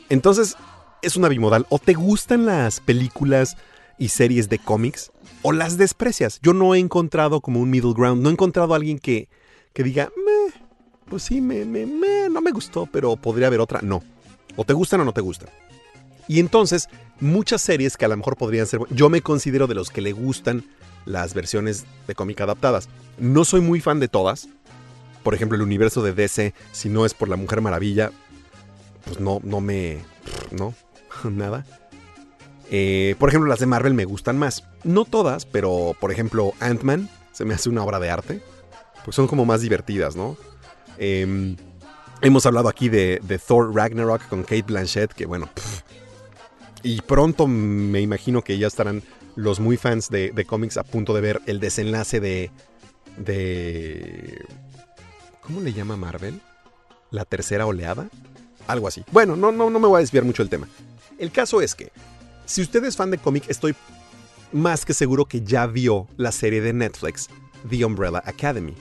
Entonces, 0.08 0.56
es 1.02 1.16
una 1.16 1.28
bimodal. 1.28 1.66
O 1.70 1.78
te 1.78 1.94
gustan 1.94 2.46
las 2.46 2.80
películas 2.80 3.56
y 3.98 4.08
series 4.08 4.48
de 4.48 4.58
cómics 4.58 5.10
o 5.42 5.52
las 5.52 5.76
desprecias. 5.78 6.38
Yo 6.42 6.52
no 6.52 6.74
he 6.74 6.78
encontrado 6.78 7.40
como 7.40 7.60
un 7.60 7.70
middle 7.70 7.94
ground. 7.94 8.22
No 8.22 8.28
he 8.28 8.32
encontrado 8.32 8.72
a 8.72 8.76
alguien 8.76 8.98
que, 8.98 9.28
que 9.72 9.82
diga, 9.82 10.10
"Meh, 10.16 10.52
pues 11.08 11.22
sí, 11.22 11.40
me, 11.40 11.64
me- 11.64 11.86
me- 11.86 12.28
no 12.30 12.40
me 12.40 12.50
gustó, 12.50 12.86
pero 12.86 13.16
podría 13.16 13.46
haber 13.46 13.60
otra. 13.60 13.80
No. 13.82 14.02
O 14.56 14.64
te 14.64 14.72
gustan 14.72 15.00
o 15.00 15.04
no 15.04 15.12
te 15.12 15.20
gustan. 15.20 15.48
Y 16.28 16.40
entonces, 16.40 16.88
muchas 17.20 17.62
series 17.62 17.96
que 17.96 18.04
a 18.04 18.08
lo 18.08 18.16
mejor 18.16 18.36
podrían 18.36 18.66
ser... 18.66 18.80
Yo 18.90 19.08
me 19.08 19.20
considero 19.22 19.66
de 19.68 19.74
los 19.74 19.90
que 19.90 20.00
le 20.00 20.12
gustan 20.12 20.64
las 21.04 21.34
versiones 21.34 21.84
de 22.08 22.14
cómic 22.16 22.40
adaptadas. 22.40 22.88
No 23.18 23.44
soy 23.44 23.60
muy 23.60 23.80
fan 23.80 24.00
de 24.00 24.08
todas. 24.08 24.48
Por 25.22 25.34
ejemplo, 25.34 25.56
el 25.56 25.62
universo 25.62 26.02
de 26.02 26.12
DC, 26.12 26.52
si 26.72 26.88
no 26.88 27.06
es 27.06 27.14
por 27.14 27.28
la 27.28 27.36
Mujer 27.36 27.60
Maravilla, 27.60 28.10
pues 29.04 29.20
no, 29.20 29.40
no 29.44 29.60
me... 29.60 29.98
No, 30.50 30.74
nada. 31.30 31.64
Eh, 32.70 33.14
por 33.18 33.28
ejemplo, 33.28 33.48
las 33.48 33.60
de 33.60 33.66
Marvel 33.66 33.94
me 33.94 34.04
gustan 34.04 34.38
más. 34.38 34.64
No 34.84 35.04
todas, 35.04 35.46
pero 35.46 35.96
por 36.00 36.10
ejemplo, 36.12 36.52
Ant-Man 36.60 37.08
se 37.32 37.44
me 37.44 37.54
hace 37.54 37.68
una 37.68 37.84
obra 37.84 38.00
de 38.00 38.10
arte. 38.10 38.40
Pues 39.04 39.14
son 39.14 39.28
como 39.28 39.44
más 39.44 39.60
divertidas, 39.60 40.16
¿no? 40.16 40.36
Em, 40.98 41.56
hemos 42.22 42.46
hablado 42.46 42.68
aquí 42.68 42.88
de, 42.88 43.20
Thor 43.46 43.74
Ragnarok 43.74 44.26
con 44.28 44.42
Kate 44.42 44.62
Blanchett, 44.62 45.12
que 45.12 45.26
bueno... 45.26 45.48
y 46.82 47.00
pronto 47.02 47.46
me 47.46 48.00
imagino 48.00 48.42
que 48.42 48.58
ya 48.58 48.66
estarán 48.66 49.02
los 49.34 49.60
muy 49.60 49.76
fans 49.76 50.08
de, 50.08 50.32
cómics 50.46 50.76
a 50.76 50.82
punto 50.82 51.14
de 51.14 51.20
ver 51.20 51.40
el 51.46 51.60
desenlace 51.60 52.20
de... 52.20 52.50
de... 53.16 54.44
¿Cómo 55.40 55.60
le 55.60 55.72
llama 55.72 55.96
Marvel? 55.96 56.40
¿La 57.10 57.24
tercera 57.24 57.66
oleada? 57.66 58.08
Algo 58.66 58.88
así. 58.88 59.04
Bueno, 59.12 59.36
no, 59.36 59.52
no, 59.52 59.70
no 59.70 59.78
me 59.78 59.86
voy 59.86 59.98
a 59.98 60.00
desviar 60.00 60.24
mucho 60.24 60.42
del 60.42 60.50
tema. 60.50 60.66
El 61.18 61.30
caso 61.30 61.60
es 61.62 61.76
que, 61.76 61.92
si 62.46 62.62
usted 62.62 62.84
es 62.84 62.96
fan 62.96 63.10
de 63.10 63.18
cómic, 63.18 63.44
estoy 63.48 63.74
más 64.52 64.84
que 64.84 64.94
seguro 64.94 65.26
que 65.26 65.42
ya 65.42 65.66
vio 65.66 66.06
la 66.16 66.32
serie 66.32 66.60
de 66.60 66.72
Netflix, 66.72 67.28
The 67.68 67.84
Umbrella 67.84 68.22
Academy. 68.24 68.74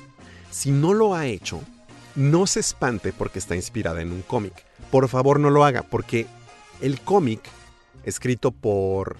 Si 0.51 0.71
no 0.71 0.93
lo 0.93 1.15
ha 1.15 1.25
hecho, 1.25 1.61
no 2.15 2.47
se 2.47 2.61
espante 2.61 3.11
porque 3.11 3.39
está 3.39 3.55
inspirada 3.55 4.01
en 4.01 4.11
un 4.11 4.21
cómic. 4.21 4.53
Por 4.91 5.09
favor, 5.09 5.39
no 5.39 5.49
lo 5.49 5.65
haga, 5.65 5.81
porque 5.83 6.27
el 6.81 7.01
cómic, 7.01 7.41
escrito 8.03 8.51
por... 8.51 9.17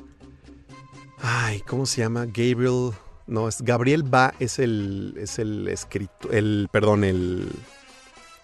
Ay, 1.21 1.61
¿cómo 1.61 1.85
se 1.85 2.01
llama? 2.01 2.25
Gabriel... 2.25 2.91
No, 3.27 3.47
es 3.47 3.63
Gabriel 3.63 4.03
Ba 4.03 4.35
es 4.39 4.59
el, 4.59 5.15
es 5.17 5.39
el 5.39 5.67
escrito, 5.67 6.31
el, 6.31 6.69
perdón, 6.71 7.03
el 7.03 7.49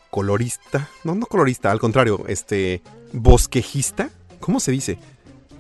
colorista, 0.10 0.90
no, 1.04 1.14
no 1.14 1.28
colorista, 1.28 1.72
al 1.72 1.80
contrario, 1.80 2.24
este, 2.28 2.82
bosquejista, 3.14 4.10
¿cómo 4.40 4.60
se 4.60 4.72
dice? 4.72 4.98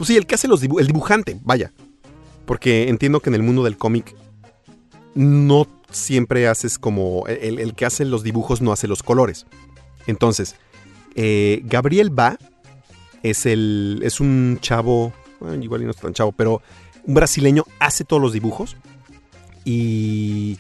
Pues 0.01 0.07
sí, 0.07 0.17
el 0.17 0.25
que 0.25 0.33
hace 0.33 0.47
los 0.47 0.61
dibujos, 0.61 0.81
el 0.81 0.87
dibujante, 0.87 1.39
vaya, 1.43 1.71
porque 2.47 2.89
entiendo 2.89 3.19
que 3.19 3.29
en 3.29 3.35
el 3.35 3.43
mundo 3.43 3.63
del 3.63 3.77
cómic 3.77 4.15
no 5.13 5.67
siempre 5.91 6.47
haces 6.47 6.79
como, 6.79 7.27
el, 7.27 7.59
el 7.59 7.75
que 7.75 7.85
hace 7.85 8.03
los 8.05 8.23
dibujos 8.23 8.63
no 8.63 8.71
hace 8.71 8.87
los 8.87 9.03
colores. 9.03 9.45
Entonces, 10.07 10.55
eh, 11.13 11.61
Gabriel 11.65 12.09
Ba 12.09 12.39
es 13.21 13.45
el, 13.45 14.01
es 14.03 14.19
un 14.19 14.57
chavo, 14.59 15.13
bueno, 15.39 15.63
igual 15.63 15.85
no 15.85 15.91
es 15.91 15.97
tan 15.97 16.13
chavo, 16.15 16.31
pero 16.31 16.63
un 17.03 17.13
brasileño 17.13 17.63
hace 17.77 18.03
todos 18.03 18.19
los 18.23 18.33
dibujos 18.33 18.77
y, 19.65 20.57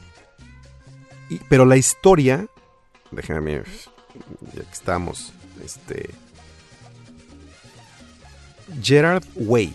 y- 1.31 1.39
pero 1.49 1.65
la 1.65 1.77
historia, 1.77 2.45
déjame, 3.09 3.63
ya 4.53 4.61
que 4.61 4.71
estamos, 4.71 5.33
este, 5.65 6.11
Gerard 8.81 9.23
Way 9.35 9.73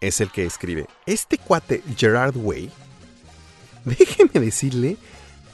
es 0.00 0.20
el 0.20 0.30
que 0.30 0.44
escribe. 0.44 0.86
Este 1.06 1.38
cuate, 1.38 1.82
Gerard 1.96 2.36
Way, 2.36 2.70
déjeme 3.84 4.40
decirle 4.44 4.96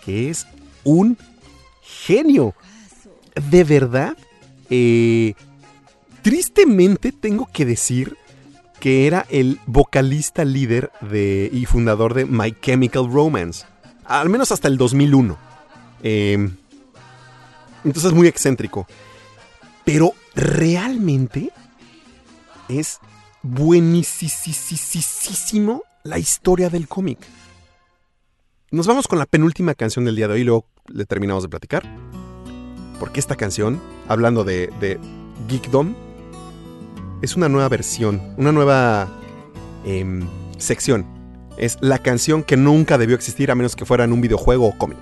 que 0.05 0.31
es 0.31 0.47
un 0.85 1.17
genio. 1.83 2.55
De 3.51 3.65
verdad, 3.65 4.17
eh, 4.69 5.35
tristemente 6.23 7.13
tengo 7.13 7.49
que 7.53 7.65
decir 7.65 8.17
que 8.81 9.07
era 9.07 9.27
el 9.31 9.61
vocalista 9.67 10.45
líder 10.45 10.91
de, 11.01 11.49
y 11.53 11.67
fundador 11.67 12.15
de 12.15 12.27
My 12.27 12.55
Chemical 12.61 13.11
Romance. 13.11 13.65
Al 14.05 14.29
menos 14.29 14.51
hasta 14.51 14.69
el 14.69 14.77
2001. 14.77 15.39
Eh, 16.03 16.51
entonces 17.85 18.11
es 18.11 18.13
muy 18.13 18.27
excéntrico. 18.27 18.87
Pero 19.85 20.15
realmente 20.35 21.53
es 22.69 23.01
buenísimo 23.43 23.83
la 26.05 26.19
historia 26.19 26.71
del 26.71 26.89
cómic. 26.89 27.19
Nos 28.71 28.87
vamos 28.87 29.07
con 29.09 29.19
la 29.19 29.27
penúltima 29.27 29.75
canción 29.75 30.05
del 30.05 30.17
día 30.17 30.29
de 30.29 30.35
hoy 30.35 30.45
luego 30.45 30.67
le 30.87 31.05
terminamos 31.05 31.43
de 31.43 31.49
platicar. 31.49 31.83
Porque 32.99 33.21
esta 33.21 33.37
canción, 33.37 33.81
hablando 34.09 34.45
de, 34.45 34.73
de 34.81 34.99
Geekdom, 35.49 35.95
es 37.21 37.37
una 37.37 37.49
nueva 37.49 37.69
versión, 37.69 38.35
una 38.37 38.53
nueva 38.53 39.09
em, 39.85 40.29
sección. 40.59 41.07
Es 41.57 41.79
la 41.81 41.99
canción 41.99 42.43
que 42.43 42.57
nunca 42.57 42.99
debió 42.99 43.15
existir 43.15 43.51
a 43.51 43.55
menos 43.55 43.77
que 43.77 43.85
fuera 43.85 44.05
en 44.05 44.13
un 44.13 44.21
videojuego 44.21 44.67
o 44.67 44.79
cómic. 44.79 44.99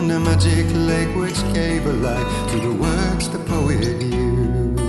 And 0.00 0.12
a 0.12 0.18
magic 0.20 0.64
lake 0.88 1.14
which 1.14 1.38
gave 1.52 1.84
a 1.84 1.92
light 1.92 2.48
to 2.48 2.56
the 2.66 2.72
words 2.72 3.28
the 3.28 3.38
poet 3.40 4.00
used. 4.00 4.80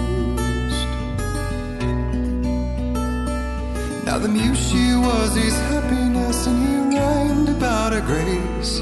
Now 4.05 4.17
the 4.19 4.29
muse 4.29 4.57
she 4.69 4.95
was 4.95 5.35
his 5.35 5.57
happiness, 5.71 6.47
and 6.47 6.59
he 6.65 6.97
rhymed 6.97 7.49
about 7.49 7.91
her 7.91 7.99
grace, 7.99 8.79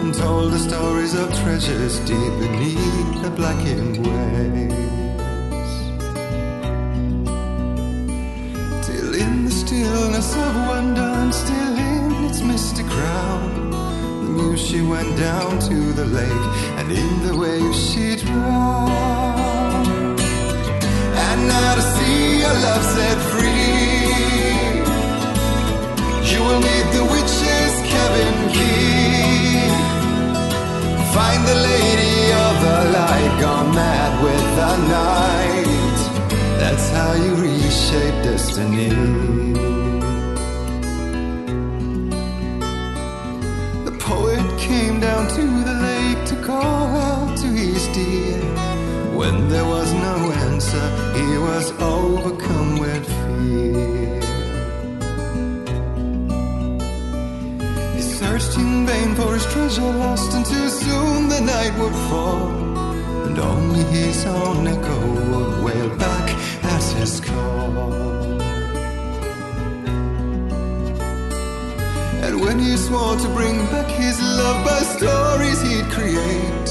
and 0.00 0.14
told 0.14 0.52
the 0.52 0.60
stories 0.60 1.14
of 1.14 1.26
treasures 1.42 1.98
deep 2.10 2.34
beneath 2.38 3.22
the 3.24 3.30
blackened 3.30 3.96
waves. 4.06 4.74
Till 8.86 9.12
in 9.12 9.44
the 9.46 9.50
stillness 9.50 10.36
of 10.36 10.54
wonder 10.68 11.10
and 11.22 11.34
still 11.34 11.76
in 11.76 12.24
its 12.26 12.42
mystic 12.42 12.86
crown 12.86 13.63
The 14.36 14.56
she 14.56 14.82
went 14.82 15.16
down 15.16 15.60
to 15.60 15.92
the 15.92 16.06
lake 16.06 16.46
and 16.78 16.90
in 16.90 17.26
the 17.26 17.36
waves 17.36 17.78
she 17.78 18.16
drowned 18.16 20.18
And 21.26 21.46
now 21.46 21.74
to 21.76 21.82
see 21.94 22.40
your 22.40 22.54
love 22.66 22.84
set 22.94 23.18
free. 23.30 24.82
You 26.30 26.40
will 26.46 26.60
need 26.68 26.86
the 26.96 27.04
witch's 27.14 27.74
cabin 27.92 28.34
key 28.54 29.70
Find 31.14 31.40
the 31.46 31.58
lady 31.70 32.16
of 32.46 32.54
the 32.66 32.78
light 32.98 33.34
gone 33.40 33.70
mad 33.72 34.12
with 34.24 34.46
the 34.58 34.74
night. 34.98 35.98
That's 36.58 36.90
how 36.90 37.12
you 37.14 37.36
reshape 37.36 38.18
destiny 38.24 39.73
to 45.34 45.40
the 45.40 45.74
lake 45.88 46.24
to 46.26 46.36
call 46.46 46.86
out 46.96 47.36
to 47.36 47.48
his 47.48 47.88
dear. 47.88 48.38
When 49.18 49.48
there 49.48 49.64
was 49.64 49.92
no 49.92 50.16
answer 50.48 50.86
he 51.18 51.38
was 51.38 51.72
overcome 51.80 52.78
with 52.78 53.04
fear. 53.22 54.20
He 57.96 58.02
searched 58.02 58.56
in 58.56 58.86
vain 58.86 59.16
for 59.16 59.34
his 59.34 59.46
treasure 59.52 59.92
lost, 60.02 60.32
and 60.34 60.46
too 60.46 60.68
soon 60.68 61.28
the 61.28 61.40
night 61.40 61.74
would 61.80 61.96
fall, 62.08 62.48
and 63.26 63.36
only 63.36 63.82
his 63.98 64.24
own 64.26 64.68
echo 64.68 65.00
would 65.32 65.64
wail 65.64 65.88
back 65.96 66.30
at 66.62 66.84
his 66.98 67.20
call. 67.20 68.33
And 72.34 72.42
when 72.42 72.58
he 72.58 72.76
swore 72.76 73.16
to 73.16 73.28
bring 73.28 73.58
back 73.66 73.88
his 73.88 74.20
love 74.20 74.66
by 74.66 74.80
stories 74.96 75.60
he'd 75.62 75.88
create, 75.92 76.68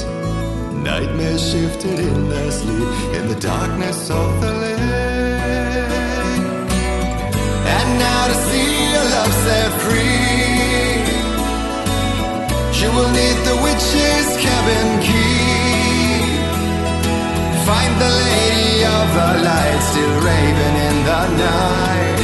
nightmares 0.84 1.42
shifted 1.52 2.00
in 2.00 2.28
their 2.28 2.52
sleep 2.52 2.90
in 3.16 3.30
the 3.30 3.40
darkness 3.40 4.10
of 4.10 4.42
the 4.42 4.52
lake. 4.52 4.78
And 7.76 7.88
now 7.98 8.28
to 8.28 8.36
see 8.48 8.72
your 8.92 9.08
love 9.16 9.34
set 9.46 9.72
free, 9.84 11.00
she 12.76 12.88
will 12.96 13.12
need 13.20 13.38
the 13.48 13.56
witch's 13.64 14.28
cabin 14.44 14.90
key. 15.08 16.28
Find 17.64 17.94
the 18.04 18.12
lady 18.28 18.84
of 18.98 19.06
the 19.18 19.30
light 19.48 19.82
still 19.92 20.16
raving 20.28 20.76
in 20.90 20.98
the 21.08 21.24
night. 21.38 22.23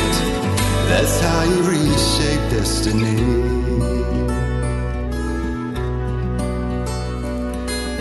That's 0.90 1.20
how 1.22 1.44
you 1.44 1.62
reshape 1.62 2.50
destiny. 2.50 3.22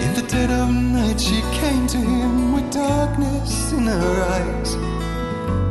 In 0.05 0.11
the 0.15 0.25
dead 0.27 0.51
of 0.51 0.71
night, 0.71 1.21
she 1.21 1.43
came 1.61 1.87
to 1.87 1.99
him 1.99 2.55
with 2.55 2.73
darkness 2.73 3.73
in 3.73 3.85
her 3.85 4.17
eyes. 4.37 4.75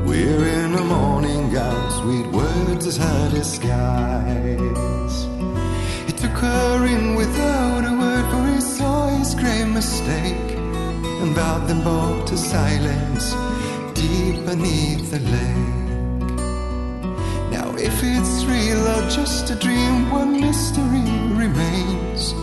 We're 0.08 0.46
in 0.62 0.76
a 0.76 0.84
morning 0.84 1.52
gown, 1.52 1.90
sweet 2.02 2.28
words 2.28 2.86
as 2.86 2.98
her 2.98 3.30
disguise. 3.32 5.18
He 6.06 6.14
took 6.14 6.38
her 6.38 6.86
in 6.86 7.16
without 7.16 7.84
a 7.92 7.94
word, 7.98 8.26
for 8.32 8.44
he 8.54 8.62
saw 8.62 9.08
his 9.18 9.34
grave 9.34 9.70
mistake 9.70 10.50
and 11.22 11.36
bowed 11.36 11.68
them 11.68 11.84
both 11.84 12.28
to 12.28 12.38
silence 12.38 13.34
deep 13.96 14.46
beneath 14.46 15.10
the 15.10 15.20
lake. 15.20 15.67
Just 19.10 19.50
a 19.50 19.56
dream, 19.56 20.10
one 20.10 20.40
mystery 20.40 21.10
remains. 21.36 22.34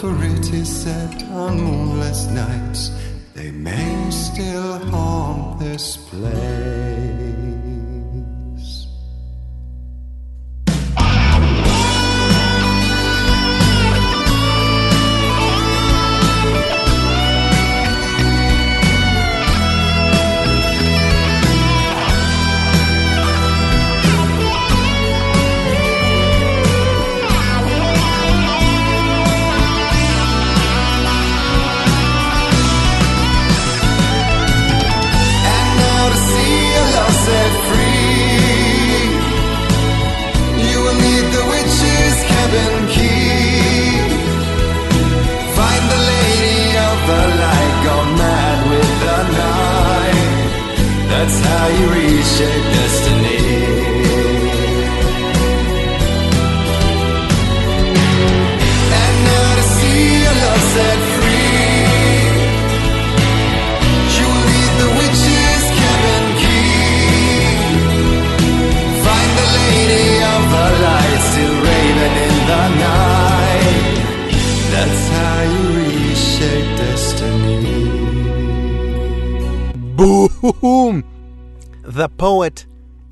For 0.00 0.12
it 0.24 0.52
is 0.52 0.68
said 0.68 1.22
on 1.32 1.60
moonless 1.60 2.26
nights 2.26 2.90
they 3.34 3.50
may 3.50 4.10
still 4.10 4.78
haunt 4.90 5.58
this 5.58 5.96
place. 5.96 6.85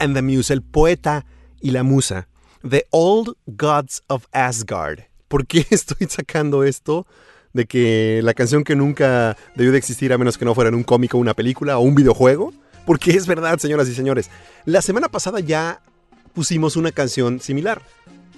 And 0.04 0.14
the 0.14 0.22
Muse, 0.22 0.52
el 0.52 0.62
poeta 0.62 1.26
y 1.60 1.70
la 1.70 1.82
musa. 1.82 2.28
The 2.68 2.86
Old 2.90 3.36
Gods 3.46 4.02
of 4.06 4.26
Asgard. 4.32 5.00
¿Por 5.28 5.46
qué 5.46 5.66
estoy 5.70 6.06
sacando 6.08 6.64
esto? 6.64 7.06
De 7.52 7.66
que 7.66 8.20
la 8.22 8.34
canción 8.34 8.64
que 8.64 8.76
nunca 8.76 9.36
debió 9.54 9.72
de 9.72 9.78
existir 9.78 10.12
a 10.12 10.18
menos 10.18 10.38
que 10.38 10.44
no 10.44 10.54
fuera 10.54 10.68
en 10.68 10.74
un 10.74 10.82
cómic 10.84 11.14
o 11.14 11.18
una 11.18 11.34
película 11.34 11.78
o 11.78 11.82
un 11.82 11.94
videojuego. 11.94 12.52
Porque 12.86 13.12
es 13.12 13.26
verdad, 13.26 13.58
señoras 13.58 13.88
y 13.88 13.94
señores. 13.94 14.30
La 14.66 14.82
semana 14.82 15.08
pasada 15.08 15.40
ya 15.40 15.80
pusimos 16.34 16.76
una 16.76 16.92
canción 16.92 17.40
similar. 17.40 17.82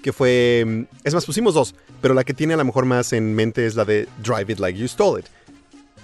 Que 0.02 0.12
fue... 0.12 0.86
Es 1.02 1.14
más, 1.14 1.26
pusimos 1.26 1.54
dos. 1.54 1.74
Pero 2.00 2.14
la 2.14 2.24
que 2.24 2.34
tiene 2.34 2.54
a 2.54 2.56
lo 2.56 2.64
mejor 2.64 2.84
más 2.84 3.12
en 3.12 3.34
mente 3.34 3.66
es 3.66 3.74
la 3.74 3.84
de 3.84 4.08
Drive 4.22 4.52
It 4.52 4.60
Like 4.60 4.78
You 4.78 4.86
Stole 4.86 5.20
It 5.20 5.26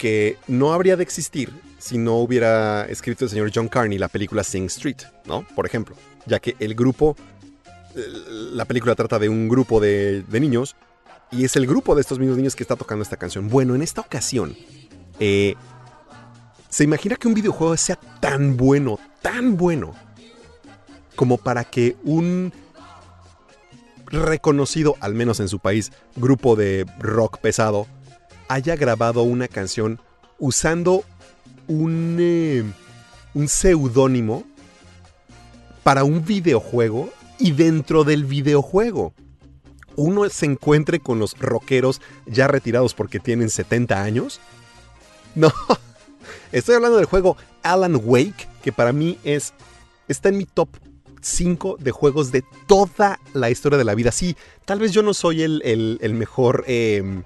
que 0.03 0.37
no 0.49 0.73
habría 0.73 0.97
de 0.97 1.05
existir 1.05 1.53
si 1.83 1.99
no 1.99 2.19
hubiera 2.19 2.85
escrito 2.85 3.25
el 3.25 3.31
señor 3.31 3.51
John 3.53 3.67
Carney 3.67 3.99
la 3.99 4.07
película 4.07 4.45
Sing 4.45 4.67
Street, 4.67 4.99
¿no? 5.25 5.45
Por 5.57 5.67
ejemplo, 5.67 5.97
ya 6.27 6.39
que 6.39 6.55
el 6.61 6.77
grupo, 6.77 7.17
eh, 7.97 8.07
la 8.53 8.65
película 8.67 8.95
trata 8.95 9.19
de 9.19 9.29
un 9.29 9.49
grupo 9.49 9.81
de, 9.81 10.23
de 10.23 10.41
niños 10.41 10.77
y 11.33 11.45
es 11.45 11.57
el 11.57 11.67
grupo 11.67 11.97
de 11.97 12.03
estos 12.03 12.21
mismos 12.21 12.37
niños 12.37 12.55
que 12.55 12.63
está 12.63 12.77
tocando 12.77 13.03
esta 13.03 13.17
canción. 13.17 13.49
Bueno, 13.49 13.75
en 13.75 13.83
esta 13.83 14.01
ocasión, 14.01 14.57
eh, 15.19 15.57
¿se 16.69 16.85
imagina 16.85 17.17
que 17.17 17.27
un 17.27 17.35
videojuego 17.35 17.77
sea 17.77 17.97
tan 18.21 18.57
bueno, 18.57 19.01
tan 19.21 19.57
bueno, 19.57 19.93
como 21.17 21.37
para 21.37 21.65
que 21.65 21.97
un 22.05 22.53
reconocido, 24.07 24.95
al 25.01 25.15
menos 25.15 25.41
en 25.41 25.49
su 25.49 25.59
país, 25.59 25.91
grupo 26.15 26.55
de 26.55 26.87
rock 27.01 27.39
pesado, 27.39 27.89
haya 28.47 28.77
grabado 28.77 29.25
una 29.25 29.49
canción 29.49 29.99
usando 30.39 31.05
un, 31.73 32.17
eh, 32.21 32.65
un 33.35 33.49
seudónimo 33.49 34.45
para 35.83 36.05
un 36.05 36.25
videojuego 36.25 37.11
y 37.39 37.53
dentro 37.53 38.05
del 38.05 38.25
videojuego 38.25 39.15
uno 39.97 40.29
se 40.31 40.47
encuentre 40.47 41.01
con 41.01 41.19
los 41.19 41.37
rockeros 41.39 42.01
ya 42.27 42.47
retirados 42.49 42.95
porque 42.95 43.19
tienen 43.21 43.51
70 43.51 44.03
años. 44.03 44.41
No, 45.35 45.51
estoy 46.53 46.75
hablando 46.75 46.99
del 46.99 47.07
juego 47.07 47.39
Alan 47.63 47.99
Wake, 48.05 48.47
que 48.63 48.71
para 48.71 48.93
mí 48.93 49.19
es 49.25 49.55
está 50.09 50.29
en 50.29 50.37
mi 50.37 50.45
top 50.45 50.69
5 51.23 51.79
de 51.81 51.91
juegos 51.91 52.31
de 52.33 52.45
toda 52.67 53.19
la 53.33 53.49
historia 53.49 53.79
de 53.79 53.85
la 53.85 53.95
vida. 53.95 54.13
Sí, 54.13 54.37
tal 54.67 54.79
vez 54.79 54.93
yo 54.93 55.03
no 55.03 55.15
soy 55.15 55.41
el, 55.43 55.63
el- 55.65 56.15
mejor 56.15 56.65
eh, 56.67 57.23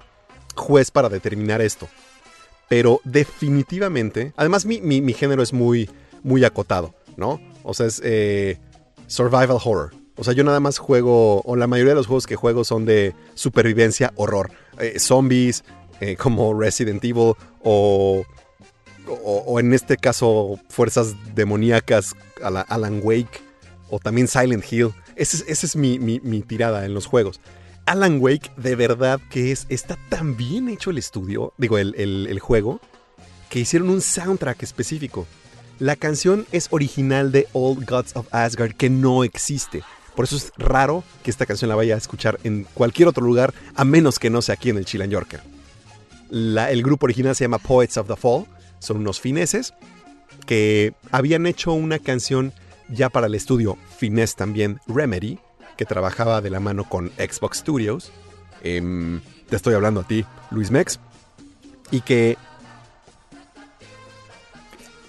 juez 0.55 0.89
para 0.89 1.09
determinar 1.09 1.59
esto. 1.61 1.89
Pero 2.69 2.99
definitivamente, 3.03 4.33
además 4.35 4.65
mi, 4.65 4.81
mi- 4.81 5.01
mi 5.01 5.13
género 5.13 5.41
es 5.41 5.53
muy, 5.53 5.89
muy 6.23 6.43
acotado, 6.43 6.93
¿no? 7.15 7.39
O 7.63 7.73
sea, 7.73 7.85
es 7.85 8.01
eh, 8.03 8.57
survival 9.07 9.57
horror. 9.63 9.93
O 10.17 10.23
sea, 10.23 10.33
yo 10.33 10.43
nada 10.43 10.59
más 10.59 10.77
juego, 10.79 11.41
o 11.43 11.55
la 11.55 11.67
mayoría 11.67 11.91
de 11.91 11.95
los 11.97 12.07
juegos 12.07 12.25
que 12.27 12.35
juego 12.35 12.63
son 12.63 12.85
de 12.85 13.13
supervivencia, 13.35 14.11
horror. 14.15 14.49
Eh, 14.79 14.99
zombies, 14.99 15.63
eh, 16.01 16.15
como 16.15 16.59
Resident 16.59 17.03
Evil, 17.03 17.33
o, 17.63 18.23
o, 19.07 19.59
en 19.59 19.73
este 19.73 19.95
caso, 19.97 20.59
fuerzas 20.69 21.15
demoníacas, 21.35 22.15
Alan 22.41 22.99
Wake, 23.03 23.41
o 23.89 23.99
también 23.99 24.27
Silent 24.27 24.65
Hill. 24.71 24.89
Esa 25.15 25.37
es, 25.37 25.45
esa 25.47 25.65
es 25.67 25.75
mi, 25.75 25.99
mi- 25.99 26.19
mi 26.21 26.41
tirada 26.41 26.85
en 26.85 26.93
los 26.93 27.05
juegos. 27.05 27.39
Alan 27.87 28.19
Wake, 28.21 28.51
de 28.57 28.75
verdad 28.75 29.19
que 29.29 29.51
es, 29.51 29.65
está 29.69 29.97
tan 30.09 30.35
bien 30.35 30.67
hecho 30.67 30.89
el 30.91 30.97
estudio, 30.97 31.53
digo, 31.57 31.77
el, 31.77 31.95
el- 31.95 32.39
juego, 32.39 32.81
que 33.49 33.59
hicieron 33.59 33.89
un 33.89 34.01
soundtrack 34.01 34.61
específico. 34.61 35.25
La 35.79 35.95
canción 35.95 36.45
es 36.51 36.67
original 36.71 37.31
de 37.31 37.47
Old 37.53 37.89
Gods 37.89 38.15
of 38.15 38.27
Asgard, 38.33 38.73
que 38.73 38.89
no 38.89 39.23
existe. 39.23 39.83
Por 40.15 40.25
eso 40.25 40.35
es 40.35 40.51
raro 40.57 41.03
que 41.23 41.31
esta 41.31 41.45
canción 41.45 41.69
la 41.69 41.75
vaya 41.75 41.95
a 41.95 41.97
escuchar 41.97 42.39
en 42.43 42.65
cualquier 42.73 43.07
otro 43.07 43.23
lugar, 43.25 43.53
a 43.75 43.85
menos 43.85 44.19
que 44.19 44.29
no 44.29 44.41
sea 44.41 44.55
aquí 44.55 44.69
en 44.69 44.77
el 44.77 44.85
Chilean 44.85 45.09
Yorker. 45.09 45.39
El 46.29 46.83
grupo 46.83 47.05
original 47.05 47.35
se 47.35 47.45
llama 47.45 47.57
Poets 47.59 47.95
of 47.97 48.07
the 48.07 48.15
Fall, 48.17 48.45
son 48.79 48.97
unos 48.97 49.21
fineses 49.21 49.73
que 50.45 50.93
habían 51.11 51.45
hecho 51.45 51.71
una 51.71 51.99
canción 51.99 52.51
ya 52.89 53.09
para 53.09 53.27
el 53.27 53.35
estudio 53.35 53.77
finés 53.97 54.35
también, 54.35 54.79
Remedy, 54.87 55.39
que 55.77 55.85
trabajaba 55.85 56.41
de 56.41 56.49
la 56.49 56.59
mano 56.59 56.87
con 56.87 57.11
Xbox 57.11 57.59
Studios. 57.59 58.11
Em, 58.63 59.21
te 59.49 59.55
estoy 59.55 59.73
hablando 59.73 60.01
a 60.01 60.03
ti, 60.03 60.25
Luis 60.51 60.71
Mex. 60.71 60.99
Y 61.91 62.01
que 62.01 62.37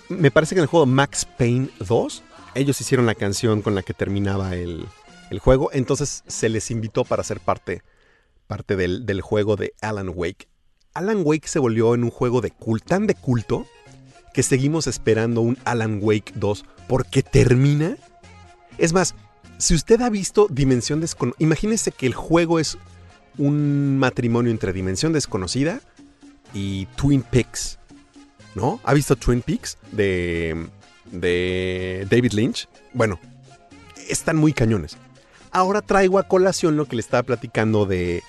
me 0.09 0.31
parece 0.31 0.55
que 0.55 0.61
en 0.61 0.65
el 0.65 0.69
juego 0.69 0.87
Max 0.87 1.25
Payne 1.25 1.71
2, 1.81 2.23
ellos 2.55 2.81
hicieron 2.81 3.07
la 3.07 3.15
canción 3.15 3.63
con 3.63 3.75
la 3.75 3.83
que 3.83 3.95
terminaba 3.95 4.55
el, 4.55 4.87
el 5.31 5.39
juego. 5.39 5.71
Entonces 5.73 6.23
se 6.27 6.49
les 6.49 6.71
invitó 6.71 7.05
para 7.05 7.25
ser 7.25 7.41
parte, 7.41 7.83
parte 8.47 8.77
del, 8.77 9.07
del 9.07 9.21
juego 9.21 9.57
de 9.57 9.75
Alan 9.81 10.13
Wake. 10.15 10.49
Alan 10.95 11.23
Wake 11.25 11.49
se 11.49 11.59
volvió 11.59 11.95
en 11.95 12.05
un 12.05 12.11
juego 12.11 12.41
de 12.41 12.51
culto, 12.51 12.87
tan 12.87 13.07
de 13.07 13.15
culto, 13.15 13.67
que 14.33 14.43
seguimos 14.43 14.87
esperando 14.87 15.41
un 15.41 15.59
Alan 15.65 15.99
Wake 16.03 16.33
2 16.37 16.65
porque 16.87 17.23
termina 17.23 17.97
Es 18.79 18.93
más, 18.93 19.15
si 19.59 19.75
usted 19.75 20.01
ha 20.01 20.09
visto 20.09 20.47
Dimensión 20.49 21.01
Desconocida, 21.01 21.45
imagínese 21.45 21.93
que 21.93 22.07
el 22.07 22.15
juego 22.15 22.59
es 22.59 22.79
un 23.37 23.99
matrimonio 23.99 24.51
entre 24.51 24.73
Dimensión 24.73 25.13
Desconocida 25.13 25.81
y 26.55 26.87
Twin 26.97 27.23
Peaks. 27.23 27.79
¿No? 28.55 28.81
¿Ha 28.83 28.95
visto 28.95 29.15
Twin 29.15 29.43
Peaks 29.43 29.79
de, 29.93 30.67
de 31.13 32.07
David 32.11 32.33
Lynch? 32.33 32.69
Bueno, 32.93 33.21
están 34.09 34.37
muy 34.37 34.53
cañones. 34.53 34.97
Ahora 35.51 35.83
traigo 35.83 36.19
a 36.19 36.25
colación 36.25 36.77
lo 36.77 36.87
que 36.87 36.97
le 36.97 37.01
estaba 37.01 37.23
platicando 37.23 37.87
de, 37.87 38.23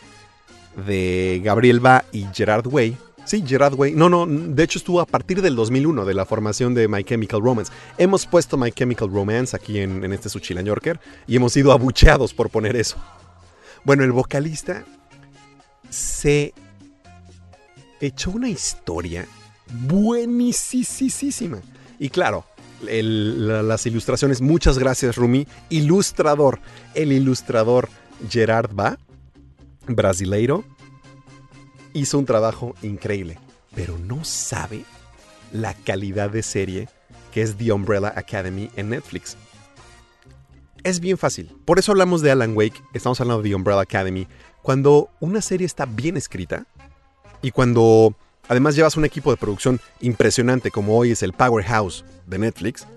de 0.85 1.41
Gabriel 1.43 1.79
Ba 1.79 2.05
y 2.11 2.25
Gerard 2.33 2.67
Way. 2.67 2.97
Sí, 3.29 3.43
Gerard 3.45 3.75
Way. 3.75 3.93
No, 3.93 4.09
no, 4.09 4.25
de 4.25 4.63
hecho 4.63 4.79
estuvo 4.79 4.99
a 4.99 5.05
partir 5.05 5.43
del 5.43 5.55
2001, 5.55 6.03
de 6.03 6.15
la 6.15 6.25
formación 6.25 6.73
de 6.73 6.87
My 6.87 7.03
Chemical 7.03 7.41
Romance. 7.41 7.71
Hemos 7.99 8.25
puesto 8.25 8.57
My 8.57 8.71
Chemical 8.71 9.07
Romance 9.07 9.55
aquí 9.55 9.77
en, 9.77 10.11
este 10.11 10.29
Suchila 10.29 10.63
Yorker 10.63 10.99
y 11.27 11.35
hemos 11.35 11.53
sido 11.53 11.71
abucheados 11.71 12.33
por 12.33 12.49
poner 12.49 12.75
eso. 12.75 12.97
Bueno, 13.83 14.03
el 14.03 14.11
vocalista 14.11 14.83
se 15.91 16.55
echó 18.01 18.31
una 18.31 18.49
historia 18.49 19.27
buenísima. 19.83 21.59
Y 21.99 22.09
claro, 22.09 22.45
las 22.81 23.85
ilustraciones, 23.85 24.41
muchas 24.41 24.79
gracias 24.79 25.17
Rumi. 25.17 25.45
Ilustrador, 25.69 26.59
el 26.95 27.11
ilustrador 27.11 27.89
Gerard 28.27 28.73
Ba, 28.73 28.97
brasileiro, 29.85 30.65
hizo 31.93 32.17
un 32.17 32.25
trabajo 32.25 32.75
increíble, 32.81 33.37
pero 33.75 33.97
no 33.97 34.23
sabe 34.23 34.83
la 35.51 35.73
calidad 35.73 36.29
de 36.29 36.43
serie 36.43 36.89
que 37.31 37.41
es 37.41 37.55
The 37.55 37.71
Umbrella 37.71 38.13
Academy 38.15 38.69
en 38.75 38.89
Netflix. 38.89 39.37
Es 40.83 40.99
bien 40.99 41.17
fácil. 41.17 41.51
Por 41.65 41.79
eso 41.79 41.91
hablamos 41.91 42.21
de 42.21 42.31
Alan 42.31 42.55
Wake, 42.55 42.81
estamos 42.93 43.19
hablando 43.19 43.43
de 43.43 43.49
The 43.49 43.55
Umbrella 43.55 43.81
Academy. 43.81 44.27
Cuando 44.61 45.09
una 45.19 45.41
serie 45.41 45.65
está 45.65 45.85
bien 45.85 46.17
escrita 46.17 46.65
y 47.41 47.51
cuando 47.51 48.15
además 48.47 48.75
llevas 48.75 48.97
un 48.97 49.05
equipo 49.05 49.31
de 49.31 49.37
producción 49.37 49.79
impresionante 50.01 50.71
como 50.71 50.97
hoy 50.97 51.11
es 51.11 51.23
el 51.23 51.33
Powerhouse 51.33 52.05
de 52.27 52.39
Netflix, 52.39 52.87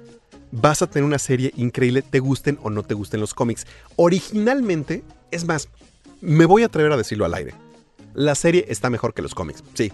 vas 0.51 0.83
a 0.83 0.87
tener 0.87 1.05
una 1.05 1.19
serie 1.19 1.53
increíble, 1.57 2.03
te 2.03 2.21
gusten 2.21 2.59
o 2.63 2.71
no 2.71 2.83
te 2.83 2.95
gusten 2.95 3.21
los 3.21 3.35
cómics. 3.35 3.67
Originalmente, 3.97 5.03
es 5.31 5.45
más, 5.45 5.69
me 6.21 6.45
voy 6.45 6.63
a 6.63 6.67
atrever 6.67 6.93
a 6.93 6.97
decirlo 6.97 7.25
al 7.25 7.35
aire. 7.35 7.55
La 8.15 8.35
serie 8.35 8.67
está 8.69 8.91
mejor 8.91 9.15
que 9.15 9.23
los 9.23 9.35
cómics, 9.35 9.63
sí. 9.75 9.93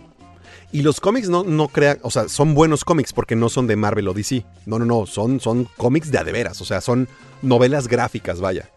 Y 0.71 0.83
los 0.83 1.01
cómics 1.01 1.29
no, 1.29 1.45
no 1.45 1.69
crean, 1.69 1.99
o 2.03 2.11
sea, 2.11 2.29
son 2.29 2.55
buenos 2.55 2.85
cómics 2.85 3.13
porque 3.13 3.37
no 3.37 3.49
son 3.49 3.67
de 3.67 3.77
Marvel 3.77 4.09
o 4.09 4.13
DC. 4.13 4.45
No, 4.67 4.79
no, 4.79 4.85
no, 4.85 5.07
son, 5.07 5.41
son 5.41 5.67
cómics 5.77 6.11
de 6.11 6.19
a 6.19 6.25
de 6.25 6.33
veras, 6.33 6.61
o 6.61 6.65
sea, 6.65 6.81
son 6.81 7.09
novelas 7.41 7.89
gráficas, 7.89 8.41
vaya. 8.41 8.71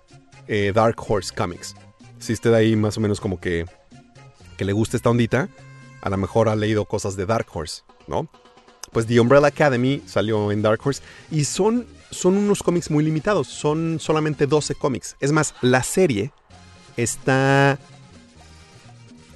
Eh, 0.47 0.71
Dark 0.73 0.95
Horse 1.05 1.33
Comics. 1.35 1.75
Si 2.19 2.33
usted 2.33 2.53
ahí 2.53 2.75
más 2.75 2.97
o 2.97 3.01
menos 3.01 3.19
como 3.19 3.39
que, 3.39 3.65
que 4.57 4.65
le 4.65 4.73
gusta 4.73 4.95
esta 4.95 5.09
ondita, 5.09 5.49
a 6.01 6.09
lo 6.09 6.17
mejor 6.17 6.49
ha 6.49 6.55
leído 6.55 6.85
cosas 6.85 7.15
de 7.15 7.25
Dark 7.25 7.47
Horse, 7.51 7.81
¿no? 8.07 8.29
Pues 8.91 9.05
The 9.07 9.19
Umbrella 9.19 9.47
Academy 9.47 10.01
salió 10.05 10.51
en 10.51 10.61
Dark 10.61 10.79
Horse 10.83 11.01
y 11.29 11.45
son, 11.45 11.85
son 12.09 12.37
unos 12.37 12.63
cómics 12.63 12.91
muy 12.91 13.03
limitados, 13.03 13.47
son 13.47 13.99
solamente 13.99 14.47
12 14.47 14.75
cómics. 14.75 15.15
Es 15.19 15.31
más, 15.31 15.55
la 15.61 15.83
serie 15.83 16.31
está, 16.97 17.79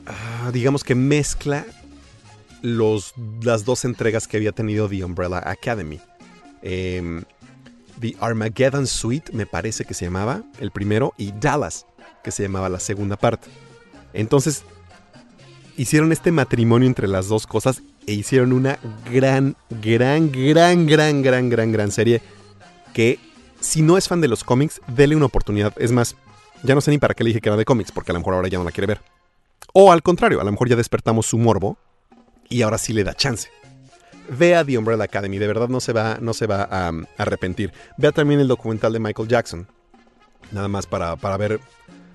ah, 0.06 0.52
digamos 0.52 0.84
que 0.84 0.95
mezcla 0.95 1.65
los, 2.61 3.14
las 3.41 3.65
dos 3.65 3.86
entregas 3.86 4.27
que 4.27 4.38
había 4.38 4.52
tenido 4.52 4.90
The 4.90 5.03
Umbrella 5.03 5.41
Academy. 5.45 5.99
Em, 6.61 7.23
The 7.99 8.15
Armageddon 8.19 8.88
Suite, 8.88 9.32
me 9.34 9.45
parece 9.45 9.86
que 9.86 9.94
se 9.94 10.06
llamaba 10.06 10.44
el 10.60 10.72
primero, 10.72 11.14
y 11.18 11.32
Dallas, 11.32 11.86
que 12.23 12.32
se 12.32 12.44
llamaba 12.44 12.69
la 12.69 12.80
segunda 12.80 13.15
parte. 13.15 13.48
Entonces, 14.14 14.64
hicieron 15.77 16.11
este 16.11 16.32
matrimonio 16.32 16.88
entre 16.88 17.07
las 17.07 17.27
dos 17.27 17.48
cosas 17.48 17.82
e 18.07 18.14
hicieron 18.14 18.53
una 18.53 18.80
gran, 19.11 19.56
gran, 19.69 20.32
gran, 20.32 20.86
gran, 20.86 21.22
gran, 21.22 21.49
gran, 21.49 21.72
gran 21.72 21.91
serie 21.91 22.22
que 22.94 23.19
si 23.60 23.82
no 23.82 23.98
es 23.98 24.07
fan 24.07 24.22
de 24.22 24.27
los 24.27 24.44
cómics, 24.44 24.80
dele 24.88 25.15
una 25.15 25.26
oportunidad. 25.26 25.73
Es 25.77 25.91
más, 25.91 26.15
ya 26.64 26.76
no 26.76 26.82
sé 26.82 26.91
ni 26.91 26.98
para 26.98 27.14
qué 27.14 27.23
le 27.23 27.30
dije 27.30 27.41
que 27.41 27.49
era 27.49 27.57
de 27.57 27.65
cómics, 27.65 27.91
porque 27.91 28.11
a 28.11 28.14
lo 28.14 28.19
mejor 28.19 28.36
ahora 28.36 28.48
ya 28.48 28.57
no 28.57 28.64
la 28.64 28.72
quiere 28.72 28.88
ver. 28.88 29.02
O 29.77 29.91
al 29.91 30.02
contrario, 30.02 30.39
a 30.39 30.45
lo 30.45 30.52
mejor 30.53 30.69
ya 30.69 30.77
despertamos 30.77 31.26
su 31.26 31.38
morbo 31.38 31.77
y 32.47 32.61
ahora 32.61 32.77
sí 32.77 32.93
le 32.93 33.03
da 33.03 33.14
chance. 33.14 33.49
Vea 34.30 34.64
The 34.64 34.77
Umbrella 34.77 35.03
Academy, 35.03 35.38
de 35.38 35.47
verdad 35.47 35.68
no 35.68 35.81
se 35.81 35.91
va, 35.91 36.18
no 36.22 36.34
se 36.34 36.47
va 36.47 36.64
a, 36.64 36.88
a 36.88 36.93
arrepentir. 37.18 37.73
Vea 37.97 38.14
también 38.14 38.39
el 38.39 38.47
documental 38.47 38.93
de 38.93 38.99
Michael 38.99 39.27
Jackson. 39.27 39.68
Nada 40.53 40.69
más 40.69 40.88
para, 40.88 41.18
para 41.18 41.35
ver 41.35 41.60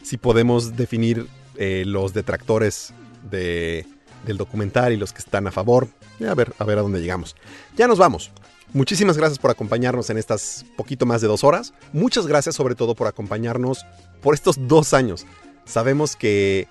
si 0.02 0.16
podemos 0.16 0.74
definir 0.74 1.26
eh, 1.56 1.84
los 1.86 2.14
detractores 2.14 2.94
de, 3.30 3.84
del 4.24 4.38
documental 4.38 4.94
y 4.94 4.96
los 4.96 5.12
que 5.12 5.18
están 5.18 5.46
a 5.46 5.50
favor. 5.50 5.86
A 6.26 6.34
ver, 6.34 6.54
a 6.58 6.64
ver 6.64 6.78
a 6.78 6.82
dónde 6.82 7.02
llegamos. 7.02 7.36
Ya 7.76 7.86
nos 7.86 7.98
vamos. 7.98 8.30
Muchísimas 8.72 9.18
gracias 9.18 9.38
por 9.38 9.50
acompañarnos 9.50 10.08
en 10.08 10.16
estas 10.16 10.64
poquito 10.78 11.04
más 11.04 11.20
de 11.20 11.28
dos 11.28 11.44
horas. 11.44 11.74
Muchas 11.92 12.26
gracias 12.26 12.54
sobre 12.54 12.74
todo 12.74 12.94
por 12.94 13.06
acompañarnos 13.06 13.84
por 14.22 14.32
estos 14.32 14.66
dos 14.66 14.94
años. 14.94 15.26
Sabemos 15.66 16.16
que, 16.16 16.66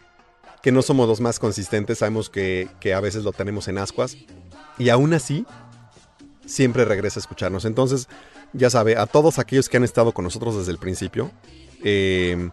que 0.62 0.72
no 0.72 0.82
somos 0.82 1.08
los 1.08 1.22
más 1.22 1.40
consistentes, 1.40 2.00
sabemos 2.00 2.30
que, 2.30 2.68
que 2.80 2.94
a 2.94 3.00
veces 3.00 3.24
lo 3.24 3.32
tenemos 3.32 3.68
en 3.68 3.78
ascuas. 3.78 4.18
Y 4.78 4.90
aún 4.90 5.14
así, 5.14 5.46
siempre 6.46 6.86
regresa 6.86 7.20
a 7.20 7.22
escucharnos. 7.22 7.66
Entonces, 7.66 8.08
ya 8.54 8.70
sabe, 8.70 8.98
a 8.98 9.06
todos 9.06 9.40
aquellos 9.40 9.70
que 9.70 9.78
han 9.78 9.84
estado 9.84 10.12
con 10.12 10.24
nosotros 10.24 10.58
desde 10.58 10.72
el 10.72 10.78
principio, 10.78 11.32
eh, 11.84 12.50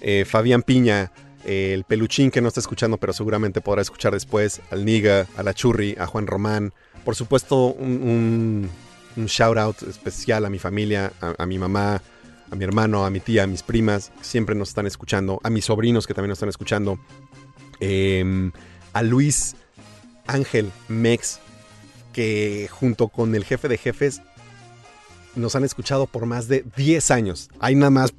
eh, 0.00 0.24
Fabián 0.24 0.62
Piña, 0.62 1.12
el 1.44 1.84
peluchín 1.84 2.30
que 2.30 2.40
no 2.40 2.48
está 2.48 2.60
escuchando, 2.60 2.96
pero 2.96 3.12
seguramente 3.12 3.60
podrá 3.60 3.82
escuchar 3.82 4.12
después, 4.12 4.62
al 4.70 4.84
Niga, 4.84 5.26
a 5.36 5.42
la 5.42 5.52
Churri, 5.52 5.96
a 5.98 6.06
Juan 6.06 6.26
Román, 6.26 6.72
por 7.04 7.16
supuesto, 7.16 7.66
un, 7.66 8.02
un, 8.02 8.70
un 9.16 9.26
shout 9.26 9.58
out 9.58 9.82
especial 9.82 10.46
a 10.46 10.50
mi 10.50 10.58
familia, 10.58 11.12
a, 11.20 11.34
a 11.36 11.46
mi 11.46 11.58
mamá, 11.58 12.00
a 12.50 12.56
mi 12.56 12.64
hermano, 12.64 13.04
a 13.04 13.10
mi 13.10 13.20
tía, 13.20 13.44
a 13.44 13.46
mis 13.46 13.62
primas, 13.62 14.12
siempre 14.20 14.54
nos 14.54 14.68
están 14.68 14.86
escuchando, 14.86 15.40
a 15.42 15.50
mis 15.50 15.64
sobrinos 15.66 16.06
que 16.06 16.14
también 16.14 16.30
nos 16.30 16.36
están 16.36 16.48
escuchando, 16.48 16.98
eh, 17.80 18.50
a 18.92 19.02
Luis 19.02 19.56
Ángel 20.26 20.70
Mex, 20.88 21.40
que 22.12 22.68
junto 22.70 23.08
con 23.08 23.34
el 23.34 23.44
jefe 23.44 23.68
de 23.68 23.78
jefes 23.78 24.22
nos 25.34 25.56
han 25.56 25.64
escuchado 25.64 26.06
por 26.06 26.26
más 26.26 26.48
de 26.48 26.64
10 26.76 27.10
años. 27.10 27.50
Ahí 27.58 27.74
nada 27.74 27.90
más 27.90 28.14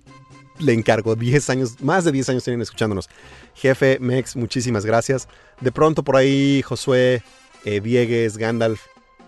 le 0.60 0.74
encargo 0.74 1.16
10 1.16 1.50
años, 1.50 1.82
más 1.82 2.04
de 2.04 2.12
10 2.12 2.30
años 2.30 2.44
tienen 2.44 2.62
escuchándonos. 2.62 3.10
Jefe 3.56 3.98
Mex, 4.00 4.36
muchísimas 4.36 4.86
gracias. 4.86 5.28
De 5.62 5.72
pronto 5.72 6.04
por 6.04 6.18
ahí 6.18 6.62
Josué, 6.62 7.24
eh, 7.64 7.82
Diegues, 7.82 8.38
Gandalf 8.38 8.82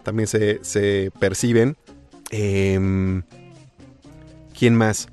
también 0.04 0.28
se, 0.28 0.64
se 0.64 1.12
perciben. 1.20 1.78
Em, 2.30 3.24
¿Quién 4.58 4.76
más? 4.76 5.08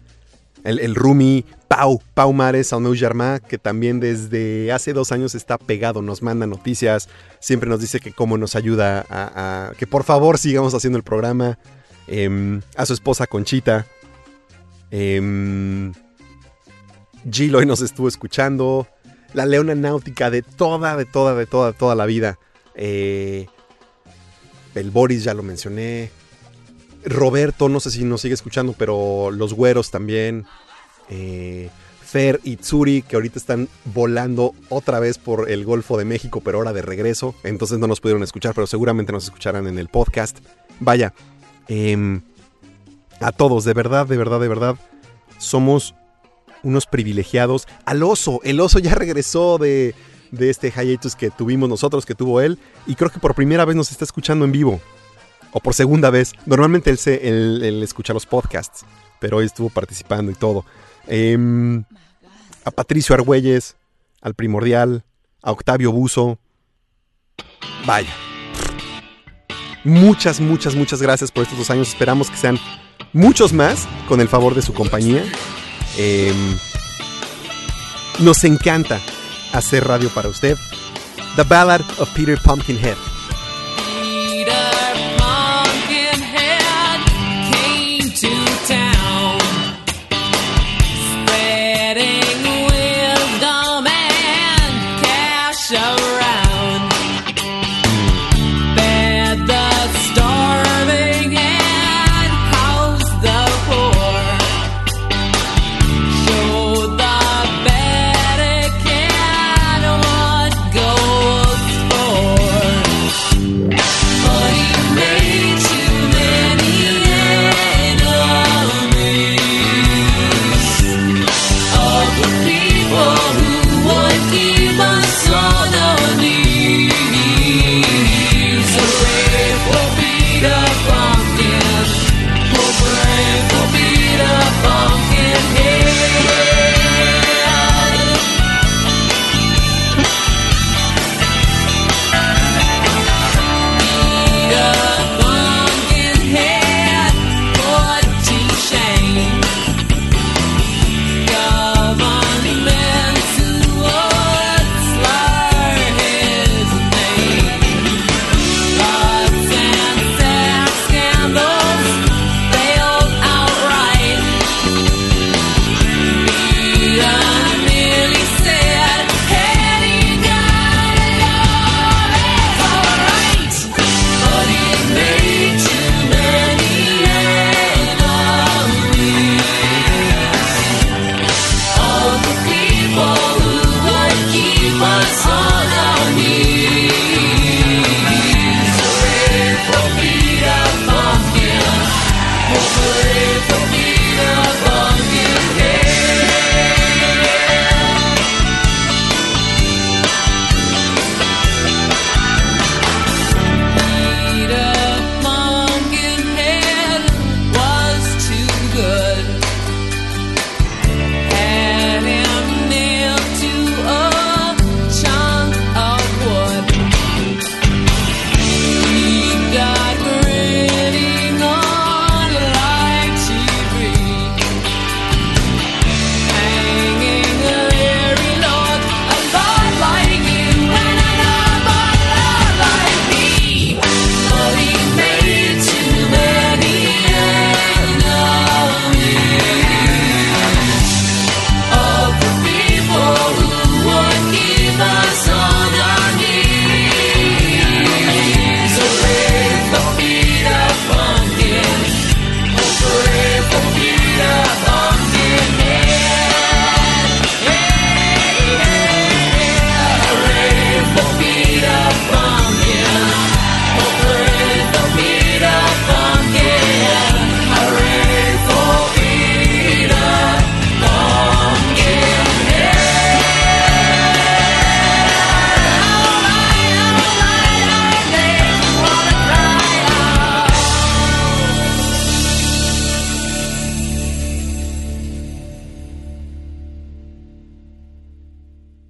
El, 0.64 0.78
el 0.78 0.94
Rumi, 0.94 1.44
Pau, 1.68 2.00
Pau 2.14 2.32
Mares, 2.32 2.68
Sauneu 2.68 2.94
Yarmá, 2.94 3.40
que 3.40 3.58
también 3.58 4.00
desde 4.00 4.72
hace 4.72 4.92
dos 4.92 5.12
años 5.12 5.34
está 5.34 5.58
pegado, 5.58 6.00
nos 6.00 6.22
manda 6.22 6.46
noticias, 6.46 7.08
siempre 7.40 7.68
nos 7.68 7.80
dice 7.80 8.00
que 8.00 8.12
cómo 8.12 8.38
nos 8.38 8.56
ayuda 8.56 9.04
a, 9.10 9.72
que 9.76 9.86
por 9.86 10.04
favor 10.04 10.38
sigamos 10.38 10.72
haciendo 10.74 10.96
el 10.96 11.04
programa. 11.04 11.58
Em, 12.06 12.60
a 12.76 12.84
su 12.84 12.92
esposa 12.92 13.26
Conchita. 13.26 13.86
Em, 14.90 15.92
Gil 17.30 17.56
hoy 17.56 17.66
nos 17.66 17.80
estuvo 17.80 18.08
escuchando. 18.08 18.86
La 19.32 19.46
Leona 19.46 19.74
Náutica 19.74 20.30
de 20.30 20.42
toda, 20.42 20.96
de 20.96 21.06
toda, 21.06 21.34
de 21.34 21.46
toda, 21.46 21.72
toda 21.72 21.94
la 21.94 22.06
vida. 22.06 22.38
Eh, 22.74 23.46
el 24.74 24.90
Boris 24.90 25.24
ya 25.24 25.34
lo 25.34 25.42
mencioné. 25.42 26.10
Roberto, 27.04 27.68
no 27.68 27.80
sé 27.80 27.90
si 27.90 28.04
nos 28.04 28.20
sigue 28.20 28.34
escuchando, 28.34 28.74
pero 28.76 29.30
los 29.30 29.54
güeros 29.54 29.90
también. 29.90 30.46
Eh, 31.08 31.70
Fer 32.14 32.40
y 32.44 32.58
Tsuri, 32.58 33.02
que 33.02 33.16
ahorita 33.16 33.40
están 33.40 33.68
volando 33.86 34.54
otra 34.68 35.00
vez 35.00 35.18
por 35.18 35.50
el 35.50 35.64
Golfo 35.64 35.98
de 35.98 36.04
México, 36.04 36.40
pero 36.44 36.58
ahora 36.58 36.72
de 36.72 36.80
regreso. 36.80 37.34
Entonces 37.42 37.78
no 37.78 37.88
nos 37.88 38.00
pudieron 38.00 38.22
escuchar, 38.22 38.54
pero 38.54 38.68
seguramente 38.68 39.10
nos 39.10 39.24
escucharán 39.24 39.66
en 39.66 39.78
el 39.80 39.88
podcast. 39.88 40.38
Vaya, 40.78 41.12
em, 41.66 42.22
a 43.20 43.32
todos, 43.32 43.64
de 43.64 43.74
verdad, 43.74 44.06
de 44.06 44.16
verdad, 44.16 44.38
de 44.38 44.46
verdad, 44.46 44.76
somos 45.38 45.96
unos 46.62 46.86
privilegiados. 46.86 47.66
Al 47.84 48.04
oso, 48.04 48.40
el 48.44 48.60
oso 48.60 48.78
ya 48.78 48.94
regresó 48.94 49.58
de, 49.58 49.96
de 50.30 50.50
este 50.50 50.70
hiatus 50.70 51.16
que 51.16 51.30
tuvimos 51.30 51.68
nosotros, 51.68 52.06
que 52.06 52.14
tuvo 52.14 52.40
él, 52.40 52.60
y 52.86 52.94
creo 52.94 53.10
que 53.10 53.18
por 53.18 53.34
primera 53.34 53.64
vez 53.64 53.74
nos 53.74 53.90
está 53.90 54.04
escuchando 54.04 54.44
en 54.44 54.52
vivo. 54.52 54.80
O 55.54 55.60
por 55.60 55.72
segunda 55.72 56.10
vez. 56.10 56.32
Normalmente 56.44 56.90
él, 56.90 56.98
se, 56.98 57.26
él, 57.26 57.80
escucha 57.82 58.12
los 58.12 58.26
podcasts, 58.26 58.84
pero 59.20 59.38
hoy 59.38 59.46
estuvo 59.46 59.70
participando 59.70 60.30
y 60.30 60.34
todo. 60.34 60.66
Em, 61.06 61.84
a 62.64 62.70
Patricio 62.70 63.14
Argüelles, 63.14 63.76
al 64.20 64.34
Primordial, 64.34 65.04
a 65.42 65.52
Octavio 65.52 65.92
Buzo. 65.92 66.38
Vaya. 67.86 68.12
Muchas, 69.84 70.40
muchas, 70.40 70.74
muchas 70.74 71.00
gracias 71.00 71.30
por 71.30 71.44
estos 71.44 71.58
dos 71.58 71.70
años. 71.70 71.88
Esperamos 71.88 72.30
que 72.30 72.36
sean 72.36 72.58
muchos 73.12 73.52
más 73.52 73.86
con 74.08 74.20
el 74.20 74.28
favor 74.28 74.54
de 74.54 74.62
su 74.62 74.74
compañía. 74.74 75.22
Em, 75.96 76.58
nos 78.20 78.42
encanta 78.44 79.00
hacer 79.52 79.86
radio 79.86 80.08
para 80.10 80.28
usted. 80.28 80.56
The 81.36 81.44
Ballad 81.44 81.82
of 81.98 82.08
Peter 82.14 82.38
Pumpkinhead. 82.42 83.13